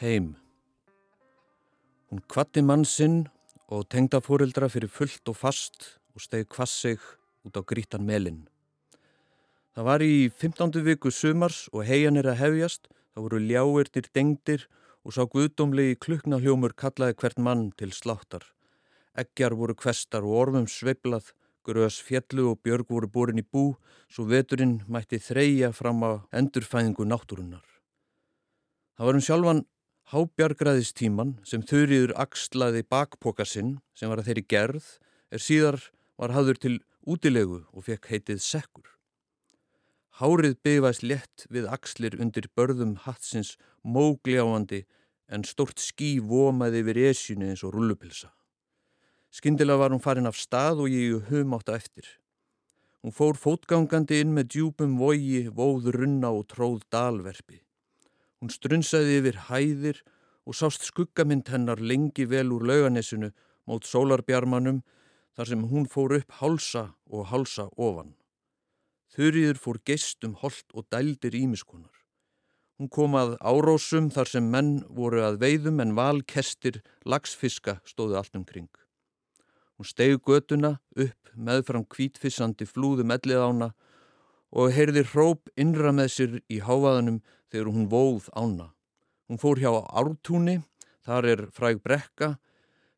Heim. 0.00 0.30
Hún 2.08 2.22
kvatti 2.24 2.62
mann 2.64 2.86
sinn 2.88 3.26
og 3.68 3.82
tengda 3.92 4.22
fóreldra 4.24 4.70
fyrir 4.72 4.88
fullt 4.88 5.28
og 5.28 5.36
fast 5.36 5.98
og 6.16 6.22
stegi 6.24 6.46
kvassig 6.48 7.02
út 7.44 7.58
á 7.60 7.60
grítan 7.60 8.06
melinn. 8.08 8.46
Það 9.76 9.84
var 9.84 10.00
í 10.00 10.14
15. 10.32 10.80
viku 10.86 11.12
sumars 11.12 11.66
og 11.74 11.84
heian 11.84 12.16
er 12.16 12.30
að 12.32 12.40
hefjast, 12.40 12.88
það 13.12 13.26
voru 13.26 13.40
ljáirnir 13.44 14.08
dengdir 14.16 14.64
og 15.04 15.12
sá 15.12 15.26
guðdómlegi 15.28 15.98
klukna 16.00 16.38
hljómur 16.40 16.72
kallaði 16.72 17.18
hvert 17.20 17.36
mann 17.38 17.66
til 17.76 17.92
sláttar. 17.92 18.46
Eggjar 19.12 19.52
voru 19.52 19.76
kvestar 19.76 20.24
og 20.24 20.38
orfum 20.46 20.64
sveiblað, 20.64 21.34
grös 21.60 21.98
fjallu 22.00 22.46
og 22.54 22.62
björg 22.64 22.88
voru 22.88 23.10
borin 23.18 23.42
í 23.42 23.44
bú, 23.44 23.74
svo 24.08 24.24
veturinn 24.24 24.80
mætti 24.88 25.20
þreja 25.20 25.74
fram 25.76 26.00
á 26.08 26.24
endurfæðingu 26.32 27.04
náttúrunnar. 27.04 27.68
Það 28.96 29.06
var 29.10 29.20
um 29.20 29.26
sjálfan 29.28 29.62
hábjargræðistíman 30.10 31.36
sem 31.46 31.62
þurriður 31.62 32.12
axlaði 32.18 32.82
bakpoka 32.82 33.44
sinn 33.46 33.76
sem 33.94 34.10
var 34.10 34.18
að 34.18 34.30
þeirri 34.30 34.42
gerð 34.50 34.86
er 35.30 35.42
síðar 35.44 35.78
var 36.18 36.34
hafður 36.34 36.58
til 36.64 36.72
útilegu 37.06 37.60
og 37.70 37.86
fekk 37.86 38.08
heitið 38.10 38.40
sekkur. 38.42 38.88
Hárið 40.18 40.56
byggvæst 40.66 41.06
létt 41.06 41.46
við 41.54 41.70
axlir 41.70 42.18
undir 42.18 42.50
börðum 42.58 42.96
hatsins 43.06 43.54
mógljáandi 43.86 44.82
en 45.30 45.46
stort 45.46 45.78
skí 45.78 46.16
vomaði 46.18 46.82
yfir 46.82 47.02
esjunni 47.12 47.52
eins 47.52 47.62
og 47.62 47.76
rullupilsa. 47.78 48.32
Skyndilega 49.30 49.78
var 49.78 49.94
hún 49.94 50.02
farin 50.02 50.26
af 50.26 50.34
stað 50.34 50.82
og 50.82 50.90
ég 50.90 51.30
hum 51.30 51.54
átta 51.54 51.78
eftir. 51.78 52.16
Hún 53.00 53.14
fór 53.14 53.38
fótgangandi 53.38 54.18
inn 54.20 54.34
með 54.34 54.56
djúpum 54.56 54.98
vogi, 54.98 55.46
vóð 55.48 55.92
runna 55.94 56.34
og 56.34 56.48
tróð 56.50 56.82
dalverfi. 56.90 57.62
Hún 58.40 58.52
strunsaði 58.52 59.18
yfir 59.20 59.38
hæðir 59.50 59.98
og 60.48 60.56
sást 60.56 60.86
skuggamind 60.88 61.50
hennar 61.52 61.80
lengi 61.80 62.24
vel 62.24 62.48
úr 62.56 62.64
lauganessinu 62.70 63.28
mót 63.68 63.84
sólarbjarmanum 63.84 64.80
þar 65.36 65.50
sem 65.50 65.66
hún 65.68 65.84
fór 65.92 66.16
upp 66.16 66.32
hálsa 66.40 66.86
og 67.12 67.28
hálsa 67.28 67.68
ofan. 67.76 68.14
Þurriður 69.12 69.60
fór 69.60 69.80
geistum 69.84 70.38
holt 70.40 70.72
og 70.72 70.86
dældir 70.88 71.36
ímiskonar. 71.36 71.92
Hún 72.80 72.88
kom 72.88 73.12
að 73.18 73.34
árósum 73.44 74.08
þar 74.08 74.30
sem 74.32 74.46
menn 74.48 74.72
voru 74.88 75.20
að 75.26 75.42
veiðum 75.42 75.82
en 75.84 75.92
valkestir 75.98 76.80
lagsfiska 77.04 77.76
stóðu 77.84 78.16
allt 78.16 78.38
umkring. 78.38 78.70
Hún 79.76 79.88
stegu 79.88 80.16
götuna 80.24 80.78
upp 80.96 81.34
meðfram 81.36 81.84
kvítfissandi 81.84 82.64
flúðu 82.64 83.04
mellið 83.04 83.44
ána 83.44 83.68
og 84.50 84.74
heyrði 84.74 85.04
hróp 85.12 85.50
innra 85.56 85.92
með 85.94 86.12
sér 86.14 86.36
í 86.50 86.60
hávaðanum 86.64 87.20
þegar 87.50 87.72
hún 87.74 87.88
vóð 87.90 88.28
ána. 88.34 88.70
Hún 89.30 89.38
fór 89.38 89.60
hjá 89.62 89.70
ártúni, 89.86 90.60
þar 91.06 91.28
er 91.32 91.42
fræg 91.54 91.82
brekka, 91.84 92.36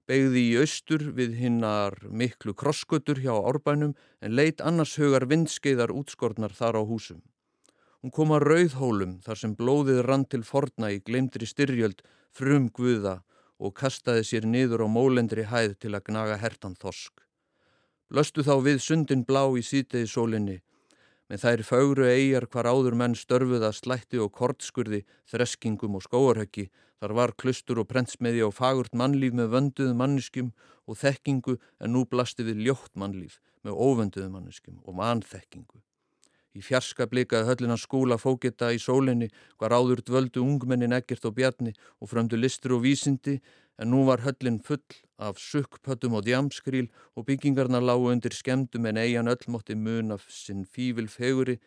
beigði 0.09 0.47
í 0.51 0.55
austur 0.61 1.05
við 1.17 1.37
hinnar 1.39 1.99
miklu 2.09 2.55
krossgötur 2.59 3.21
hjá 3.23 3.35
árbænum 3.37 3.93
en 4.21 4.35
leitt 4.37 4.65
annars 4.65 4.97
högar 5.01 5.29
vindskeiðar 5.31 5.93
útskortnar 5.95 6.57
þar 6.57 6.81
á 6.81 6.83
húsum. 6.83 7.21
Hún 8.03 8.11
kom 8.11 8.33
að 8.35 8.49
rauðhólum 8.49 9.19
þar 9.23 9.39
sem 9.39 9.53
blóðið 9.55 10.01
rann 10.09 10.25
til 10.27 10.43
forna 10.43 10.91
í 10.91 10.99
glemdri 11.07 11.47
styrjöld 11.47 12.03
frum 12.35 12.67
guða 12.75 13.21
og 13.63 13.77
kastaði 13.79 14.25
sér 14.27 14.49
niður 14.49 14.83
á 14.83 14.89
mólendri 14.91 15.45
hæð 15.47 15.77
til 15.85 15.93
að 15.95 16.09
gnaga 16.09 16.41
hertan 16.43 16.75
þosk. 16.75 17.23
Löstu 18.11 18.43
þá 18.43 18.57
við 18.67 18.83
sundin 18.83 19.23
blá 19.29 19.45
í 19.55 19.63
sítiði 19.63 20.09
sólinni, 20.11 20.59
með 21.33 21.41
þær 21.47 21.61
fögru 21.65 22.05
eigjar 22.13 22.45
hvar 22.53 22.67
áður 22.69 22.93
menn 23.01 23.15
störfuða 23.17 23.71
slætti 23.73 24.19
og 24.21 24.35
kortskurði, 24.37 24.99
þreskingum 25.33 25.95
og 25.97 26.03
skóarhöggi, 26.05 26.67
þar 27.01 27.15
var 27.17 27.33
klustur 27.41 27.81
og 27.81 27.89
prentsmiði 27.89 28.45
á 28.45 28.53
fagurt 28.53 28.93
mannlíf 28.93 29.33
með 29.39 29.49
vönduðu 29.55 29.95
manniskum 29.97 30.51
og 30.85 30.99
þekkingu 31.01 31.57
en 31.81 31.97
nú 31.97 32.05
blasti 32.05 32.45
við 32.45 32.61
ljótt 32.67 32.93
mannlíf 33.01 33.39
með 33.65 33.81
óvönduðu 33.81 34.29
manniskum 34.29 34.77
og 34.85 34.99
mannþekkingu. 35.01 35.81
Í 36.53 36.61
fjarska 36.61 37.07
blikaði 37.09 37.49
höllina 37.49 37.79
skúla 37.81 38.19
fókita 38.21 38.69
í 38.77 38.81
sólinni 38.83 39.31
hvar 39.57 39.73
áður 39.73 40.03
dvöldu 40.05 40.43
ungmennin 40.45 40.93
ekkert 40.93 41.25
og 41.25 41.39
bjarni 41.39 41.73
og 41.97 42.13
frömdu 42.13 42.37
listur 42.37 42.77
og 42.77 42.85
vísindi 42.85 43.39
en 43.79 43.91
nú 43.91 44.05
var 44.07 44.25
höllin 44.27 44.61
full 44.63 44.83
af 45.19 45.39
sukkpöttum 45.39 46.17
og 46.19 46.27
djamskrýl 46.27 46.89
og 47.17 47.27
byggingarna 47.27 47.81
lágu 47.81 48.11
undir 48.13 48.35
skemdum 48.35 48.87
en 48.87 49.01
eigin 49.01 49.31
öll 49.31 49.49
mótti 49.49 49.77
mun 49.77 50.13
af 50.13 50.27
sinn 50.29 50.65
fívil 50.65 51.09
feguri 51.09 51.59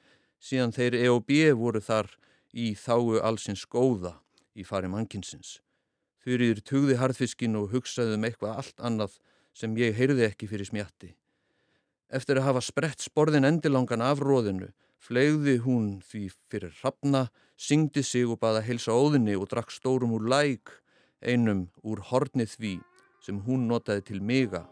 síðan 0.41 0.75
þeir 0.75 0.97
E.O.B. 1.05 1.53
voru 1.57 1.81
þar 1.81 2.11
í 2.53 2.73
þáu 2.75 3.19
allsins 3.21 3.65
góða 3.65 4.15
í 4.55 4.63
fari 4.63 4.87
mannkinsins. 4.91 5.59
Þurriður 6.23 6.61
tugði 6.65 6.97
harðfiskin 6.99 7.57
og 7.59 7.71
hugsaði 7.73 8.17
um 8.17 8.25
eitthvað 8.25 8.59
allt 8.61 8.79
annað 8.81 9.19
sem 9.55 9.75
ég 9.77 9.95
heyrði 9.97 10.25
ekki 10.29 10.49
fyrir 10.49 10.67
smjatti. 10.67 11.13
Eftir 12.09 12.39
að 12.39 12.47
hafa 12.49 12.63
sprett 12.63 13.03
sporðin 13.03 13.47
endilangan 13.47 14.03
af 14.05 14.21
róðinu, 14.23 14.71
flegði 15.01 15.57
hún 15.65 15.99
því 16.05 16.23
fyrir 16.51 16.73
hrafna, 16.79 17.27
syngdi 17.57 18.03
sig 18.03 18.27
og 18.29 18.39
baða 18.41 18.63
heilsa 18.65 18.93
óðinni 18.93 19.35
og 19.37 19.49
drakk 19.51 19.73
stórum 19.73 20.15
úr 20.17 20.27
læk, 20.29 20.71
einum 21.25 21.65
úr 21.83 22.01
hornið 22.11 22.53
því 22.59 22.75
sem 23.25 23.41
hún 23.47 23.65
notaði 23.69 24.05
til 24.11 24.21
miga 24.21 24.65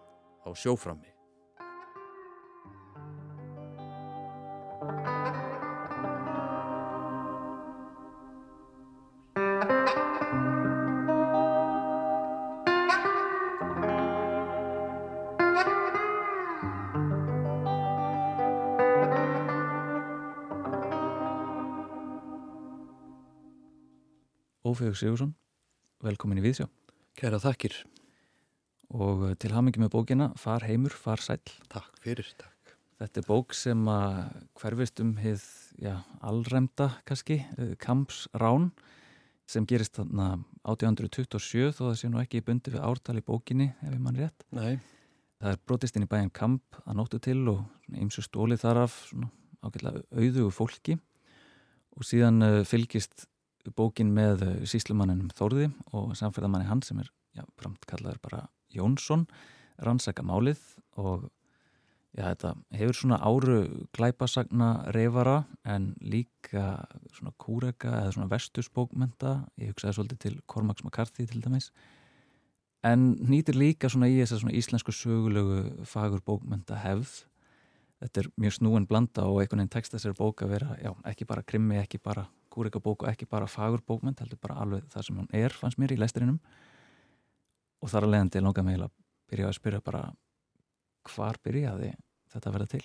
á 0.46 0.50
sjóframi. 0.54 1.10
Ófegur 24.64 24.96
Sigursson 24.98 25.34
velkomin 26.04 26.42
í 26.42 26.44
Víðsjá. 26.44 26.68
Kæra 27.20 27.40
þakkir. 27.40 27.76
Og 28.94 29.28
eh, 29.30 29.36
til 29.40 29.54
hamingi 29.54 29.82
með 29.82 29.94
bókina 29.96 30.32
Far 30.40 30.66
heimur, 30.68 30.94
far 30.94 31.22
sæl. 31.24 31.40
Takk 31.72 32.00
fyrir, 32.04 32.28
takk. 32.40 32.74
Þetta 33.02 33.22
er 33.22 33.28
bók 33.28 33.56
sem 33.58 33.88
að 33.90 34.18
hverfist 34.60 35.02
um 35.04 35.16
hið, 35.20 35.44
já, 35.82 35.96
allræmda 36.24 36.90
kannski, 37.08 37.40
eh, 37.58 37.74
Kamps 37.82 38.26
Rán 38.36 38.72
sem 39.50 39.66
gerist 39.68 39.98
þarna 40.00 40.44
1827 40.64 41.74
þó 41.76 41.82
það 41.90 41.98
sé 42.00 42.12
nú 42.12 42.22
ekki 42.22 42.40
í 42.40 42.46
bundi 42.48 42.74
við 42.74 42.84
ártal 42.84 43.18
í 43.20 43.26
bókinni 43.26 43.72
ef 43.74 43.92
ég 43.92 44.04
mann 44.04 44.20
rétt. 44.20 44.48
Nei. 44.56 44.80
Það 45.44 45.56
er 45.56 45.66
brotist 45.68 46.00
inn 46.00 46.08
í 46.08 46.12
bæinn 46.12 46.32
Kamp 46.32 46.80
að 46.84 47.00
nóttu 47.00 47.20
til 47.24 47.42
og 47.52 47.66
eins 47.92 48.20
og 48.20 48.28
stólið 48.28 48.64
þar 48.64 48.86
af 48.86 48.96
ágætlega 49.64 50.04
auðugu 50.16 50.54
fólki 50.56 50.96
og 51.94 52.08
síðan 52.08 52.64
fylgist 52.68 53.28
bókin 53.72 54.12
með 54.16 54.44
uh, 54.44 54.56
síslumanninum 54.68 55.32
Þórði 55.38 55.70
og 55.96 56.12
samferðamanni 56.20 56.68
hann 56.68 56.84
sem 56.86 57.00
er 57.00 57.10
já, 57.38 57.46
framt 57.60 57.86
kallaður 57.90 58.20
bara 58.24 58.42
Jónsson 58.74 59.28
rannsaka 59.84 60.26
málið 60.26 60.62
og 61.00 61.30
já, 62.14 62.28
þetta 62.28 62.54
hefur 62.78 63.00
svona 63.00 63.20
áru 63.24 63.58
glæpasagna 63.96 64.70
reyfara 64.96 65.44
en 65.64 65.94
líka 66.02 66.84
svona 67.16 67.34
kúrega 67.42 67.96
eða 68.04 68.14
svona 68.18 68.32
vestusbókmenta 68.34 69.36
ég 69.62 69.74
hugsaði 69.74 69.98
svolítið 69.98 70.24
til 70.26 70.40
Cormax 70.48 70.84
McCarthy 70.84 71.28
til 71.30 71.42
dæmis. 71.42 71.72
En 72.84 73.14
nýtir 73.24 73.56
líka 73.56 73.88
svona 73.90 74.12
í 74.12 74.20
þess 74.20 74.44
að 74.44 74.58
íslensku 74.60 74.92
sögulegu 74.92 75.86
fagur 75.88 76.22
bókmenta 76.26 76.82
hefð 76.84 77.24
þetta 78.04 78.24
er 78.24 78.30
mjög 78.42 78.58
snúin 78.58 78.88
blanda 78.88 79.26
og 79.30 79.40
einhvern 79.42 79.64
veginn 79.64 79.74
tekst 79.74 79.96
þessari 79.96 80.18
bók 80.18 80.44
að 80.44 80.56
vera, 80.58 80.76
já, 80.82 80.92
ekki 81.10 81.28
bara 81.30 81.46
krimmi, 81.48 81.80
ekki 81.80 82.02
bara 82.04 82.26
kúrika 82.54 82.82
bók 82.84 83.04
og 83.04 83.10
ekki 83.12 83.28
bara 83.30 83.50
fagur 83.50 83.82
bókment, 83.86 84.22
heldur 84.22 84.40
bara 84.42 84.60
alveg 84.62 84.86
það 84.94 85.08
sem 85.08 85.22
hún 85.22 85.30
er, 85.34 85.56
fannst 85.58 85.80
mér 85.82 85.96
í 85.96 86.00
læsturinnum 86.00 86.40
og 87.84 87.92
þar 87.92 88.08
að 88.08 88.14
leiðandi 88.14 88.44
langar 88.44 88.68
mig 88.68 88.80
að 88.80 88.94
byrja 89.32 89.50
að 89.50 89.58
spyrja 89.58 89.82
bara 89.84 90.04
hvar 91.14 91.40
byrjaði 91.44 91.94
þetta 92.34 92.50
að 92.50 92.58
vera 92.58 92.70
til? 92.74 92.84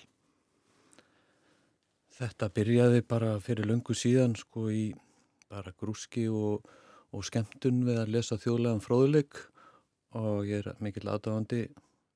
Þetta 2.19 2.49
byrjaði 2.57 3.03
bara 3.07 3.35
fyrir 3.43 3.69
löngu 3.69 3.95
síðan 3.95 4.35
sko 4.35 4.67
í 4.73 4.89
bara 5.49 5.71
grúski 5.79 6.27
og, 6.29 6.65
og 7.15 7.25
skemmtun 7.25 7.85
við 7.87 8.01
að 8.01 8.13
lesa 8.17 8.37
þjóðlegan 8.41 8.83
fróðuleik 8.83 9.39
og 10.19 10.49
ég 10.49 10.65
er 10.65 10.81
mikill 10.83 11.07
aðdáðandi 11.07 11.67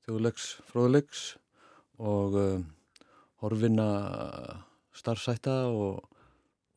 þjóðleiks 0.06 0.48
fróðuleiks 0.70 1.24
og 2.04 2.38
um, 2.42 2.66
horfina 3.42 3.88
starfsætta 4.98 5.64
og, 5.72 6.04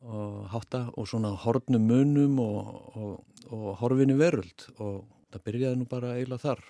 og 0.07 0.47
hátta 0.53 0.87
og 0.95 1.07
svona 1.09 1.33
horfnum 1.35 1.83
munum 1.83 2.39
og, 2.39 2.95
og, 2.95 3.43
og 3.51 3.67
horfinu 3.81 4.15
veröld. 4.19 4.67
Og 4.79 5.03
það 5.33 5.43
byrjaði 5.49 5.79
nú 5.81 5.87
bara 5.89 6.15
eiginlega 6.15 6.43
þar. 6.43 6.63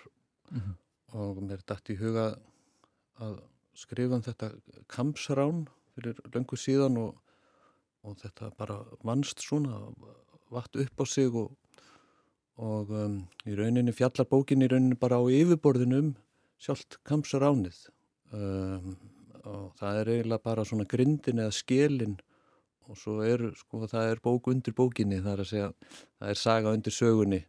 Mm 0.49 0.59
-hmm. 0.59 0.75
og 1.13 1.37
mér 1.43 1.61
dætti 1.67 1.93
í 1.93 1.99
huga 1.99 2.37
að 3.19 3.39
skrifa 3.73 4.15
um 4.15 4.21
þetta 4.21 4.51
kampsrán 4.87 5.67
fyrir 5.95 6.15
löngu 6.33 6.55
síðan 6.55 6.97
og 6.97 8.17
þetta 8.21 8.51
bara 8.57 8.85
vannst 9.03 9.39
svona 9.39 9.93
vatt 10.49 10.75
upp 10.75 11.01
á 11.01 11.05
sig 11.05 11.33
og 12.57 12.89
um, 12.89 13.27
í 13.45 13.55
rauninni 13.55 13.91
fjallarbókin 13.91 14.63
í 14.63 14.67
rauninni 14.67 14.95
bara 14.95 15.19
á 15.21 15.23
yfirborðinu 15.29 15.99
um 15.99 16.15
sjálft 16.57 16.97
kampsránið. 17.05 17.89
Um, 18.33 18.97
og 19.45 19.75
það 19.79 19.99
er 19.99 20.07
eiginlega 20.07 20.43
bara 20.43 20.65
svona 20.65 20.85
grindin 20.89 21.39
eða 21.39 21.51
skilin 21.51 22.17
og 22.87 22.97
svo 22.99 23.19
er, 23.25 23.43
sko, 23.59 23.83
það 23.89 24.13
er 24.13 24.21
bók 24.23 24.47
undir 24.51 24.75
bókinni, 24.77 25.19
það 25.23 25.33
er 25.33 25.43
að 25.43 25.49
segja, 25.51 25.69
það 26.19 26.31
er 26.31 26.39
saga 26.41 26.73
undir 26.75 26.95
sögunni. 26.95 27.41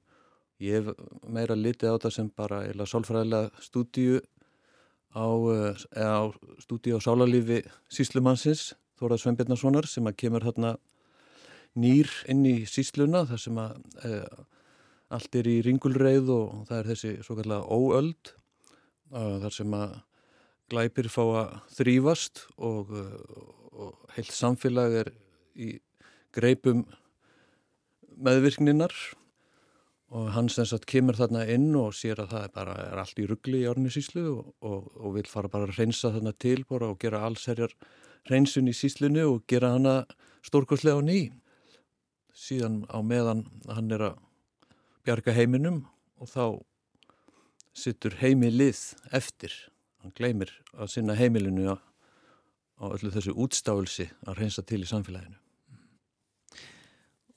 Ég 0.58 0.80
hef 0.80 1.06
meira 1.30 1.54
litið 1.54 1.94
á 1.94 2.02
það 2.02 2.14
sem 2.16 2.28
bara 2.34 2.64
eiginlega 2.66 2.90
sálfræðilega 2.90 3.62
stúdíu 3.62 4.18
á, 5.14 5.26
eða 5.94 6.14
á 6.18 6.24
stúdíu 6.64 6.98
á 6.98 7.00
sálarlífi 7.04 7.62
síslumannsins, 7.94 8.72
Þórað 8.98 9.20
Sveinbjörnarssonar, 9.22 9.86
sem 9.86 10.08
að 10.10 10.16
kemur 10.18 10.42
hérna 10.42 10.72
nýr 11.78 12.10
inn 12.26 12.42
í 12.50 12.56
sísluna, 12.66 13.22
þar 13.28 13.42
sem 13.44 13.60
að 13.62 13.76
e, 14.02 14.16
allt 15.14 15.38
er 15.38 15.46
í 15.46 15.60
ringulreið 15.62 16.32
og 16.34 16.64
það 16.66 16.80
er 16.80 16.88
þessi 16.90 17.12
svo 17.22 17.36
kallega 17.38 17.78
óöld, 17.78 18.32
þar 19.14 19.54
sem 19.54 19.76
að 19.78 19.94
glæpir 20.68 21.08
fá 21.08 21.22
að 21.22 21.54
þrýfast 21.78 22.42
og, 22.58 22.90
og 23.72 24.16
heilt 24.16 24.34
samfélag 24.34 24.98
er 25.04 25.12
í 25.58 25.78
greipum 26.34 26.84
meðvirkninar 28.18 28.94
og 30.08 30.30
hann 30.32 30.48
sem 30.48 30.66
sagt 30.68 30.86
kemur 30.88 31.18
þarna 31.18 31.44
inn 31.52 31.74
og 31.76 31.92
sér 31.96 32.22
að 32.22 32.32
það 32.32 32.44
er 32.46 32.52
bara 32.54 32.76
er 32.86 33.00
allt 33.02 33.18
í 33.20 33.26
ruggli 33.28 33.62
í 33.62 33.66
árni 33.68 33.92
síslu 33.92 34.24
og, 34.30 34.54
og, 34.64 34.86
og 34.96 35.16
vil 35.18 35.26
fara 35.28 35.50
bara 35.52 35.68
að 35.68 35.76
reynsa 35.76 36.12
þarna 36.14 36.32
til 36.40 36.62
bara 36.68 36.88
og 36.88 37.00
gera 37.02 37.24
allserjar 37.28 37.74
reynsun 38.30 38.70
í 38.70 38.76
síslunu 38.76 39.26
og 39.34 39.44
gera 39.50 39.74
hana 39.74 39.98
stórkoslega 40.46 40.96
á 40.96 41.02
ný 41.04 41.18
síðan 42.32 42.84
á 42.88 42.98
meðan 43.04 43.44
hann 43.68 43.92
er 43.92 44.06
að 44.12 44.22
bjarga 45.04 45.34
heiminum 45.36 45.82
og 46.18 46.30
þá 46.32 46.44
sittur 47.76 48.16
heimilið 48.22 48.80
eftir 49.14 49.54
hann 50.02 50.14
gleymir 50.16 50.52
að 50.74 50.94
sinna 50.94 51.16
heimilinu 51.18 51.74
á, 51.74 51.76
öllu 52.94 53.12
þessu 53.12 53.34
útstáðulsi 53.34 54.08
að 54.26 54.40
reynsa 54.40 54.62
til 54.62 54.82
í 54.84 54.88
samfélaginu. 54.88 55.36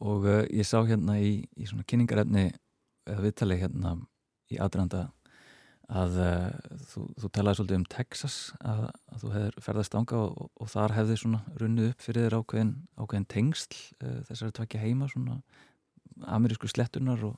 Og 0.02 0.26
uh, 0.26 0.44
ég 0.50 0.68
sá 0.68 0.80
hérna 0.88 1.18
í, 1.22 1.42
í 1.58 1.68
svona 1.70 1.86
kynningarefni 1.88 2.50
eða 3.10 3.26
viðtali 3.26 3.58
hérna 3.62 3.96
í 4.52 4.60
aðranda 4.62 5.10
að 5.92 6.18
uh, 6.24 6.76
þú, 6.88 7.04
þú 7.20 7.30
talaði 7.36 7.60
svolítið 7.60 7.80
um 7.80 7.88
Texas 7.92 8.38
að, 8.64 8.84
að 9.12 9.24
þú 9.24 9.32
hefur 9.36 9.66
ferðast 9.68 9.98
ánga 10.00 10.20
og, 10.22 10.36
og, 10.38 10.52
og 10.64 10.72
þar 10.72 10.96
hefði 10.96 11.18
svona 11.20 11.42
runnið 11.60 11.90
upp 11.92 12.06
fyrir 12.06 12.28
þér 12.28 12.38
ákveðin, 12.40 12.76
ákveðin 12.98 13.30
tengsl 13.36 13.80
uh, 14.02 14.20
þessari 14.30 14.56
tvekja 14.58 14.84
heima 14.86 15.10
svona 15.12 15.40
amerísku 16.32 16.70
slettunar 16.70 17.24
og, 17.26 17.38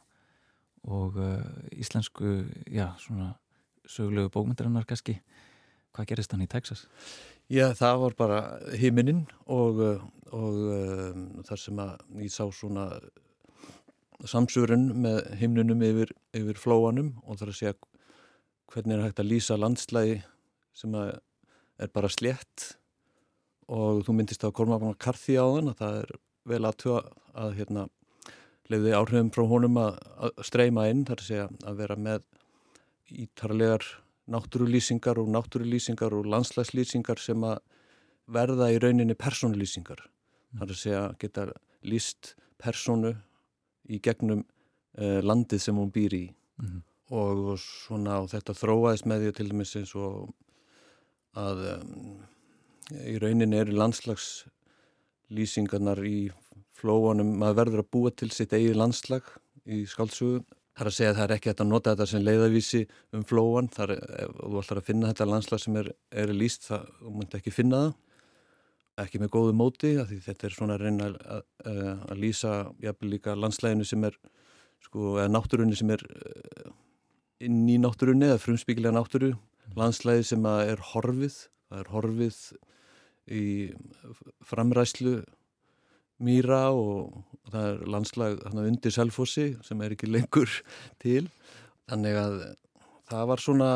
og 0.84 1.18
íslensku, 1.72 2.42
já 2.68 2.90
svona 3.00 3.32
sögulegu 3.88 4.32
bókmyndarinnar 4.34 4.88
kannski 4.90 5.20
hvað 5.94 6.10
gerist 6.10 6.34
hann 6.34 6.44
í 6.44 6.50
Texas? 6.50 6.88
Já, 7.52 7.74
það 7.76 7.98
var 8.00 8.14
bara 8.18 8.38
himinin 8.80 9.26
og, 9.52 9.82
og 10.32 10.60
um, 10.74 11.26
þar 11.44 11.60
sem 11.60 11.82
að 11.84 12.22
ég 12.24 12.32
sá 12.32 12.46
svona 12.56 12.86
samsörun 14.30 14.86
með 15.04 15.20
himnunum 15.42 15.84
yfir, 15.84 16.14
yfir 16.32 16.60
flóanum 16.62 17.12
og 17.28 17.42
þar 17.42 17.52
að 17.52 17.58
segja 17.60 17.74
hvernig 18.72 18.96
er 18.96 19.04
hægt 19.04 19.20
að 19.20 19.30
lýsa 19.30 19.58
landslægi 19.60 20.22
sem 20.74 20.96
að 20.98 21.18
er 21.84 21.92
bara 21.94 22.12
slétt. 22.12 22.70
Og 23.68 24.04
þú 24.08 24.16
myndist 24.16 24.46
á 24.48 24.56
Kormáfana 24.56 24.96
Karþi 25.00 25.36
á 25.40 25.46
þann 25.46 25.74
að 25.74 25.82
það 25.82 26.00
er 26.00 26.16
vel 26.54 26.64
aðtöða 26.68 27.04
að 27.44 27.58
hérna 27.60 27.86
leiði 28.72 28.96
áhrifum 28.96 29.32
frá 29.36 29.44
honum 29.52 29.80
að, 29.82 30.00
að 30.16 30.42
streyma 30.48 30.88
inn 30.92 31.04
þar 31.08 31.20
að 31.20 31.28
segja 31.28 31.48
að 31.68 31.80
vera 31.84 32.00
með 32.00 32.26
ítarlegar 33.24 33.88
náttúrulýsingar 34.32 35.20
og 35.20 35.28
náttúrulýsingar 35.34 36.16
og 36.16 36.30
landslæslýsingar 36.32 37.20
sem 37.20 37.44
að 37.44 37.60
verða 38.32 38.70
í 38.72 38.80
rauninni 38.80 39.16
personlýsingar. 39.20 40.00
Mm. 40.04 40.60
Það 40.60 40.66
er 40.66 40.72
að 40.72 40.80
segja 40.80 41.16
geta 41.20 41.46
líst 41.84 42.36
personu 42.62 43.12
í 43.92 44.00
gegnum 44.00 44.46
eh, 44.98 45.22
landið 45.24 45.62
sem 45.66 45.78
hún 45.78 45.92
býr 45.92 46.14
í 46.16 46.36
mm. 46.62 46.82
og, 47.12 47.38
og 47.54 47.60
svona 47.60 48.20
og 48.24 48.30
þetta 48.32 48.54
þróaðist 48.56 49.06
með 49.10 49.20
því 49.26 49.32
til 49.38 49.50
dæmis 49.52 49.76
eins 49.80 49.96
og 50.00 50.12
að 51.40 51.58
um, 51.74 51.88
í 53.10 53.18
rauninni 53.20 53.58
eru 53.60 53.74
landslagslýsingarnar 53.80 56.00
í 56.08 56.32
flóanum, 56.78 57.30
maður 57.40 57.60
verður 57.62 57.80
að 57.84 57.92
búa 57.96 58.10
til 58.12 58.32
sitt 58.36 58.54
eigi 58.56 58.74
landslag 58.76 59.24
í 59.66 59.86
skáldsugum 59.90 60.44
Það 60.74 60.84
er 60.84 60.90
að 60.90 60.96
segja 60.98 61.10
að 61.12 61.18
það 61.20 61.26
er 61.26 61.34
ekki 61.36 61.52
að 61.52 61.68
nota 61.70 61.92
þetta 61.94 62.06
sem 62.10 62.24
leiðavísi 62.24 62.80
um 63.14 63.26
flóan, 63.30 63.68
þar 63.74 63.92
ef 63.94 64.32
þú 64.40 64.62
ætlar 64.64 64.80
að 64.82 64.88
finna 64.88 65.12
þetta 65.12 65.28
landslag 65.30 65.62
sem 65.62 65.76
er, 65.84 65.90
er 66.24 66.34
líst, 66.34 66.66
það, 66.70 66.88
þú 67.02 67.14
múnt 67.20 67.36
ekki 67.38 67.54
finna 67.54 67.82
það, 67.84 67.92
ekki 69.04 69.22
með 69.22 69.32
góðu 69.36 69.54
móti, 69.58 69.92
því 70.00 70.18
þetta 70.26 70.48
er 70.48 70.56
svona 70.56 70.78
að 70.78 70.86
reyna 70.88 71.10
að, 71.12 71.46
að, 71.70 71.82
að 72.14 72.24
lýsa 72.24 72.56
jafnvel 72.82 73.12
líka 73.14 73.38
landslæginu 73.38 73.88
sem 73.90 74.08
er, 74.10 74.18
sko, 74.88 75.14
eða 75.20 75.30
náttúrunni 75.34 75.78
sem 75.78 75.94
er 75.94 76.06
eh, 76.10 76.74
inn 77.46 77.64
í 77.70 77.78
náttúrunni, 77.82 78.32
eða 78.32 78.42
frumspíkilega 78.42 78.98
náttúru, 78.98 79.34
landslægi 79.78 80.26
sem 80.34 80.50
er 80.54 80.82
horfið, 80.94 81.38
það 81.70 81.84
er 81.84 81.94
horfið 81.94 82.42
í 83.34 83.44
framræslu 84.44 85.20
mýra 86.24 86.66
og 86.72 87.14
það 87.52 87.70
er 87.70 87.86
landslag 87.96 88.44
undir 88.54 88.96
Selfossi 88.96 89.54
sem 89.66 89.82
er 89.84 89.96
ekki 89.96 90.10
lengur 90.10 90.50
til 91.04 91.28
þannig 91.90 92.20
að 92.20 92.38
það 93.12 93.28
var 93.30 93.44
svona 93.44 93.70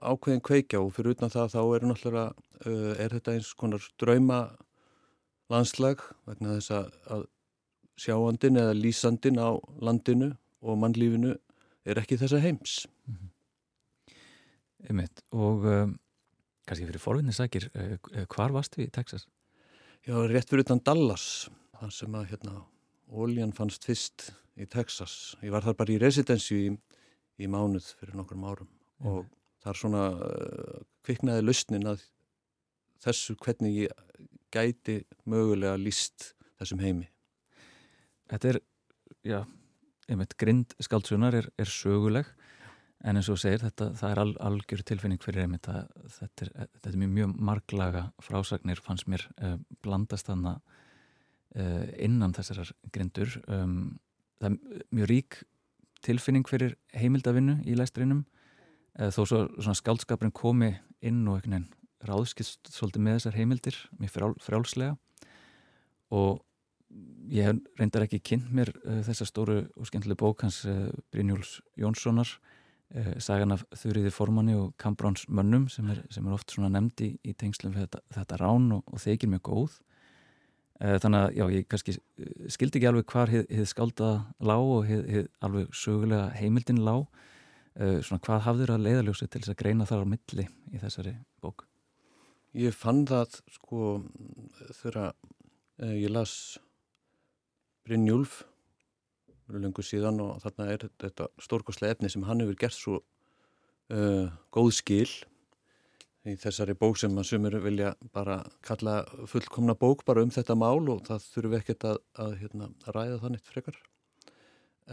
ákveðin 0.00 0.44
kveikja 0.44 0.80
og 0.82 0.94
fyrir 0.96 1.16
utan 1.16 1.32
það 1.32 1.54
þá 1.54 1.60
er 1.62 1.86
náttúrulega 1.86 2.26
uh, 2.32 2.92
er 2.96 3.16
þetta 3.18 3.36
eins 3.36 3.52
konar 3.58 3.84
drauma 4.00 4.40
landslag 5.52 6.02
vegna 6.26 6.56
þess 6.56 6.72
að 7.12 7.26
sjáandin 8.00 8.58
eða 8.60 8.76
lýsandin 8.76 9.38
á 9.38 9.52
landinu 9.84 10.32
og 10.62 10.78
mannlífinu 10.80 11.34
er 11.84 12.00
ekki 12.00 12.18
þessa 12.20 12.40
heims. 12.42 12.86
Mm 13.06 13.14
-hmm. 13.14 13.30
Einmitt. 14.88 15.22
Og 15.30 15.64
um, 15.64 15.98
kannski 16.66 16.86
fyrir 16.86 16.98
forvinnisækir, 16.98 17.70
uh, 17.74 17.98
uh, 18.16 18.26
hvar 18.26 18.52
varst 18.52 18.78
við 18.78 18.86
í 18.86 18.90
Texas? 18.90 19.26
Já, 20.06 20.14
rétt 20.26 20.48
fyrir 20.48 20.64
utan 20.64 20.80
Dallas, 20.84 21.50
þar 21.82 21.94
sem 21.96 22.14
að 22.14 22.28
hérna, 22.30 22.60
óljan 23.10 23.52
fannst 23.56 23.84
fyrst 23.88 24.28
í 24.54 24.68
Texas. 24.70 25.34
Ég 25.42 25.50
var 25.50 25.64
þar 25.66 25.78
bara 25.80 25.94
í 25.94 25.98
residensju 25.98 26.58
í, 26.58 26.68
í 27.42 27.48
mánuð 27.50 27.88
fyrir 27.98 28.18
nokkrum 28.18 28.46
árum 28.46 28.70
mm 28.70 28.78
og 29.02 29.26
þar 29.62 29.78
svona 29.78 30.02
uh, 30.14 30.82
kviknaði 31.06 31.42
lausnin 31.42 31.88
að 31.90 32.04
þessu 33.02 33.34
hvernig 33.42 33.76
ég 33.80 34.20
gæti 34.54 35.00
mögulega 35.26 35.78
líst 35.78 36.32
þessum 36.60 36.82
heimi. 36.82 37.08
Þetta 38.30 38.52
er, 38.52 38.58
já, 39.26 39.40
einmitt 40.06 40.36
grind 40.38 40.76
skaldsunar 40.82 41.34
er, 41.38 41.48
er 41.58 41.70
söguleg 41.70 42.30
en 43.02 43.18
eins 43.18 43.30
og 43.32 43.40
segir 43.42 43.64
þetta, 43.64 43.90
það 43.98 44.14
er 44.14 44.22
al, 44.22 44.32
algjör 44.50 44.84
tilfinning 44.86 45.22
fyrir 45.22 45.48
einmitt 45.48 45.66
að 45.70 45.90
þetta 46.20 46.46
er, 46.46 46.52
þetta 46.76 46.92
er 46.92 47.00
mjög, 47.02 47.14
mjög 47.18 47.34
marglaga 47.50 48.04
frásagnir 48.22 48.82
fannst 48.82 49.10
mér 49.10 49.26
uh, 49.42 49.56
blandast 49.82 50.30
þannig 50.30 50.58
uh, 50.58 50.81
innan 51.52 52.32
þessar 52.32 52.70
grindur 52.94 53.34
um, 53.44 53.98
það 54.40 54.46
er 54.48 54.84
mjög 54.96 55.10
rík 55.10 55.40
tilfinning 56.02 56.46
fyrir 56.48 56.78
heimildavinnu 56.96 57.58
í 57.68 57.74
læsturinnum 57.76 58.22
þó 58.96 59.20
svo 59.20 59.42
svona 59.58 59.76
skaldskapurinn 59.76 60.32
komi 60.32 60.70
inn 61.04 61.26
og 61.28 61.44
ráðskist 62.08 62.70
svolítið 62.72 63.04
með 63.04 63.18
þessar 63.18 63.36
heimildir 63.38 63.78
mjög 63.98 64.14
frjál, 64.14 64.32
frjálslega. 64.42 64.96
Og 66.12 66.42
ég 67.32 67.60
reyndar 67.78 68.06
ekki 68.06 68.20
kynnt 68.32 68.50
mér 68.54 68.72
uh, 68.82 69.00
þessa 69.06 69.26
stóru 69.28 69.62
og 69.78 69.88
skemmtileg 69.88 70.18
bók 70.20 70.42
hans 70.44 70.62
uh, 70.68 70.90
Brynjúls 71.14 71.60
Jónssonar 71.80 72.28
uh, 72.28 73.14
sagan 73.22 73.54
af 73.54 73.64
þurriði 73.80 74.12
formanni 74.12 74.56
og 74.58 74.74
Kambráns 74.82 75.24
mönnum 75.28 75.68
sem 75.72 75.88
er, 75.94 76.02
sem 76.12 76.26
er 76.26 76.36
oft 76.36 76.52
nefndi 76.58 77.14
í, 77.14 77.30
í 77.30 77.36
tengslum 77.38 77.76
þetta, 77.78 78.02
þetta 78.12 78.40
rán 78.42 78.68
og, 78.76 78.84
og 78.92 79.00
þeikir 79.00 79.32
mjög 79.32 79.46
góð 79.48 79.80
þannig 80.80 81.18
að 81.18 81.36
já, 81.36 81.44
ég 81.56 81.66
kannski 81.70 81.96
skildi 82.50 82.80
ekki 82.80 82.88
alveg 82.90 83.12
hvar 83.12 83.32
hefði 83.32 83.66
skáldaða 83.70 84.16
lág 84.50 84.70
og 84.76 84.88
hefði 84.88 85.26
alveg 85.44 85.76
sögulega 85.76 86.30
heimildin 86.38 86.82
lág 86.86 87.04
svona 87.74 88.20
hvað 88.20 88.42
hafður 88.46 88.74
að 88.74 88.82
leiðaljósi 88.86 89.28
til 89.28 89.40
þess 89.40 89.52
að 89.54 89.60
greina 89.62 89.86
þar 89.88 90.02
á 90.04 90.12
milli 90.12 90.48
í 90.74 90.80
þessari 90.82 91.14
bók? 91.40 91.64
Ég 92.52 92.74
fann 92.76 93.06
það 93.08 93.38
sko 93.54 93.92
þegar 94.82 95.14
ég 95.96 96.12
las 96.12 96.34
Brynjúlf 97.86 98.42
lengur 99.52 99.84
síðan 99.84 100.20
og 100.22 100.38
þarna 100.42 100.68
er 100.72 100.86
þetta 101.00 101.28
stórkoslega 101.42 101.96
efni 101.96 102.10
sem 102.12 102.24
hann 102.26 102.42
hefur 102.42 102.58
gert 102.60 102.76
svo 102.76 103.00
uh, 103.00 104.30
góð 104.54 104.70
skil 104.78 105.08
í 106.22 106.36
þessari 106.38 106.74
bók 106.78 106.98
sem 107.00 107.16
að 107.18 107.26
sumur 107.32 107.56
vilja 107.64 107.94
bara 108.14 108.38
kalla 108.62 109.00
fullkomna 109.30 109.74
bók 109.78 110.04
bara 110.06 110.22
um 110.22 110.30
þetta 110.30 110.54
mál 110.58 110.86
og 110.92 111.02
það 111.08 111.24
þurfum 111.32 111.56
ekkert 111.58 111.86
að, 111.88 111.98
að, 112.22 112.36
hérna, 112.42 112.68
að 112.86 112.94
ræða 112.96 113.16
það 113.22 113.32
neitt 113.34 113.50
frekar. 113.50 113.80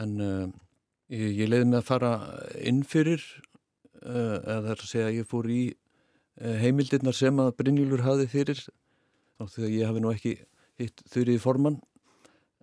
En 0.01 0.15
uh, 0.23 0.47
ég, 1.13 1.27
ég 1.43 1.51
leiði 1.51 1.67
með 1.69 1.81
að 1.81 1.89
fara 1.89 2.13
inn 2.65 2.81
fyrir 2.87 3.21
uh, 4.01 4.39
eða 4.39 4.57
það 4.63 4.71
er 4.73 4.81
að 4.81 4.89
segja 4.93 5.09
að 5.11 5.19
ég 5.19 5.29
fór 5.29 5.49
í 5.53 5.59
uh, 5.69 6.55
heimildirnar 6.63 7.17
sem 7.17 7.43
að 7.43 7.53
Brynjúlur 7.61 8.05
hafi 8.07 8.25
fyrir 8.31 8.63
og 9.39 9.53
þegar 9.53 9.75
ég 9.75 9.91
hafi 9.91 10.03
nú 10.03 10.13
ekki 10.15 10.33
hitt 10.81 11.05
þurrið 11.13 11.43
formann. 11.43 11.77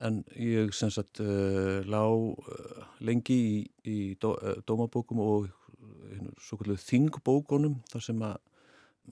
En 0.05 0.25
ég 0.37 0.75
sem 0.77 0.91
sagt 0.93 1.23
lá 1.23 2.03
uh, 2.03 2.83
lengi 2.99 3.37
í, 3.37 3.55
í 3.87 3.99
dó, 4.21 4.35
dómabókum 4.67 5.23
og 5.23 5.47
þingbókunum 6.83 7.79
þar 7.89 8.05
sem 8.05 8.21
að 8.27 8.37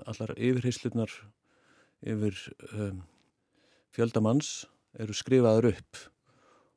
allar 0.04 0.34
yfirheyslunar 0.36 1.12
yfir 2.04 2.38
um, 2.72 3.02
fjöldamanns 3.94 4.64
eru 5.00 5.14
skrifaður 5.16 5.70
upp 5.72 6.00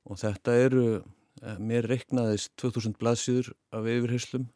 og 0.07 0.20
þetta 0.22 0.55
eru 0.68 0.86
uh, 0.97 1.57
mér 1.59 1.89
reiknaðist 1.89 2.53
2000 2.61 2.97
blaðsýður 2.99 3.51
af 3.76 3.89
yfirheyslum 3.89 4.47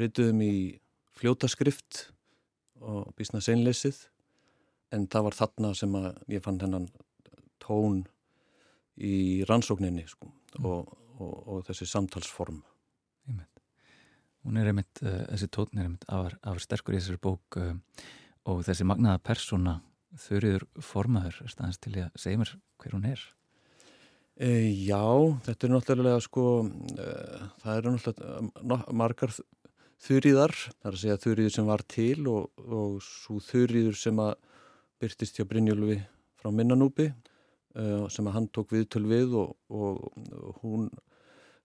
rituðum 0.00 0.42
í 0.46 0.54
fljótaskrift 1.20 2.06
og 2.80 3.12
bísna 3.18 3.42
seinleysið 3.44 4.06
en 4.94 5.06
það 5.10 5.28
var 5.28 5.38
þarna 5.38 5.74
sem 5.78 5.94
að 5.98 6.10
ég 6.32 6.44
fann 6.44 6.60
hennan 6.62 6.88
tón 7.62 8.02
í 9.00 9.44
rannsókninni 9.48 10.06
sko, 10.08 10.28
mm. 10.28 10.66
og, 10.66 10.96
og, 11.20 11.34
og 11.54 11.64
þessi 11.68 11.88
samtalsform 11.88 12.62
Einmitt. 13.28 13.59
Hún 14.46 14.56
er 14.56 14.70
einmitt, 14.70 15.02
uh, 15.04 15.22
þessi 15.28 15.50
tótn 15.52 15.80
er 15.80 15.88
einmitt 15.88 16.06
afar, 16.08 16.38
afar 16.40 16.62
sterkur 16.64 16.96
í 16.96 17.00
þessari 17.00 17.20
bók 17.20 17.60
uh, 17.60 17.74
og 18.48 18.62
þessi 18.64 18.86
magnaða 18.88 19.20
persóna 19.24 19.76
þurriður 20.18 20.64
formaður 20.82 21.42
er 21.44 21.52
staðans 21.52 21.78
til 21.82 21.94
að 22.00 22.16
segja 22.18 22.40
mér 22.40 22.54
hver 22.80 22.96
hún 22.96 23.06
er? 23.10 23.22
E, 24.40 24.48
Já, 24.86 25.04
þetta 25.44 25.66
er 25.66 25.72
náttúrulega 25.74 26.20
sko, 26.24 26.44
uh, 26.64 27.48
það 27.60 27.80
eru 27.80 27.94
náttúrulega 27.94 28.96
margar 28.96 29.34
þurriðar, 30.00 30.54
það 30.80 30.88
er 30.88 30.96
að 30.96 31.02
segja 31.02 31.20
þurriður 31.26 31.56
sem 31.56 31.68
var 31.68 31.84
til 31.96 32.30
og, 32.32 32.62
og 32.64 32.96
svo 33.04 33.36
þurriður 33.44 33.98
sem 34.00 34.22
að 34.24 34.32
byrtist 35.00 35.36
hjá 35.36 35.46
Brynjólfi 35.48 35.98
frá 36.40 36.48
Minnanúpi 36.54 37.10
uh, 37.10 38.08
sem 38.12 38.26
að 38.26 38.36
hann 38.38 38.48
tók 38.54 38.72
viðtöl 38.72 39.04
við 39.10 39.36
og, 39.42 39.54
og, 39.68 40.08
og 40.40 40.64
hún 40.64 40.88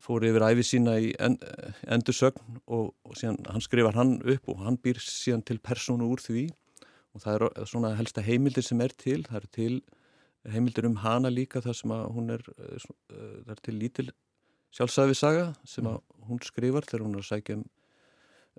fór 0.04 0.26
yfir 0.28 0.46
æfi 0.46 0.66
sína 0.66 0.98
í 1.02 1.12
en, 1.22 1.38
endursögn 1.92 2.60
og, 2.66 2.94
og 3.06 3.18
síðan 3.18 3.40
hann 3.50 3.64
skrifar 3.64 3.98
hann 3.98 4.18
upp 4.22 4.50
og 4.52 4.62
hann 4.66 4.80
býr 4.82 5.00
síðan 5.02 5.46
til 5.48 5.60
persónu 5.64 6.10
úr 6.12 6.24
því. 6.24 6.48
Og 7.16 7.24
það 7.24 7.38
er 7.38 7.70
svona 7.72 7.94
helsta 7.96 8.24
heimildir 8.26 8.66
sem 8.66 8.82
er 8.84 8.92
til, 8.92 9.22
það 9.24 9.40
er 9.40 9.52
til 9.56 9.76
heimildir 10.52 10.88
um 10.90 11.00
hana 11.02 11.32
líka 11.32 11.62
þar 11.64 11.78
sem 11.80 11.94
að 11.96 12.06
hún 12.14 12.34
er, 12.36 12.44
uh, 12.60 12.90
það 13.46 13.54
er 13.56 13.64
til 13.68 13.78
lítil 13.80 14.10
sjálfsæfi 14.76 15.16
saga 15.18 15.48
sem 15.68 15.88
að 15.90 16.02
hún 16.28 16.42
skrifar 16.44 16.86
þegar 16.86 17.06
hún 17.06 17.16
er 17.16 17.24
að 17.24 17.30
sækja 17.30 17.58
um 17.58 17.64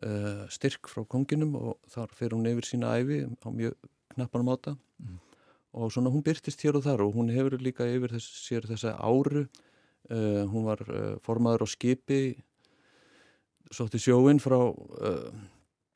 uh, 0.03 0.43
styrk 0.53 0.91
frá 0.91 1.05
konginum 1.13 1.55
og 1.61 1.77
þar 1.93 2.17
fer 2.17 2.35
hún 2.35 2.49
yfir 2.51 2.69
sína 2.71 2.97
æfi 2.97 3.23
á 3.29 3.49
mjög 3.53 3.77
knappanum 4.15 4.53
áta 4.57 4.77
mm. 4.77 5.23
Og 5.77 5.91
svona 5.93 6.09
hún 6.09 6.23
byrtist 6.25 6.63
hér 6.65 6.79
og 6.79 6.87
þar 6.87 7.03
og 7.05 7.19
hún 7.19 7.29
hefur 7.29 7.59
líka 7.61 7.85
yfir 7.85 8.15
þess, 8.15 8.29
sér 8.47 8.65
þessa 8.65 8.95
áru 8.97 9.45
uh, 10.11 10.45
hún 10.51 10.67
var 10.67 10.83
uh, 10.87 11.17
formaður 11.25 11.67
á 11.67 11.69
skipi 11.71 12.21
sótti 13.75 14.01
sjóin 14.03 14.41
frá 14.43 14.59
uh, 14.59 15.31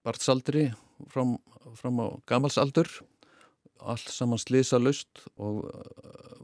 bartsaldri 0.07 0.71
fram, 1.13 1.37
fram 1.79 2.01
á 2.03 2.07
gamalsaldur 2.27 2.89
allt 3.81 4.11
saman 4.13 4.41
slisa 4.41 4.81
löst 4.81 5.23
og 5.41 5.65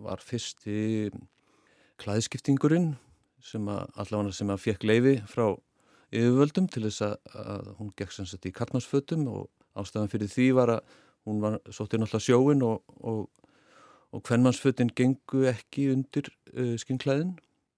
var 0.00 0.22
fyrst 0.24 0.64
í 0.68 1.10
klæðskiptingurinn 2.00 2.94
sem 3.44 3.66
að 3.68 3.82
allavega 4.00 4.36
sem 4.36 4.52
að 4.52 4.62
fekk 4.62 4.86
leifi 4.88 5.16
frá 5.28 5.50
yfirvöldum 6.14 6.68
til 6.72 6.86
þess 6.86 7.04
að, 7.04 7.16
að 7.36 7.72
hún 7.80 7.92
gekk 7.98 8.14
sannsett 8.14 8.48
í 8.48 8.54
kartmansfötum 8.56 9.26
og 9.28 9.50
ástæðan 9.76 10.12
fyrir 10.12 10.32
því 10.32 10.46
var 10.56 10.72
að 10.78 10.94
hún 11.26 11.42
var 11.42 11.58
sóttið 11.68 12.04
náttúrulega 12.04 12.24
sjóin 12.24 12.64
og, 12.64 12.94
og, 13.02 13.26
og 14.14 14.24
hvernmannsfötinn 14.24 14.94
gengu 14.96 15.44
ekki 15.50 15.90
undir 15.92 16.30
skinnklæðin 16.80 17.34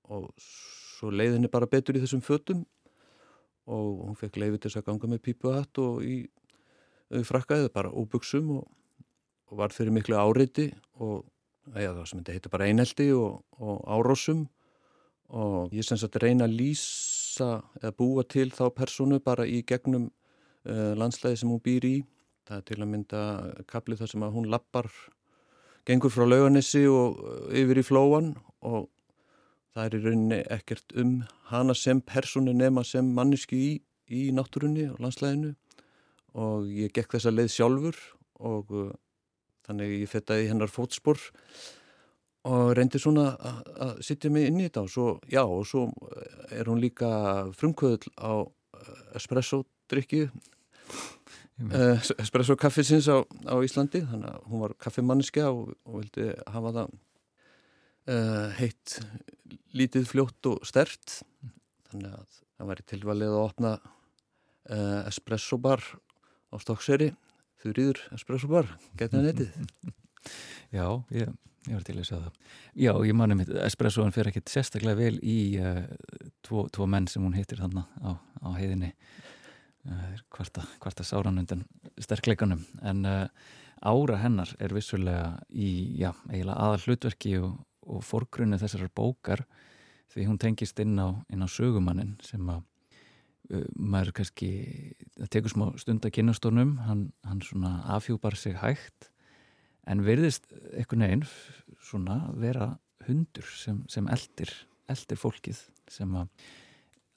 og 0.09 0.33
svo 0.41 1.13
leiði 1.13 1.37
henni 1.37 1.53
bara 1.53 1.69
betur 1.71 1.99
í 1.99 2.03
þessum 2.03 2.25
fötum. 2.25 2.65
Og 3.69 4.05
hún 4.07 4.17
fekk 4.17 4.39
leiði 4.41 4.59
til 4.59 4.71
þess 4.71 4.81
að 4.81 4.89
ganga 4.89 5.13
með 5.13 5.25
pípu 5.29 5.51
og 5.51 5.59
hatt 5.59 5.81
og 5.83 6.05
í 6.05 6.19
frakkaðið 7.09 7.73
bara 7.73 7.93
óbuksum 7.93 8.51
og, 8.59 8.69
og 9.49 9.61
var 9.61 9.73
fyrir 9.73 9.95
miklu 9.95 10.17
áreiti 10.21 10.71
og 11.01 11.25
ja, 11.75 11.93
það 11.93 12.05
sem 12.11 12.21
þetta 12.21 12.37
heitir 12.37 12.53
bara 12.53 12.69
eineldi 12.69 13.09
og 13.17 13.83
árósum 13.89 14.47
og 15.29 15.75
ég 15.77 15.85
sem 15.85 16.01
sagt 16.01 16.17
reyna 16.23 16.47
að 16.49 16.57
lýsa 16.63 17.51
eða 17.81 17.95
búa 17.97 18.25
til 18.25 18.49
þá 18.55 18.69
personu 18.77 19.21
bara 19.25 19.47
í 19.47 19.61
gegnum 19.69 20.09
uh, 20.09 20.95
landslæði 20.97 21.43
sem 21.43 21.53
hún 21.53 21.65
býr 21.65 21.89
í. 21.89 21.97
Það 22.49 22.61
er 22.61 22.67
til 22.71 22.79
að 22.81 22.91
mynda 22.95 23.23
kaplið 23.69 24.03
þar 24.03 24.13
sem 24.13 24.25
að 24.25 24.37
hún 24.39 24.49
lappar, 24.49 24.89
gengur 25.89 26.13
frá 26.13 26.25
lauganissi 26.25 26.87
og 26.89 27.21
uh, 27.21 27.43
yfir 27.53 27.83
í 27.83 27.85
flóan 27.85 28.33
og 28.65 28.89
það 29.75 29.85
er 29.85 29.97
í 29.97 30.03
rauninni 30.05 30.41
ekkert 30.59 30.95
um 30.99 31.17
hana 31.51 31.77
sem 31.77 32.01
personu 32.01 32.55
nema 32.57 32.85
sem 32.85 33.09
manniski 33.15 33.59
í, 33.59 33.73
í 34.09 34.29
náttúrunni 34.35 34.89
og 34.93 35.03
landslæðinu 35.05 35.55
og 36.39 36.71
ég 36.73 36.93
gekk 36.95 37.17
þessa 37.17 37.35
leið 37.35 37.53
sjálfur 37.55 37.99
og 38.45 38.73
uh, 38.75 38.93
þannig 39.69 40.03
ég 40.03 40.11
fettaði 40.13 40.49
hennar 40.51 40.73
fótspor 40.73 41.21
og 42.49 42.71
reyndi 42.79 43.01
svona 43.03 43.33
að 43.37 43.99
sittja 44.07 44.31
mig 44.33 44.49
inn 44.49 44.61
í 44.61 44.69
þetta. 44.69 44.85
Og 44.87 44.93
svo, 44.93 45.07
já, 45.29 45.43
og 45.43 45.67
svo 45.69 45.89
er 46.55 46.71
hún 46.71 46.81
líka 46.81 47.11
frumkvöðl 47.59 48.13
á 48.17 48.33
uh, 48.47 48.95
espresso 49.19 49.65
drikki 49.91 50.25
uh, 50.29 51.99
espresso 52.17 52.57
kaffisins 52.57 53.11
á, 53.11 53.21
á 53.25 53.55
Íslandi. 53.65 54.05
Þannig 54.07 54.31
að 54.31 54.49
hún 54.49 54.65
var 54.65 54.77
kaffimanniska 54.81 55.51
og, 55.51 55.75
og 55.85 56.01
vildi 56.03 56.31
hafa 56.47 56.75
það 56.81 56.95
uh, 56.95 57.05
heitt 58.59 58.99
lítið 59.77 60.07
fljótt 60.09 60.49
og 60.49 60.67
stert 60.67 61.19
þannig 61.91 62.15
að 62.15 62.39
það 62.59 62.71
væri 62.71 62.87
tilvalið 62.93 63.35
að 63.35 63.43
opna 63.43 63.73
uh, 63.79 65.03
espresso 65.09 65.59
bar 65.63 65.83
á 66.49 66.57
Stokkseri 66.63 67.13
þurriður 67.63 68.01
espresso 68.17 68.51
bar, 68.51 68.71
getið 68.99 69.21
að 69.21 69.29
netið 69.29 69.95
Já, 70.75 70.85
ég, 71.15 71.31
ég 71.69 71.77
var 71.77 71.85
til 71.87 71.95
að 71.95 72.05
segja 72.05 72.25
það. 72.25 72.49
Já, 72.77 72.91
ég 73.07 73.15
manni 73.17 73.37
mitt, 73.39 73.53
espressoan 73.65 74.13
fyrir 74.13 74.33
ekkit 74.33 74.51
sérstaklega 74.53 74.99
vel 74.99 75.21
í 75.25 75.39
uh, 75.63 75.87
tvo, 76.45 76.67
tvo 76.75 76.89
menn 76.91 77.07
sem 77.09 77.25
hún 77.25 77.37
hittir 77.39 77.63
þannig 77.63 77.87
á, 78.05 78.19
á 78.45 78.49
heiðinni. 78.59 78.93
Hvarta, 80.35 80.67
hvarta 80.83 81.07
sáran 81.07 81.41
undan 81.41 81.63
sterkleikanum. 82.03 82.61
En 82.85 83.07
ára 83.09 84.19
hennar 84.21 84.51
er 84.61 84.75
vissulega 84.77 85.39
í, 85.49 85.71
já, 86.03 86.11
eiginlega 86.29 86.59
aðal 86.59 86.83
hlutverki 86.83 87.33
og, 87.41 87.55
og 87.89 88.05
fórgrunni 88.07 88.59
þessar 88.61 88.89
bókar 88.95 89.45
því 90.13 90.27
hún 90.29 90.41
tengist 90.41 90.81
inn 90.83 90.97
á, 91.01 91.13
inn 91.29 91.45
á 91.45 91.49
sögumannin 91.49 92.17
sem 92.25 92.45
að 92.49 92.63
uh, 93.53 93.65
maður 93.75 94.15
kannski, 94.21 94.51
það 95.19 95.33
tekur 95.35 95.55
smá 95.55 95.67
stund 95.81 96.07
að 96.07 96.15
kynastónum, 96.19 96.77
hann, 96.87 97.09
hann 97.29 97.43
svona 97.45 97.79
afhjúpar 97.97 98.37
sig 98.39 98.57
hægt 98.61 99.11
en 99.89 100.05
verðist 100.05 100.49
eitthvað 100.77 101.03
neginn 101.05 101.27
svona 101.85 102.21
vera 102.37 102.75
hundur 103.09 103.47
sem, 103.57 103.83
sem 103.89 104.09
eldir, 104.13 104.53
eldir 104.91 105.21
fólkið 105.21 105.61
sem 105.89 106.17
að 106.21 106.29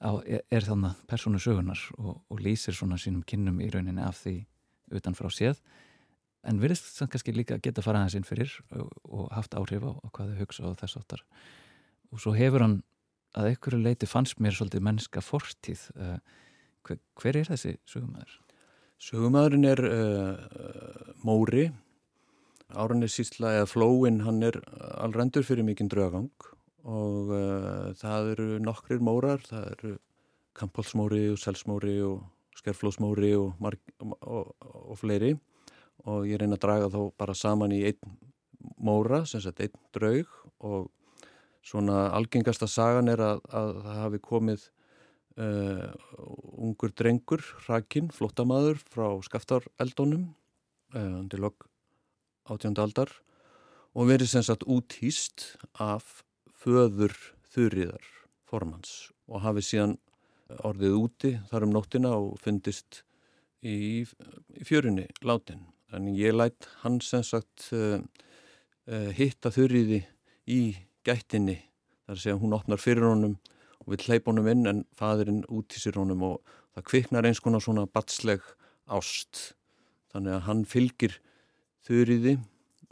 á, 0.02 0.10
er, 0.24 0.64
þannig 0.64 0.98
persónu 1.10 1.40
sögunar 1.42 1.80
og, 1.98 2.22
og 2.28 2.42
lýsir 2.42 2.76
svona 2.76 2.98
sínum 3.00 3.24
kynnum 3.28 3.60
í 3.62 3.70
rauninni 3.72 4.02
af 4.04 4.22
því 4.22 4.40
utan 4.92 5.16
frá 5.16 5.28
séð 5.32 5.60
en 6.48 6.60
verðist 6.62 6.88
þannig 6.96 7.12
kannski 7.14 7.34
líka 7.36 7.60
geta 7.62 7.84
farað 7.84 8.06
hans 8.06 8.16
inn 8.18 8.26
fyrir 8.26 8.54
og, 8.76 8.88
og 9.04 9.28
haft 9.34 9.54
áhrif 9.58 9.84
á, 9.86 9.92
á 9.94 10.06
hvað 10.10 10.32
þau 10.32 10.40
hugsa 10.42 10.64
og 10.70 10.78
þess 10.80 10.98
áttar 10.98 11.22
og 12.12 12.22
svo 12.22 12.34
hefur 12.36 12.64
hann 12.66 12.80
að 13.38 13.52
einhverju 13.52 13.80
leiti 13.80 14.08
fannst 14.08 14.40
mér 14.42 14.56
svolítið 14.56 14.84
mennska 14.84 15.22
fortíð. 15.24 15.86
Uh, 15.96 16.18
hver, 16.84 16.98
hver 17.20 17.38
er 17.40 17.48
þessi 17.48 17.76
sögumæður? 17.88 18.34
Sögumæðurinn 19.02 19.68
er 19.70 19.82
uh, 19.88 21.14
Móri. 21.24 21.70
Áranir 22.72 23.10
Sísla 23.12 23.50
eða 23.58 23.68
Flóin 23.68 24.22
hann 24.24 24.40
er 24.46 24.56
allrendur 24.96 25.44
fyrir 25.44 25.66
mikinn 25.66 25.90
draugang 25.92 26.30
og 26.88 27.32
uh, 27.36 27.90
það 28.00 28.30
eru 28.34 28.46
nokkrir 28.64 29.02
mórar, 29.04 29.42
það 29.44 29.66
eru 29.74 29.90
Kampolsmóri 30.56 31.26
og 31.32 31.40
Selsmóri 31.40 31.98
og 32.04 32.22
Skerflósmóri 32.56 33.32
og, 33.36 33.60
og, 33.60 34.16
og, 34.20 34.54
og 34.72 34.98
fleiri 35.00 35.34
og 36.08 36.26
ég 36.26 36.40
reyna 36.40 36.58
að 36.58 36.64
draga 36.64 36.90
þá 36.92 37.00
bara 37.18 37.36
saman 37.38 37.74
í 37.74 37.84
einn 37.90 38.18
móra, 38.82 39.24
sem 39.26 39.42
sagt 39.42 39.62
einn 39.62 39.78
draug 39.94 40.30
og 40.62 40.90
Svona 41.62 42.08
algengasta 42.10 42.66
sagan 42.66 43.10
er 43.12 43.20
að, 43.22 43.42
að 43.54 43.68
það 43.84 43.98
hafi 44.00 44.20
komið 44.26 44.62
uh, 45.38 45.90
ungur 46.58 46.94
drengur, 46.98 47.44
Rakin, 47.68 48.08
flottamaður 48.10 48.80
frá 48.90 49.06
skaftareldónum 49.28 50.24
uh, 50.96 51.20
undir 51.20 51.42
lok 51.44 51.68
átjóndaldar 52.50 53.14
og 53.94 54.10
verið 54.10 54.32
sem 54.32 54.46
sagt 54.46 54.66
úthýst 54.66 55.52
af 55.78 56.24
föður 56.64 57.14
þurriðar 57.54 58.10
formans 58.48 59.12
og 59.30 59.44
hafi 59.46 59.62
síðan 59.62 60.00
orðið 60.66 60.98
úti 60.98 61.34
þar 61.52 61.68
um 61.68 61.76
nóttina 61.76 62.16
og 62.18 62.34
fundist 62.42 63.04
í, 63.62 64.02
í 64.02 64.66
fjörunni 64.66 65.06
látin. 65.22 65.62
Þannig 65.92 66.20
ég 66.22 66.32
lætt 66.32 66.66
hann 66.80 67.02
sem 67.04 67.20
sagt 67.26 67.66
uh, 67.76 68.00
hitta 69.12 69.50
þurriði 69.52 69.98
í 70.48 70.60
gættinni 71.04 71.58
þar 72.06 72.14
að 72.14 72.22
segja 72.22 72.38
hún 72.40 72.56
opnar 72.56 72.80
fyrir 72.80 73.04
honum 73.10 73.34
og 73.82 73.90
vil 73.92 74.06
hleypa 74.06 74.30
honum 74.32 74.48
inn 74.48 74.70
en 74.70 74.80
fadurinn 74.96 75.42
útísir 75.52 75.98
honum 76.00 76.24
og 76.30 76.54
það 76.72 76.86
kviknar 76.88 77.28
eins 77.28 77.42
konar 77.44 77.60
svona 77.60 77.84
batsleg 77.84 78.40
ást. 78.88 79.52
Þannig 80.14 80.38
að 80.38 80.46
hann 80.46 80.64
fylgir 80.68 81.18
þurriði 81.84 82.38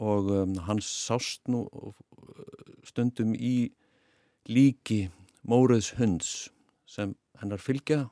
og 0.01 0.29
um, 0.35 0.55
hann 0.67 0.81
sást 0.85 1.49
nú 1.49 1.63
uh, 1.73 1.93
stundum 2.85 3.33
í 3.33 3.71
líki 4.49 5.07
Móruðs 5.41 5.95
hunds 5.97 6.51
sem 6.85 7.15
hennar 7.41 7.61
fylgja. 7.61 8.03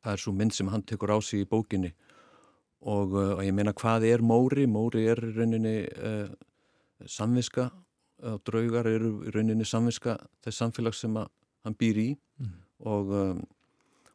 Það 0.00 0.16
er 0.16 0.24
svo 0.24 0.32
mynd 0.36 0.56
sem 0.56 0.72
hann 0.72 0.84
tekur 0.88 1.12
á 1.12 1.20
sig 1.20 1.44
í 1.44 1.48
bókinni 1.48 1.92
og, 2.84 3.14
uh, 3.16 3.32
og 3.38 3.42
ég 3.44 3.54
meina 3.56 3.74
hvað 3.76 4.06
er 4.08 4.24
Móri? 4.24 4.66
Móri 4.68 5.06
er 5.10 5.20
rauninni 5.34 5.80
uh, 5.96 6.28
samviska 7.06 7.70
og 8.24 8.40
draugar 8.46 8.86
eru 8.88 9.18
rauninni 9.34 9.66
samvinska 9.68 10.16
þess 10.44 10.62
samfélags 10.62 11.02
sem 11.02 11.16
hann 11.16 11.76
býr 11.80 12.00
í 12.00 12.08
mm. 12.40 12.52
og, 12.88 13.12
um, 13.12 13.42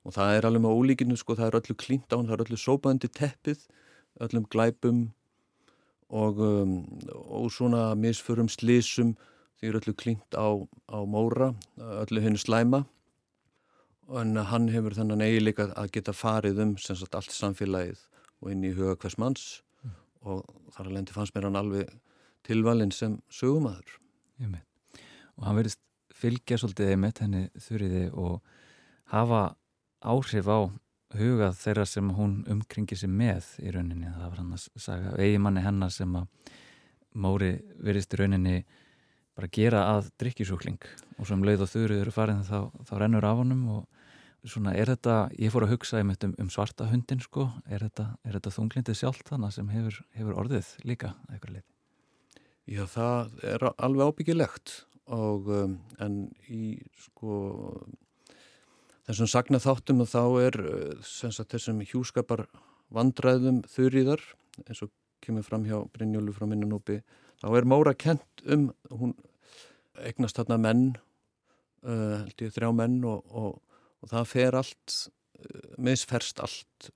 og 0.05 0.15
það 0.15 0.35
er 0.35 0.47
alveg 0.47 0.63
með 0.63 0.77
ólíkinu 0.79 1.17
sko, 1.19 1.35
það 1.37 1.49
er 1.51 1.59
öllu 1.59 1.77
klínt 1.77 2.13
á 2.13 2.17
hann, 2.17 2.29
það 2.29 2.37
er 2.37 2.45
öllu 2.45 2.59
sópaðandi 2.61 3.09
teppið, 3.19 3.65
öllum 4.25 4.47
glæpum 4.49 5.01
og, 6.09 6.39
um, 6.41 6.77
og 7.27 7.49
svona 7.53 7.91
misförum 7.99 8.49
slísum 8.49 9.15
því 9.59 9.69
er 9.69 9.79
öllu 9.81 9.95
klínt 9.99 10.37
á, 10.37 10.49
á 10.89 10.99
móra, 11.05 11.53
öllu 11.77 12.23
hennu 12.25 12.41
slæma 12.41 12.85
en 14.17 14.39
hann 14.49 14.71
hefur 14.73 14.95
þannig 14.97 15.27
eiginleika 15.27 15.69
að 15.77 15.91
geta 15.99 16.15
farið 16.17 16.63
um 16.63 16.77
sagt, 16.81 17.13
allt 17.13 17.35
samfélagið 17.35 17.99
og 18.39 18.51
inn 18.53 18.63
í 18.63 18.73
huga 18.75 18.95
hvers 18.99 19.17
manns 19.21 19.45
mm. 19.83 19.95
og 20.31 20.43
þar 20.75 20.89
að 20.89 20.95
lendi 20.97 21.15
fannst 21.15 21.35
mér 21.35 21.49
hann 21.49 21.59
alveg 21.59 21.93
tilvalin 22.47 22.93
sem 22.95 23.19
sögumæður. 23.33 23.97
Og 25.39 25.47
hann 25.47 25.59
verðist 25.59 25.81
fylgja 26.19 26.59
svolítið 26.59 26.93
einmitt 26.93 27.21
henni 27.23 27.47
þurriði 27.63 28.05
og 28.11 28.39
hafa 29.13 29.43
áhrif 29.99 30.47
á 30.47 30.59
hugað 31.17 31.55
þeirra 31.57 31.85
sem 31.89 32.09
hún 32.13 32.41
umkringir 32.51 32.99
sig 32.99 33.09
með 33.09 33.47
í 33.63 33.71
rauninni. 33.73 34.11
Það 34.13 34.27
var 34.27 34.41
hann 34.41 34.57
að 34.57 34.65
saga 34.83 35.15
eigimanni 35.17 35.63
hennar 35.65 35.93
sem 35.93 36.19
að 36.19 36.27
Móri 37.19 37.55
verðist 37.81 38.13
í 38.13 38.19
rauninni 38.19 38.57
bara 39.33 39.49
gera 39.49 39.85
að 39.95 40.11
drikkjusúkling 40.21 40.83
og 41.17 41.31
um 41.33 41.45
leið 41.47 41.63
og 41.65 41.71
þurrið 41.71 42.03
eru 42.03 42.13
farin 42.13 42.43
þá, 42.45 42.69
þá 42.85 42.93
rennur 42.99 43.25
af 43.25 43.39
honum 43.39 43.63
og 43.73 43.98
svona 44.47 44.73
er 44.77 44.91
þetta, 44.93 45.15
ég 45.39 45.51
fór 45.53 45.65
að 45.65 45.73
hugsa 45.73 45.99
um, 46.03 46.13
um 46.39 46.51
svarta 46.53 46.87
hundin 46.89 47.21
sko, 47.23 47.49
er 47.67 47.83
þetta, 47.87 48.05
þetta 48.23 48.53
þunglindið 48.55 48.99
sjálft 49.01 49.31
þannig 49.31 49.55
sem 49.55 49.71
hefur, 49.73 49.99
hefur 50.15 50.39
orðið 50.43 50.71
líka 50.87 51.13
eitthvað 51.29 51.57
leiti? 51.57 51.73
Já, 52.69 52.83
það 52.85 53.41
er 53.49 53.65
alveg 53.71 54.11
ábyggilegt 54.13 54.75
og 55.09 55.49
um, 55.49 55.75
en 55.99 56.19
í 56.47 56.77
sko 57.01 57.33
þessum 59.09 59.29
sagna 59.31 59.61
þáttum 59.61 60.03
og 60.05 60.11
þá 60.11 60.23
er 60.45 60.59
sagt, 61.01 61.49
þessum 61.49 61.81
hjúskapar 61.81 62.45
vandræðum 62.93 63.63
þurriðar 63.69 64.21
eins 64.67 64.83
og 64.85 64.93
kemur 65.23 65.45
fram 65.45 65.65
hjá 65.65 65.81
Brynjólu 65.93 66.33
frá 66.35 66.45
minnunópi 66.49 66.99
þá 67.41 67.47
er 67.57 67.67
Móra 67.69 67.95
kent 67.97 68.43
um 68.45 68.69
hún 68.93 69.15
eignast 69.99 70.37
þarna 70.39 70.59
menn 70.61 70.85
uh, 71.83 72.27
þrjá 72.37 72.69
menn 72.75 73.01
og, 73.07 73.25
og, 73.33 73.57
og 74.03 74.11
það 74.13 74.29
fer 74.31 74.57
allt 74.59 74.95
uh, 74.95 75.75
misferst 75.77 76.41
allt. 76.43 76.91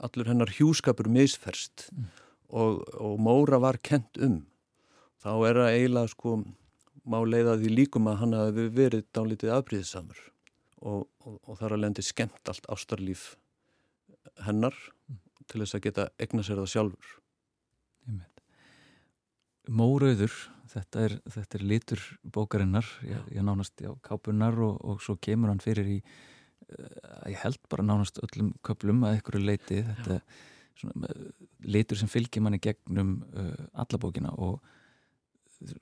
Allur 0.00 0.30
hennar 0.30 0.52
hjúskapur 0.56 1.10
misferst. 1.12 1.90
Mm. 1.92 2.08
og, 2.50 2.80
og 2.98 3.20
Móra 3.22 3.60
var 3.62 3.78
kent 3.78 4.18
um. 4.18 4.40
Þá 5.20 5.32
er 5.46 5.60
það 5.60 5.74
eiginlega 5.76 6.10
sko 6.10 6.38
má 7.10 7.20
leiða 7.24 7.58
því 7.60 7.70
líkum 7.74 8.08
að 8.10 8.20
hann 8.22 8.36
hafi 8.36 8.66
verið 8.74 9.04
dálítið 9.14 9.52
afbríðisamur 9.54 10.20
og, 10.80 11.06
og, 11.24 11.36
og 11.44 11.58
þar 11.60 11.76
að 11.76 11.82
lendi 11.84 12.04
skemmt 12.04 12.50
allt 12.50 12.66
ástarlíf 12.72 13.34
hennar 14.46 14.74
mm. 14.74 15.20
til 15.46 15.62
þess 15.62 15.76
að 15.76 15.84
geta 15.86 16.08
egna 16.20 16.44
sér 16.46 16.62
það 16.62 16.72
sjálfur. 16.74 17.16
Mórauður 19.70 20.34
þetta 20.70 21.04
er, 21.06 21.16
þetta 21.30 21.58
er 21.58 21.64
litur 21.66 22.04
bókarinnar. 22.24 22.86
Ég, 23.06 23.26
ég 23.36 23.44
nánast 23.46 23.82
á 23.84 23.92
kápunar 24.06 24.56
og, 24.64 24.80
og 24.82 25.02
svo 25.04 25.16
kemur 25.22 25.52
hann 25.52 25.62
fyrir 25.62 25.88
í 25.98 25.98
ég 27.28 27.38
held 27.42 27.60
bara 27.72 27.86
nánast 27.86 28.20
öllum 28.24 28.52
köplum 28.66 29.04
að 29.06 29.20
ykkur 29.20 29.40
leiti 29.42 29.80
þetta 29.86 30.20
svona, 30.80 31.14
litur 31.66 32.00
sem 32.00 32.10
fylgir 32.10 32.44
manni 32.44 32.60
gegnum 32.62 33.18
uh, 33.34 33.54
alla 33.74 34.00
bókina 34.00 34.34
og 34.38 34.60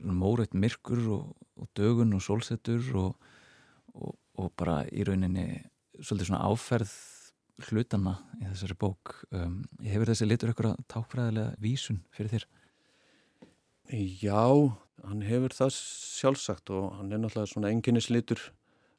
mórætt 0.03 0.57
myrkur 0.59 1.05
og, 1.14 1.34
og 1.59 1.68
dögun 1.78 2.16
og 2.16 2.24
sólsettur 2.24 2.82
og, 2.99 3.28
og, 3.95 4.16
og 4.39 4.51
bara 4.59 4.80
í 4.91 5.07
rauninni 5.07 5.47
svolítið 5.99 6.32
svona 6.32 6.47
áferð 6.49 6.95
hlutana 7.68 8.14
í 8.39 8.47
þessari 8.47 8.76
bók. 8.78 9.14
Um, 9.34 9.62
hefur 9.82 10.12
þessi 10.12 10.28
litur 10.28 10.53
eitthvað 10.53 10.78
tákfræðilega 10.91 11.57
vísun 11.62 12.03
fyrir 12.14 12.36
þér? 12.36 12.47
Já, 14.20 14.45
hann 15.09 15.24
hefur 15.26 15.55
það 15.57 15.72
sjálfsagt 15.78 16.70
og 16.74 16.93
hann 16.99 17.12
er 17.12 17.22
náttúrulega 17.22 17.51
svona 17.51 17.72
enginnislitur 17.72 18.43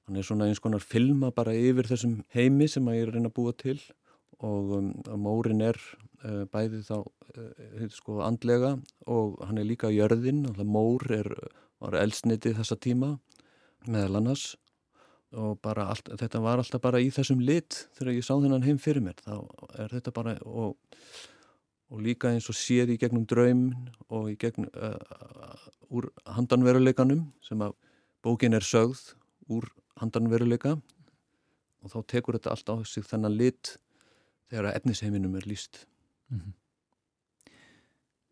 hann 0.10 0.18
er 0.18 0.26
svona 0.26 0.48
eins 0.50 0.58
konar 0.58 0.82
filma 0.82 1.30
bara 1.30 1.54
yfir 1.54 1.86
þessum 1.86 2.24
heimi 2.34 2.66
sem 2.68 2.88
að 2.90 2.96
ég 2.98 3.04
er 3.06 3.12
að 3.12 3.18
reyna 3.20 3.30
að 3.30 3.36
búa 3.38 3.54
til. 3.54 3.78
Og 4.42 4.72
um, 4.80 4.88
mórin 5.22 5.62
er 5.62 5.78
uh, 6.26 6.46
bæði 6.50 6.82
þá 6.88 6.96
uh, 7.04 7.84
sko 7.94 8.24
andlega 8.26 8.74
og 9.06 9.38
hann 9.46 9.62
er 9.62 9.68
líka 9.70 9.92
jörðin, 9.94 10.48
mór 10.66 11.06
er 11.14 11.30
var 11.80 12.00
elsniti 12.02 12.56
þessa 12.58 12.78
tíma 12.80 13.14
meðal 13.88 14.20
annars. 14.20 14.48
Og 15.38 15.62
allt, 15.62 16.10
þetta 16.18 16.42
var 16.42 16.58
alltaf 16.58 16.82
bara 16.82 17.02
í 17.04 17.12
þessum 17.14 17.44
lit 17.46 17.84
þegar 18.00 18.16
ég 18.18 18.26
sá 18.26 18.34
þennan 18.34 18.66
heim 18.66 18.80
fyrir 18.82 19.06
mér. 19.06 19.20
Þá 19.22 19.36
er 19.78 19.94
þetta 19.94 20.14
bara 20.16 20.34
og, 20.42 20.74
og 21.94 22.02
líka 22.02 22.34
eins 22.34 22.50
og 22.50 22.58
séð 22.58 22.96
í 22.96 22.98
gegnum 22.98 23.28
draum 23.30 23.68
og 24.10 24.32
í 24.34 24.40
gegnum 24.42 24.72
uh, 24.74 25.70
úr 25.94 26.10
handanveruleikanum 26.26 27.28
sem 27.46 27.62
að 27.62 27.78
bókin 28.26 28.58
er 28.58 28.66
sögð 28.66 29.12
úr 29.54 29.70
handanveruleika 29.98 30.78
og 31.80 31.92
þá 31.94 32.00
tekur 32.08 32.38
þetta 32.38 32.54
allt 32.54 32.70
á 32.70 32.76
sig 32.86 33.06
þennan 33.08 33.38
lit 33.38 33.78
þegar 34.50 34.70
að 34.70 34.80
efnisheiminum 34.80 35.36
er 35.36 35.48
líst 35.48 35.86
mm 36.30 36.40
-hmm. 36.40 36.54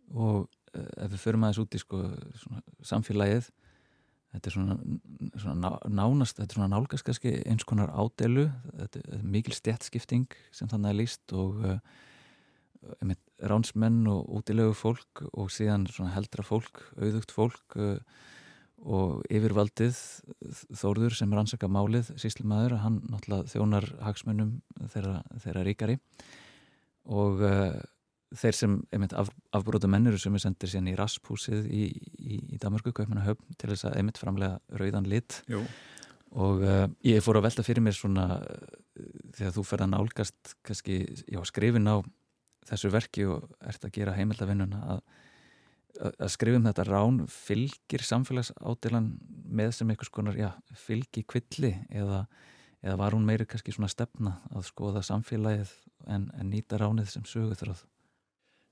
Og 0.08 0.50
uh, 0.78 1.04
ef 1.04 1.12
við 1.12 1.20
förum 1.20 1.44
aðeins 1.44 1.60
út 1.60 1.76
í 1.76 1.80
sko, 1.80 1.98
samfélagið 2.82 3.50
þetta 4.32 4.50
er 4.50 4.54
svona, 4.54 4.76
svona 5.36 5.72
nánast, 5.88 6.38
þetta 6.38 6.54
er 6.54 6.60
svona 6.60 6.76
nálgast 6.76 7.06
kannski 7.08 7.34
eins 7.46 7.64
konar 7.64 7.90
ádelu, 7.96 8.52
þetta 8.80 9.00
er 9.00 9.24
mikil 9.24 9.54
stjætskipting 9.54 10.28
sem 10.52 10.68
þannig 10.68 10.90
er 10.90 11.00
líst 11.02 11.34
og 11.34 11.64
uh, 11.66 11.80
ránsmenn 13.52 14.08
og 14.08 14.30
útilegu 14.40 14.74
fólk 14.78 15.24
og 15.34 15.52
síðan 15.52 15.88
heldra 16.14 16.44
fólk, 16.46 16.84
auðugt 16.98 17.34
fólk 17.34 17.78
uh, 17.78 17.98
og 18.86 19.24
yfirvaldið 19.34 19.98
Þórður 20.78 21.16
sem 21.18 21.34
rannsaka 21.34 21.70
málið 21.72 22.12
síslimaður, 22.20 22.78
hann 22.84 23.02
náttúrulega 23.10 23.52
þjónar 23.52 23.88
hagsmunum 24.06 24.58
þeirra, 24.94 25.22
þeirra 25.44 25.64
ríkari 25.66 25.98
og 27.08 27.42
uh, 27.42 27.78
þeir 28.36 28.58
sem 28.58 28.74
einmitt 28.94 29.16
af, 29.18 29.30
afbróta 29.56 29.90
mennuru 29.90 30.20
sem 30.20 30.36
er 30.36 30.44
sendir 30.44 30.72
síðan 30.72 30.92
í 30.92 30.96
Raspúsið 31.00 31.70
í, 31.72 31.86
í, 32.20 32.40
í 32.56 32.60
Danmarku, 32.62 32.92
Kaupmannahöfn 32.96 33.58
til 33.60 33.72
þess 33.72 33.88
að 33.88 34.00
einmitt 34.02 34.20
framlega 34.20 34.60
rauðan 34.82 35.08
lit 35.10 35.42
Jú. 35.52 35.64
og 36.36 36.66
uh, 36.66 36.86
ég 37.08 37.24
fór 37.24 37.40
að 37.40 37.48
velta 37.48 37.66
fyrir 37.66 37.86
mér 37.86 37.96
svona 37.98 38.28
uh, 38.42 38.68
þegar 39.38 39.56
þú 39.56 39.66
fer 39.70 39.86
að 39.86 39.94
nálgast 39.94 40.58
kannski, 40.68 41.00
já, 41.26 41.40
skrifin 41.48 41.88
á 41.88 42.04
þessu 42.68 42.92
verki 42.92 43.28
og 43.32 43.48
ert 43.64 43.88
að 43.88 43.96
gera 43.96 44.16
heimildavinnuna 44.18 44.84
að, 44.96 45.02
að 45.98 46.32
skrifum 46.34 46.68
þetta 46.68 46.88
rán 46.88 47.20
fylgir 47.32 48.06
samfélagsádilan 48.06 49.12
með 49.48 49.74
sem 49.78 49.92
einhvers 49.92 50.14
konar, 50.14 50.38
já, 50.38 50.52
fylgi 50.78 51.24
kvilli 51.28 51.74
eða, 51.90 52.26
eða 52.84 52.98
var 53.02 53.18
hún 53.18 53.28
meiri 53.28 53.48
kannski 53.50 53.76
svona 53.76 53.92
stefna 53.92 54.38
að 54.54 54.68
skoða 54.70 55.06
samfélagið 55.06 55.74
en, 56.08 56.30
en 56.38 56.52
nýta 56.52 56.80
ránið 56.82 57.14
sem 57.14 57.28
sögur 57.28 57.58
þráð 57.60 57.86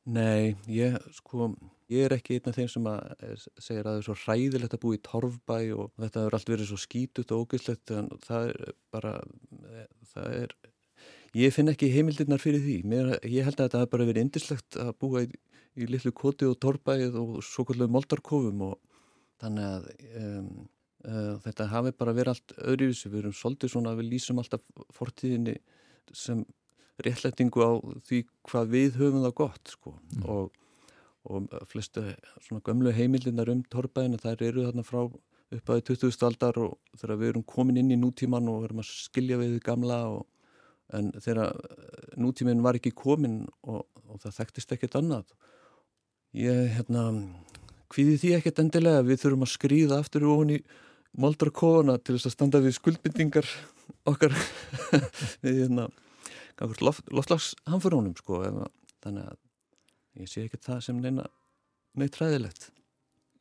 Nei, 0.05 0.53
ég, 0.69 0.99
sko, 1.17 1.47
ég 1.89 2.05
er 2.05 2.13
ekki 2.13 2.37
einn 2.37 2.51
af 2.51 2.57
þeim 2.59 2.67
sem 2.69 2.87
að 2.91 3.23
eh, 3.25 3.45
segja 3.57 3.81
að 3.81 3.87
það 3.87 3.95
er 3.95 4.03
svo 4.05 4.15
hræðilegt 4.21 4.75
að 4.77 4.81
búa 4.83 4.97
í 4.97 5.01
torfbæ 5.07 5.57
og 5.73 5.87
þetta 6.03 6.21
hefur 6.21 6.37
allt 6.37 6.51
verið 6.51 6.69
svo 6.69 6.77
skítut 6.77 7.33
og 7.33 7.45
ógæslegt 7.45 7.93
en 7.97 8.11
það 8.21 8.51
er 8.51 8.75
bara, 8.93 9.15
eh, 9.71 9.87
það 10.11 10.35
er, 10.43 10.53
ég 11.41 11.55
finn 11.55 11.73
ekki 11.73 11.89
heimildirnar 11.95 12.43
fyrir 12.43 12.61
því. 12.61 12.77
Mér, 12.85 13.09
ég 13.25 13.49
held 13.49 13.57
að 13.57 13.63
þetta 13.63 13.81
hefur 13.81 13.93
bara 13.95 14.07
verið 14.11 14.27
indislegt 14.27 14.77
að 14.83 14.93
búa 15.01 15.25
í, 15.25 15.41
í 15.75 15.87
litlu 15.89 16.13
koti 16.15 16.47
og 16.47 16.57
torfbæð 16.63 17.17
og 17.19 17.39
svo 17.43 17.65
kvöldu 17.67 17.87
moldarkofum 17.91 18.61
og 18.69 18.75
þannig 19.43 19.65
að 19.67 19.87
um, 20.21 20.51
uh, 21.05 21.33
þetta 21.43 21.71
hafi 21.71 21.95
bara 21.99 22.13
verið 22.15 22.35
allt 22.35 22.53
öðruvísi. 22.57 23.11
Við 23.11 23.23
erum 23.23 23.35
svolítið 23.35 23.73
svona 23.73 23.93
að 23.93 24.01
við 24.01 24.13
lýsum 24.13 24.39
alltaf 24.41 24.63
fortíðinni 24.95 25.57
sem 26.15 26.45
réttlætingu 27.03 27.59
á 27.59 27.71
því 28.07 28.21
hvað 28.47 28.71
við 28.71 28.99
höfum 29.01 29.25
það 29.25 29.37
gott 29.41 29.73
sko. 29.73 29.95
mm. 30.15 30.27
og, 30.31 30.53
og 31.25 31.55
flestu 31.67 32.05
svona 32.39 32.63
gömlu 32.63 32.93
heimildinar 32.95 33.51
um 33.51 33.63
torpaðinu 33.71 34.21
þær 34.21 34.45
eru 34.47 34.67
þarna 34.67 34.85
frá 34.85 35.01
upp 35.05 35.71
aðið 35.71 35.89
20. 35.91 36.23
aldar 36.27 36.59
og 36.61 36.77
þegar 36.97 37.19
við 37.19 37.33
erum 37.33 37.45
komin 37.47 37.81
inn 37.81 37.91
í 37.93 37.99
nútíman 37.99 38.47
og 38.51 38.63
verðum 38.63 38.81
að 38.83 38.93
skilja 38.93 39.37
við 39.41 39.59
gamla 39.65 39.99
og, 40.13 40.23
en 40.95 41.11
þegar 41.21 41.53
nútímin 42.21 42.63
var 42.65 42.79
ekki 42.79 42.93
komin 42.95 43.43
og, 43.65 43.83
og 44.05 44.21
það 44.23 44.39
þekktist 44.39 44.73
ekkert 44.75 44.97
annað 45.01 45.35
ég 46.35 46.75
hérna 46.75 47.05
hvíði 47.93 48.17
því 48.21 48.33
ekkert 48.37 48.61
endilega 48.63 49.05
við 49.07 49.21
þurfum 49.23 49.45
að 49.45 49.53
skrýða 49.53 49.99
aftur 50.01 50.27
ofan 50.27 50.55
í 50.57 50.59
moldrakofana 51.15 51.97
til 52.01 52.17
þess 52.17 52.29
að 52.29 52.35
standa 52.35 52.61
við 52.63 52.75
skuldbyndingar 52.75 53.47
okkar. 54.09 54.35
Við 55.45 55.61
hérna 55.63 55.87
loft, 56.61 57.05
loftlagshamfurunum 57.11 58.15
sko 58.19 58.41
þannig 59.03 59.25
að 59.25 59.39
ég 60.21 60.31
sé 60.31 60.45
ekki 60.45 60.61
það 60.63 60.81
sem 60.87 61.01
neina 61.01 61.27
neitt 61.99 62.17
ræðilegt 62.19 62.69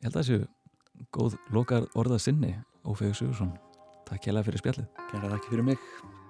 Ég 0.00 0.08
held 0.08 0.16
að 0.16 0.20
það 0.20 0.28
séu 0.30 1.06
góð 1.14 1.38
lokar 1.54 1.88
orða 1.98 2.20
sinni 2.22 2.54
Ófegur 2.84 3.16
Sigursson 3.16 3.54
Takk 4.04 4.26
kjælega 4.26 4.50
fyrir 4.50 4.60
spjallið. 4.60 4.90
Kjælega 5.08 5.32
takk 5.36 5.48
fyrir 5.48 5.72
mig 5.72 6.23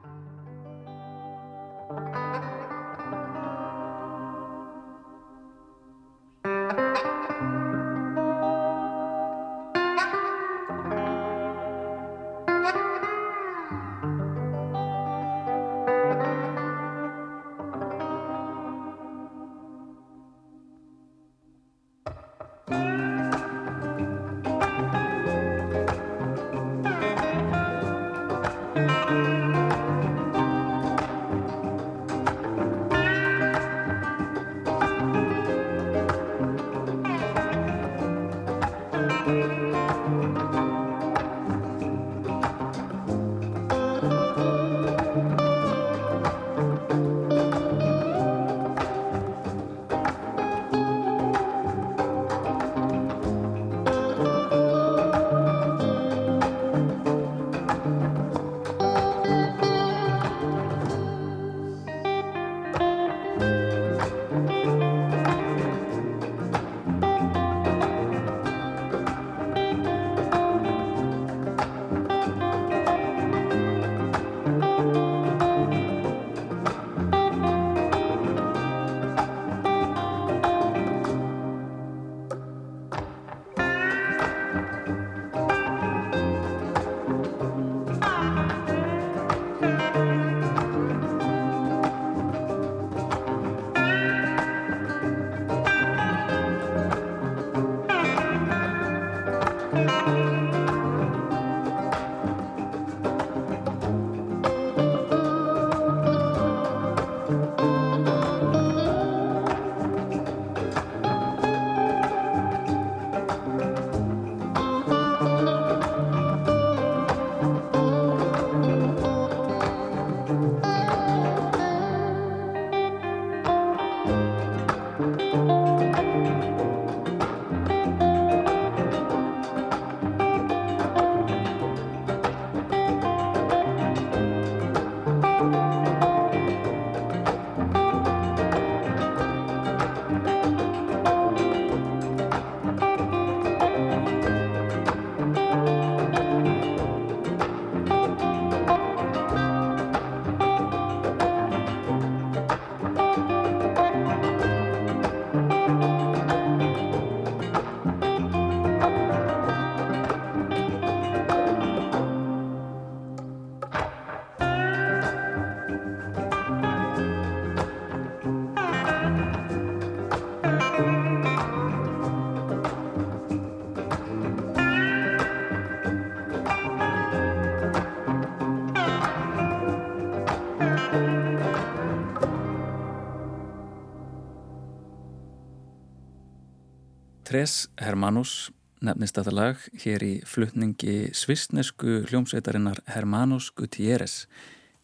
Tres 187.35 187.65
Hermanus 187.83 188.53
nefnist 188.87 189.17
þetta 189.19 189.33
lag 189.35 189.63
hér 189.83 190.03
í 190.07 190.11
flutningi 190.23 191.09
svistnesku 191.19 192.05
hljómsveitarinnar 192.07 192.79
Hermanus 192.95 193.49
Gutierrez 193.59 194.29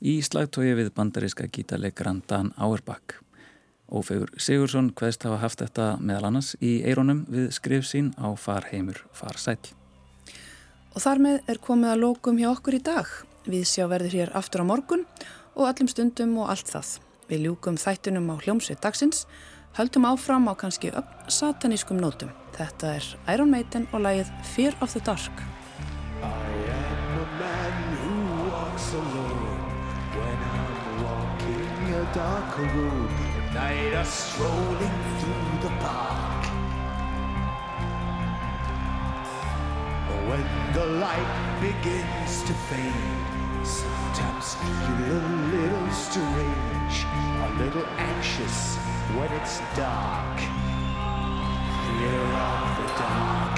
í 0.03 0.17
slagtói 0.27 0.73
við 0.75 0.89
bandaríska 0.97 1.47
gítarleikaran 1.47 2.25
Dan 2.27 2.51
Auerbach. 2.59 3.21
Ófegur 3.87 4.35
Sigursson 4.35 4.89
hvaðist 4.99 5.29
hafa 5.29 5.39
haft 5.45 5.63
þetta 5.63 5.87
meðal 6.03 6.33
annars 6.33 6.57
í 6.59 6.81
eironum 6.83 7.21
við 7.31 7.53
skrif 7.55 7.87
sín 7.87 8.11
á 8.19 8.35
Farheimur 8.35 8.99
Farsæl. 9.15 9.61
Og 10.91 10.99
þar 11.07 11.23
með 11.23 11.55
er 11.55 11.63
komið 11.63 11.93
að 11.93 12.03
lókum 12.03 12.43
hjá 12.43 12.51
okkur 12.51 12.81
í 12.81 12.83
dag. 12.91 13.15
Við 13.47 13.63
sjá 13.77 13.87
verður 13.87 14.19
hér 14.25 14.35
aftur 14.35 14.67
á 14.67 14.71
morgun 14.75 15.07
og 15.55 15.71
allum 15.71 15.93
stundum 15.95 16.35
og 16.43 16.51
allt 16.51 16.75
það. 16.75 16.97
Við 17.31 17.47
ljúkum 17.47 17.79
þættunum 17.79 18.27
á 18.35 18.43
hljómsveit 18.43 18.83
dagsins, 18.83 19.29
höldum 19.79 20.05
áfram 20.05 20.49
á 20.51 20.55
kannski 20.59 20.91
satanískum 21.29 22.01
nótum. 22.01 22.31
Þetta 22.57 22.95
er 22.99 23.05
Iron 23.35 23.51
Maiden 23.51 23.87
og 23.93 24.03
lagið 24.03 24.31
Fear 24.43 24.75
of 24.81 24.93
the 24.93 25.01
Dark. 25.01 25.43
I 26.23 26.27
am 26.27 27.19
a 27.19 27.27
man 27.39 27.77
who 28.03 28.15
walks 28.51 28.93
alone 28.95 29.61
when 30.19 30.39
I'm 30.59 31.03
walking 31.05 31.95
a 31.95 32.05
dark 32.15 32.59
road. 32.59 33.11
At 33.39 33.55
night 33.55 33.95
I'm 33.95 34.05
strolling 34.05 34.97
through 35.21 35.61
the 35.63 35.73
park. 35.81 36.47
When 40.31 40.47
the 40.75 40.87
light 41.03 41.33
begins 41.61 42.43
to 42.47 42.55
fade, 42.71 43.67
sometimes 43.67 44.55
feel 44.55 45.17
a 45.17 45.35
little 45.51 45.91
strange, 45.91 47.07
a 47.43 47.49
little 47.59 47.87
anxious 47.99 48.79
when 49.17 49.31
it's 49.33 49.59
dark. 49.77 50.39
Fear 51.87 52.23
of 52.49 52.67
the 52.79 52.87
dark. 53.03 53.57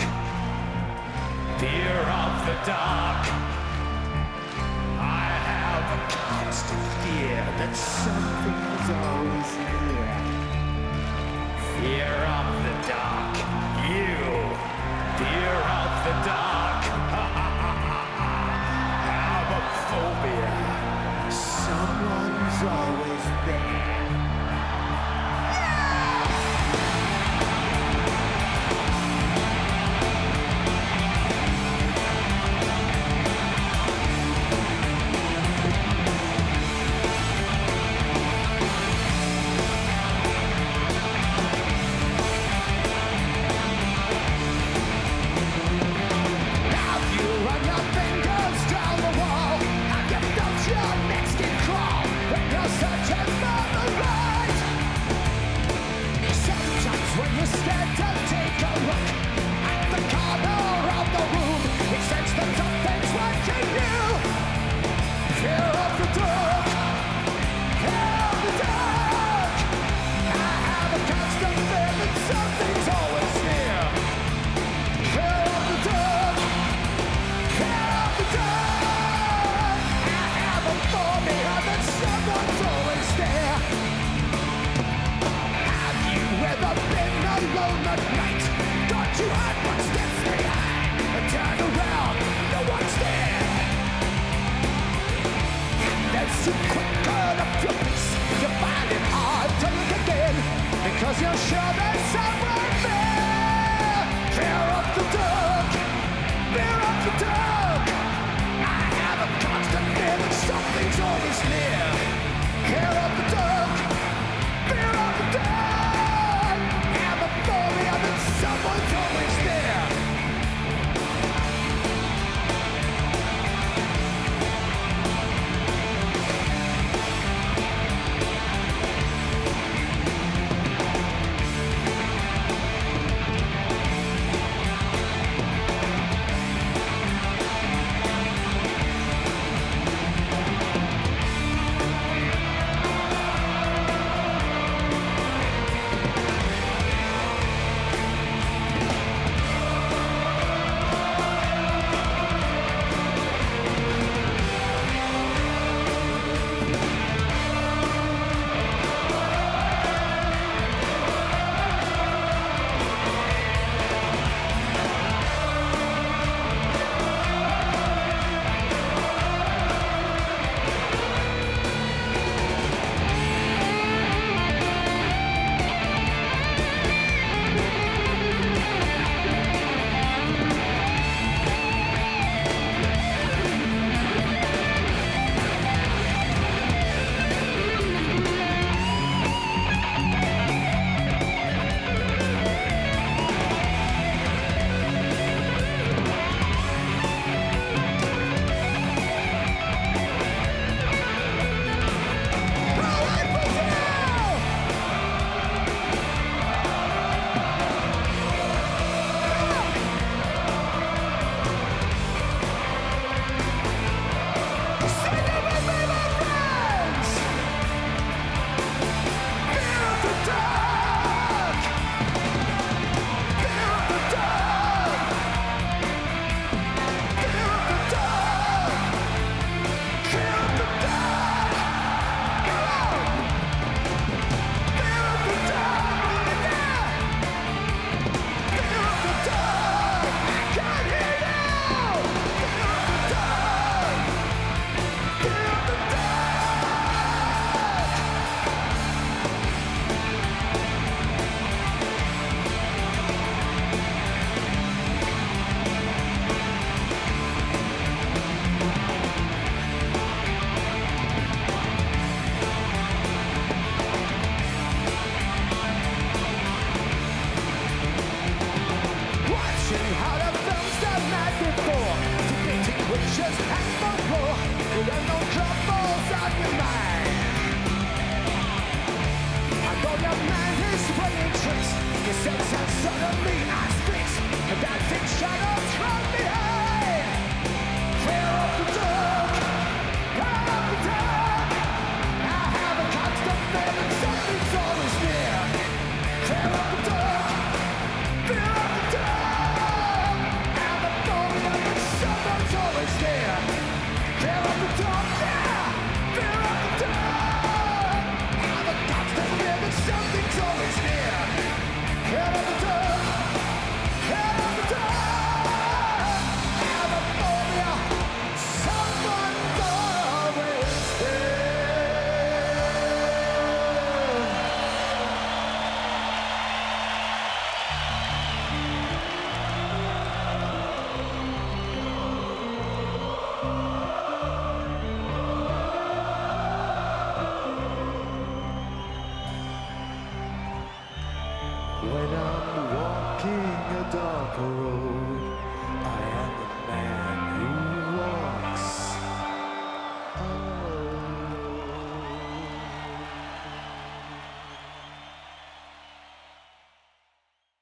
Fear 1.60 1.98
of 2.22 2.32
the 2.48 2.56
dark. 2.64 3.24
I 4.98 5.28
have 5.50 5.86
a 5.98 6.02
constant 6.10 6.84
fear 7.02 7.44
that 7.58 7.72
something's 7.76 8.88
always 9.04 9.50
near. 9.68 10.12
Fear 11.76 12.14
of 12.38 12.48
the 12.66 12.74
dark. 12.88 13.34
You. 13.92 14.16
Fear 15.18 15.54
of 15.80 15.92
the 16.06 16.14
dark. 16.28 16.51